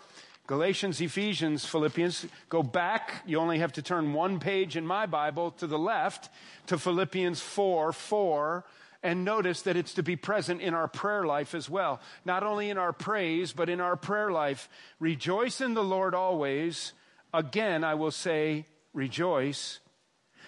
Galatians, 0.46 1.00
Ephesians, 1.00 1.64
Philippians. 1.64 2.26
Go 2.48 2.62
back. 2.62 3.22
You 3.24 3.38
only 3.38 3.60
have 3.60 3.72
to 3.74 3.82
turn 3.82 4.12
one 4.12 4.38
page 4.38 4.76
in 4.76 4.86
my 4.86 5.06
Bible 5.06 5.52
to 5.52 5.66
the 5.66 5.78
left 5.78 6.28
to 6.66 6.76
Philippians 6.76 7.40
4 7.40 7.92
4 7.92 8.64
and 9.02 9.24
notice 9.24 9.62
that 9.62 9.76
it's 9.76 9.94
to 9.94 10.02
be 10.02 10.16
present 10.16 10.60
in 10.60 10.74
our 10.74 10.86
prayer 10.88 11.24
life 11.24 11.54
as 11.54 11.68
well. 11.68 12.00
Not 12.24 12.42
only 12.42 12.70
in 12.70 12.78
our 12.78 12.92
praise, 12.92 13.52
but 13.52 13.68
in 13.68 13.80
our 13.80 13.96
prayer 13.96 14.30
life. 14.30 14.68
Rejoice 15.00 15.60
in 15.60 15.74
the 15.74 15.82
Lord 15.82 16.14
always. 16.14 16.92
Again, 17.34 17.82
I 17.82 17.94
will 17.94 18.10
say, 18.12 18.66
rejoice. 18.92 19.80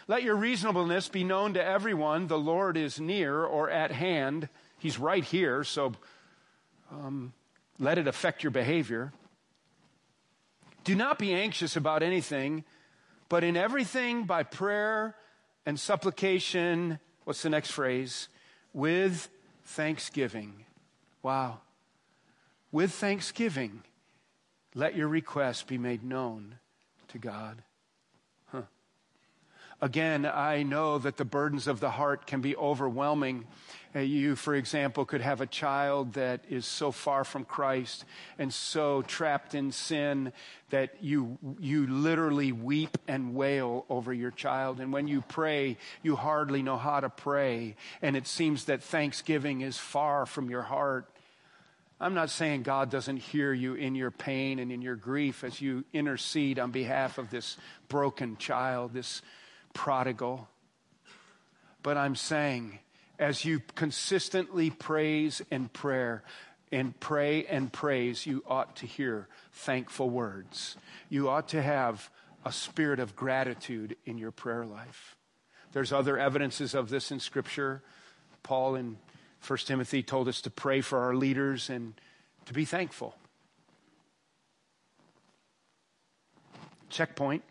Let 0.07 0.23
your 0.23 0.37
reasonableness 0.37 1.09
be 1.09 1.25
known 1.25 1.55
to 1.55 1.65
everyone. 1.65 2.29
The 2.29 2.39
Lord 2.39 2.77
is 2.77 3.01
near 3.01 3.43
or 3.45 3.71
at 3.71 3.91
hand. 3.91 4.49
He's 4.79 4.99
right 4.99 5.25
here, 5.25 5.65
so 5.65 5.95
um, 6.93 7.33
let 7.79 7.99
it 7.99 8.07
affect 8.07 8.43
your 8.43 8.51
behavior. 8.51 9.13
Do 10.85 10.95
not 10.95 11.19
be 11.19 11.33
anxious 11.33 11.75
about 11.75 12.03
anything, 12.03 12.65
but 13.29 13.43
in 13.43 13.57
everything 13.57 14.25
by 14.25 14.43
prayer 14.43 15.17
and 15.65 15.81
supplication. 15.81 16.99
What's 17.25 17.43
the 17.43 17.49
next 17.49 17.71
phrase? 17.71 18.29
With 18.75 19.31
thanksgiving. 19.65 20.67
Wow. 21.23 21.61
With 22.71 22.93
thanksgiving, 22.93 23.83
let 24.75 24.97
your 24.97 25.09
requests 25.09 25.63
be 25.63 25.79
made 25.79 26.05
known 26.05 26.57
to 27.09 27.19
God. 27.19 27.63
Again, 29.85 30.25
I 30.25 30.63
know 30.63 30.97
that 30.97 31.19
the 31.19 31.27
burdens 31.27 31.67
of 31.67 31.79
the 31.79 31.91
heart 31.91 32.27
can 32.27 32.41
be 32.41 32.57
overwhelming. 32.57 33.45
Uh, 33.95 33.99
you, 33.99 34.35
for 34.35 34.55
example, 34.55 35.05
could 35.05 35.21
have 35.21 35.43
a 35.43 35.47
child 35.47 36.15
that 36.15 36.41
is 36.49 36.65
so 36.65 36.91
far 36.91 37.23
from 37.23 37.45
Christ 37.45 38.07
and 38.39 38.51
so 38.51 39.03
trapped 39.03 39.55
in 39.55 39.73
sin 39.73 40.33
that 40.71 40.95
you, 41.03 41.37
you 41.61 41.87
literally 41.87 42.51
weep 42.51 42.97
and 43.07 43.35
wail 43.35 43.85
over 43.91 44.11
your 44.11 44.31
child. 44.31 44.81
And 44.81 44.91
when 44.91 45.07
you 45.07 45.21
pray, 45.21 45.77
you 46.03 46.17
hardly 46.17 46.63
know 46.63 46.79
how 46.79 47.01
to 47.01 47.11
pray. 47.11 47.77
And 48.01 48.17
it 48.17 48.27
seems 48.27 48.65
that 48.65 48.83
thanksgiving 48.83 49.61
is 49.61 49.77
far 49.77 50.25
from 50.25 50.49
your 50.49 50.63
heart. 50.63 51.11
I'm 52.01 52.15
not 52.15 52.31
saying 52.31 52.63
God 52.63 52.89
doesn't 52.89 53.19
hear 53.19 53.53
you 53.53 53.75
in 53.75 53.97
your 53.97 54.11
pain 54.11 54.61
and 54.61 54.73
in 54.73 54.81
your 54.81 54.97
grief 54.97 55.45
as 55.45 55.61
you 55.61 55.85
intercede 55.93 56.59
on 56.59 56.71
behalf 56.71 57.19
of 57.19 57.29
this 57.29 57.59
broken 57.89 58.39
child, 58.39 58.95
this 58.95 59.21
prodigal. 59.75 60.49
But 61.83 61.99
I'm 61.99 62.17
saying 62.17 62.79
as 63.19 63.45
you 63.45 63.61
consistently 63.75 64.71
praise 64.71 65.43
and 65.51 65.73
prayer 65.73 66.25
and 66.73 66.99
pray 66.99 67.45
and 67.45 67.73
praise, 67.73 68.27
you 68.27 68.43
ought 68.47 68.77
to 68.77 68.87
hear 68.87 69.29
thankful 69.53 70.11
words. 70.11 70.77
You 71.09 71.29
ought 71.29 71.49
to 71.49 71.63
have 71.63 72.11
a 72.45 72.51
spirit 72.53 72.99
of 72.99 73.15
gratitude 73.15 73.97
in 74.05 74.19
your 74.19 74.31
prayer 74.31 74.65
life. 74.65 75.17
There's 75.73 75.93
other 75.93 76.19
evidences 76.19 76.75
of 76.75 76.89
this 76.89 77.11
in 77.11 77.21
Scripture. 77.21 77.83
Paul 78.43 78.75
in 78.75 78.97
1 79.47 79.59
Timothy 79.61 80.03
told 80.03 80.29
us 80.29 80.41
to 80.43 80.51
pray 80.51 80.81
for 80.81 81.01
our 81.01 81.15
leaders 81.15 81.71
and 81.71 81.95
to 82.47 82.53
be 82.53 82.65
thankful. 82.65 83.15
Checkpoint 86.89 87.43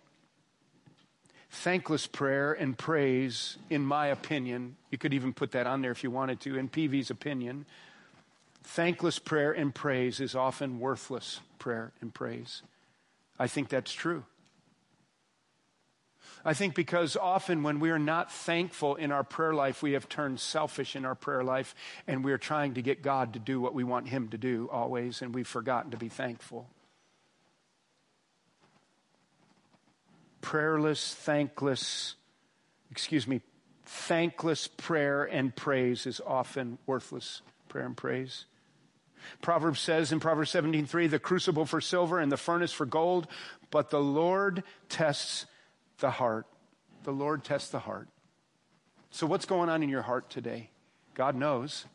thankless 1.53 2.07
prayer 2.07 2.51
and 2.53 2.77
praise, 2.77 3.57
in 3.69 3.85
my 3.85 4.07
opinion, 4.07 4.75
you 4.89 4.97
could 4.97 5.13
even 5.13 5.33
put 5.33 5.51
that 5.51 5.67
on 5.67 5.81
there 5.81 5.91
if 5.91 6.03
you 6.03 6.09
wanted 6.09 6.39
to, 6.41 6.57
in 6.57 6.67
PV's 6.67 7.11
opinion, 7.11 7.65
thankless 8.63 9.19
prayer 9.19 9.51
and 9.51 9.73
praise 9.73 10.19
is 10.19 10.35
often 10.35 10.79
worthless 10.79 11.41
prayer 11.59 11.91
and 12.01 12.13
praise. 12.13 12.63
I 13.37 13.47
think 13.47 13.69
that's 13.69 13.93
true. 13.93 14.23
I 16.43 16.53
think 16.53 16.75
because 16.75 17.15
often 17.15 17.63
when 17.63 17.79
we 17.79 17.91
are 17.91 17.99
not 17.99 18.31
thankful 18.31 18.95
in 18.95 19.11
our 19.11 19.23
prayer 19.23 19.53
life, 19.53 19.81
we 19.81 19.93
have 19.93 20.09
turned 20.09 20.39
selfish 20.39 20.95
in 20.95 21.05
our 21.05 21.15
prayer 21.15 21.43
life 21.43 21.75
and 22.07 22.23
we 22.23 22.33
are 22.33 22.37
trying 22.37 22.73
to 22.73 22.81
get 22.81 23.01
God 23.01 23.33
to 23.33 23.39
do 23.39 23.61
what 23.61 23.73
we 23.73 23.83
want 23.83 24.09
Him 24.09 24.27
to 24.29 24.37
do 24.37 24.69
always, 24.71 25.21
and 25.21 25.33
we've 25.33 25.47
forgotten 25.47 25.91
to 25.91 25.97
be 25.97 26.09
thankful. 26.09 26.67
Prayerless, 30.43 31.15
thankless, 31.15 32.15
excuse 32.91 33.27
me, 33.27 33.41
thankless 33.85 34.67
prayer 34.67 35.23
and 35.23 35.55
praise 35.55 36.05
is 36.05 36.21
often 36.23 36.77
worthless 36.85 37.41
prayer 37.69 37.85
and 37.85 37.97
praise. 37.97 38.45
Proverbs 39.41 39.79
says 39.79 40.11
in 40.11 40.19
Proverbs 40.19 40.51
17:3, 40.51 41.07
the 41.07 41.17
crucible 41.17 41.65
for 41.65 41.81
silver 41.81 42.19
and 42.19 42.31
the 42.31 42.37
furnace 42.37 42.73
for 42.73 42.85
gold, 42.85 43.27
but 43.71 43.89
the 43.89 44.01
Lord 44.01 44.63
tests 44.89 45.45
the 45.99 46.11
heart. 46.11 46.45
The 47.03 47.13
Lord 47.13 47.43
tests 47.43 47.69
the 47.69 47.79
heart. 47.79 48.09
So 49.09 49.25
what's 49.25 49.45
going 49.45 49.69
on 49.69 49.81
in 49.81 49.89
your 49.89 50.01
heart 50.01 50.29
today? 50.29 50.69
God 51.13 51.35
knows. 51.35 51.85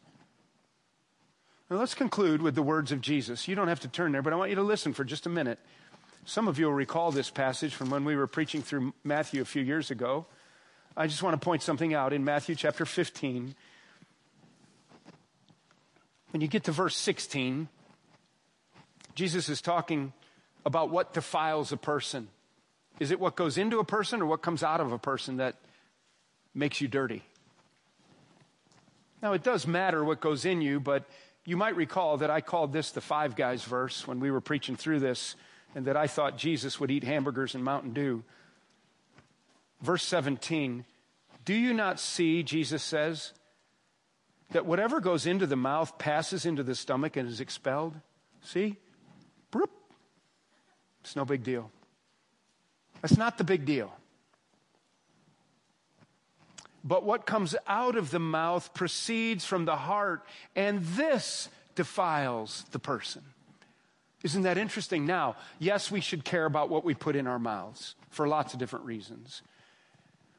Now 1.70 1.76
let's 1.76 1.94
conclude 1.94 2.40
with 2.40 2.54
the 2.54 2.62
words 2.62 2.92
of 2.92 3.02
Jesus. 3.02 3.46
You 3.46 3.54
don't 3.54 3.68
have 3.68 3.80
to 3.80 3.88
turn 3.88 4.12
there, 4.12 4.22
but 4.22 4.32
I 4.32 4.36
want 4.36 4.48
you 4.50 4.56
to 4.56 4.62
listen 4.62 4.94
for 4.94 5.04
just 5.04 5.26
a 5.26 5.30
minute. 5.30 5.58
Some 6.28 6.46
of 6.46 6.58
you 6.58 6.66
will 6.66 6.74
recall 6.74 7.10
this 7.10 7.30
passage 7.30 7.74
from 7.74 7.88
when 7.88 8.04
we 8.04 8.14
were 8.14 8.26
preaching 8.26 8.60
through 8.60 8.92
Matthew 9.02 9.40
a 9.40 9.46
few 9.46 9.62
years 9.62 9.90
ago. 9.90 10.26
I 10.94 11.06
just 11.06 11.22
want 11.22 11.32
to 11.32 11.42
point 11.42 11.62
something 11.62 11.94
out 11.94 12.12
in 12.12 12.22
Matthew 12.22 12.54
chapter 12.54 12.84
15. 12.84 13.54
When 16.32 16.40
you 16.42 16.46
get 16.46 16.64
to 16.64 16.72
verse 16.72 16.98
16, 16.98 17.68
Jesus 19.14 19.48
is 19.48 19.62
talking 19.62 20.12
about 20.66 20.90
what 20.90 21.14
defiles 21.14 21.72
a 21.72 21.78
person. 21.78 22.28
Is 23.00 23.10
it 23.10 23.18
what 23.18 23.34
goes 23.34 23.56
into 23.56 23.78
a 23.78 23.84
person 23.84 24.20
or 24.20 24.26
what 24.26 24.42
comes 24.42 24.62
out 24.62 24.82
of 24.82 24.92
a 24.92 24.98
person 24.98 25.38
that 25.38 25.56
makes 26.54 26.78
you 26.82 26.88
dirty? 26.88 27.22
Now, 29.22 29.32
it 29.32 29.42
does 29.42 29.66
matter 29.66 30.04
what 30.04 30.20
goes 30.20 30.44
in 30.44 30.60
you, 30.60 30.78
but 30.78 31.08
you 31.46 31.56
might 31.56 31.74
recall 31.74 32.18
that 32.18 32.28
I 32.28 32.42
called 32.42 32.74
this 32.74 32.90
the 32.90 33.00
five 33.00 33.34
guys 33.34 33.64
verse 33.64 34.06
when 34.06 34.20
we 34.20 34.30
were 34.30 34.42
preaching 34.42 34.76
through 34.76 35.00
this 35.00 35.34
and 35.74 35.86
that 35.86 35.96
I 35.96 36.06
thought 36.06 36.38
Jesus 36.38 36.80
would 36.80 36.90
eat 36.90 37.04
hamburgers 37.04 37.54
and 37.54 37.64
Mountain 37.64 37.92
Dew. 37.92 38.24
Verse 39.80 40.02
17 40.04 40.84
Do 41.44 41.54
you 41.54 41.72
not 41.72 42.00
see, 42.00 42.42
Jesus 42.42 42.82
says, 42.82 43.32
that 44.50 44.66
whatever 44.66 45.00
goes 45.00 45.26
into 45.26 45.46
the 45.46 45.56
mouth 45.56 45.98
passes 45.98 46.46
into 46.46 46.62
the 46.62 46.74
stomach 46.74 47.16
and 47.16 47.28
is 47.28 47.40
expelled? 47.40 47.94
See? 48.42 48.76
Broop. 49.50 49.70
It's 51.02 51.16
no 51.16 51.24
big 51.24 51.42
deal. 51.42 51.70
That's 53.02 53.16
not 53.16 53.38
the 53.38 53.44
big 53.44 53.64
deal. 53.64 53.92
But 56.82 57.04
what 57.04 57.26
comes 57.26 57.54
out 57.66 57.96
of 57.96 58.10
the 58.10 58.18
mouth 58.18 58.72
proceeds 58.72 59.44
from 59.44 59.64
the 59.64 59.76
heart, 59.76 60.24
and 60.56 60.82
this 60.82 61.48
defiles 61.74 62.64
the 62.70 62.78
person. 62.78 63.22
Isn't 64.24 64.42
that 64.42 64.58
interesting? 64.58 65.06
Now, 65.06 65.36
yes, 65.58 65.90
we 65.90 66.00
should 66.00 66.24
care 66.24 66.44
about 66.44 66.70
what 66.70 66.84
we 66.84 66.94
put 66.94 67.14
in 67.14 67.26
our 67.26 67.38
mouths 67.38 67.94
for 68.10 68.26
lots 68.26 68.52
of 68.52 68.58
different 68.58 68.84
reasons. 68.84 69.42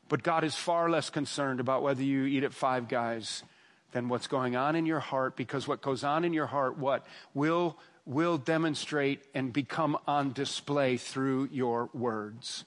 But 0.10 0.24
God 0.24 0.44
is 0.44 0.56
far 0.56 0.90
less 0.90 1.10
concerned 1.10 1.60
about 1.60 1.84
whether 1.84 2.04
you 2.04 2.26
eat 2.26 2.44
at 2.44 2.54
Five 2.54 2.90
Guys 2.90 3.44
than 3.92 4.10
what's 4.10 4.28
going 4.28 4.56
on 4.56 4.76
in 4.76 4.86
your 4.86 5.00
heart 5.00 5.36
because 5.36 5.68
what 5.68 5.82
goes 5.82 6.04
on 6.04 6.24
in 6.24 6.34
your 6.34 6.46
heart 6.46 6.78
what 6.78 7.06
will 7.34 7.78
will 8.06 8.38
demonstrate 8.38 9.22
and 9.34 9.54
become 9.54 9.98
on 10.08 10.34
display 10.34 10.98
through 10.98 11.48
your 11.52 11.90
words. 11.94 12.66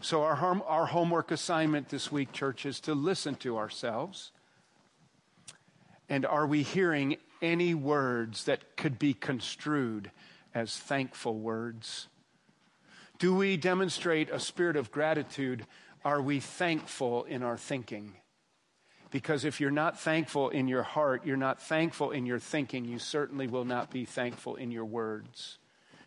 So 0.00 0.22
our 0.22 0.36
our 0.66 0.86
homework 0.86 1.30
assignment 1.30 1.88
this 1.88 2.10
week 2.10 2.32
church 2.32 2.64
is 2.64 2.80
to 2.80 2.94
listen 2.94 3.34
to 3.36 3.58
ourselves. 3.58 4.30
And 6.08 6.26
are 6.26 6.46
we 6.46 6.62
hearing 6.62 7.16
any 7.40 7.74
words 7.74 8.44
that 8.44 8.76
could 8.76 8.98
be 8.98 9.14
construed 9.14 10.10
as 10.54 10.76
thankful 10.76 11.38
words 11.38 12.08
Do 13.18 13.34
we 13.34 13.56
demonstrate 13.56 14.30
a 14.30 14.40
spirit 14.40 14.76
of 14.76 14.90
gratitude? 14.90 15.66
Are 16.04 16.20
we 16.20 16.40
thankful 16.40 17.24
in 17.24 17.42
our 17.42 17.56
thinking? 17.56 18.12
Because 19.10 19.44
if 19.44 19.60
you're 19.60 19.70
not 19.70 19.98
thankful 19.98 20.50
in 20.50 20.68
your 20.68 20.82
heart, 20.82 21.24
you're 21.24 21.36
not 21.36 21.62
thankful 21.62 22.10
in 22.10 22.26
your 22.26 22.40
thinking, 22.40 22.84
you 22.84 22.98
certainly 22.98 23.46
will 23.46 23.64
not 23.64 23.90
be 23.90 24.04
thankful 24.04 24.56
in 24.56 24.70
your 24.70 24.84
words. 24.84 25.58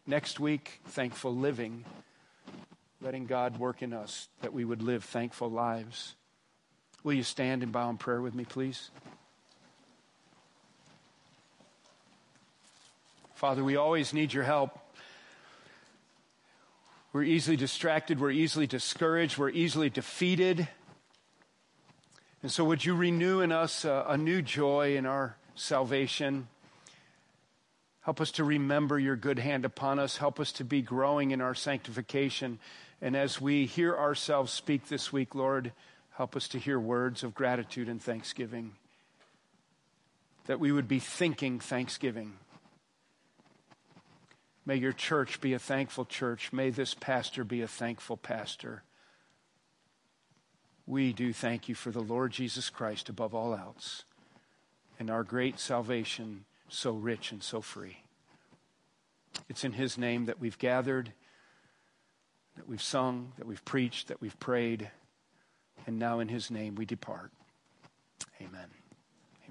Next 0.05 0.39
week, 0.39 0.81
thankful 0.87 1.33
living, 1.33 1.85
letting 3.01 3.25
God 3.25 3.59
work 3.59 3.81
in 3.81 3.93
us 3.93 4.27
that 4.41 4.53
we 4.53 4.65
would 4.65 4.81
live 4.81 5.03
thankful 5.03 5.49
lives. 5.49 6.15
Will 7.03 7.13
you 7.13 7.23
stand 7.23 7.63
and 7.63 7.71
bow 7.71 7.89
in 7.89 7.97
prayer 7.97 8.21
with 8.21 8.35
me, 8.35 8.43
please? 8.43 8.91
Father, 13.37 13.63
we 13.63 13.75
always 13.75 14.15
need 14.15 14.33
your 14.33 14.45
help. 14.45 14.79
We're 17.13 17.21
easily 17.21 17.55
distracted, 17.55 18.19
we're 18.19 18.31
easily 18.31 18.65
discouraged, 18.65 19.37
we're 19.37 19.51
easily 19.51 19.91
defeated. 19.91 20.67
And 22.41 22.51
so, 22.51 22.63
would 22.63 22.83
you 22.83 22.95
renew 22.95 23.41
in 23.41 23.51
us 23.51 23.85
a, 23.85 24.05
a 24.07 24.17
new 24.17 24.41
joy 24.41 24.97
in 24.97 25.05
our 25.05 25.37
salvation? 25.53 26.47
Help 28.01 28.19
us 28.21 28.31
to 28.31 28.43
remember 28.43 28.97
your 28.97 29.15
good 29.15 29.37
hand 29.37 29.65
upon 29.65 29.99
us. 29.99 30.17
Help 30.17 30.39
us 30.39 30.51
to 30.53 30.63
be 30.63 30.81
growing 30.81 31.29
in 31.29 31.39
our 31.39 31.53
sanctification. 31.53 32.57
And 33.03 33.15
as 33.15 33.39
we 33.39 33.67
hear 33.67 33.95
ourselves 33.95 34.51
speak 34.51 34.87
this 34.87 35.13
week, 35.13 35.35
Lord, 35.35 35.73
help 36.13 36.35
us 36.35 36.47
to 36.47 36.57
hear 36.57 36.79
words 36.79 37.23
of 37.23 37.35
gratitude 37.35 37.87
and 37.87 38.01
thanksgiving. 38.01 38.71
That 40.47 40.59
we 40.59 40.71
would 40.71 40.87
be 40.87 40.97
thinking 40.97 41.59
thanksgiving. 41.59 42.33
May 44.67 44.75
your 44.75 44.93
church 44.93 45.41
be 45.41 45.53
a 45.53 45.59
thankful 45.59 46.05
church. 46.05 46.53
May 46.53 46.69
this 46.69 46.93
pastor 46.93 47.43
be 47.43 47.63
a 47.63 47.67
thankful 47.67 48.17
pastor 48.17 48.83
we 50.87 51.11
do 51.11 51.33
thank 51.33 51.67
you 51.67 51.75
for 51.75 51.91
the 51.91 51.99
Lord 51.99 52.31
Jesus 52.31 52.69
Christ 52.69 53.09
above 53.09 53.35
all 53.35 53.53
else 53.53 54.05
and 54.97 55.11
our 55.11 55.23
great 55.23 55.59
salvation 55.59 56.45
so 56.69 56.93
rich 56.93 57.31
and 57.31 57.43
so 57.43 57.61
free. 57.61 57.97
It's 59.49 59.65
in 59.65 59.73
his 59.73 59.97
name 59.97 60.25
that 60.25 60.39
we've 60.39 60.57
gathered, 60.57 61.11
that 62.55 62.67
we've 62.67 62.81
sung, 62.81 63.33
that 63.37 63.45
we've 63.45 63.63
preached, 63.65 64.07
that 64.07 64.21
we've 64.21 64.39
prayed, 64.39 64.89
and 65.85 65.99
now 65.99 66.19
in 66.19 66.29
his 66.29 66.49
name 66.49 66.75
we 66.75 66.85
depart. 66.85 67.31
Amen. 68.41 68.76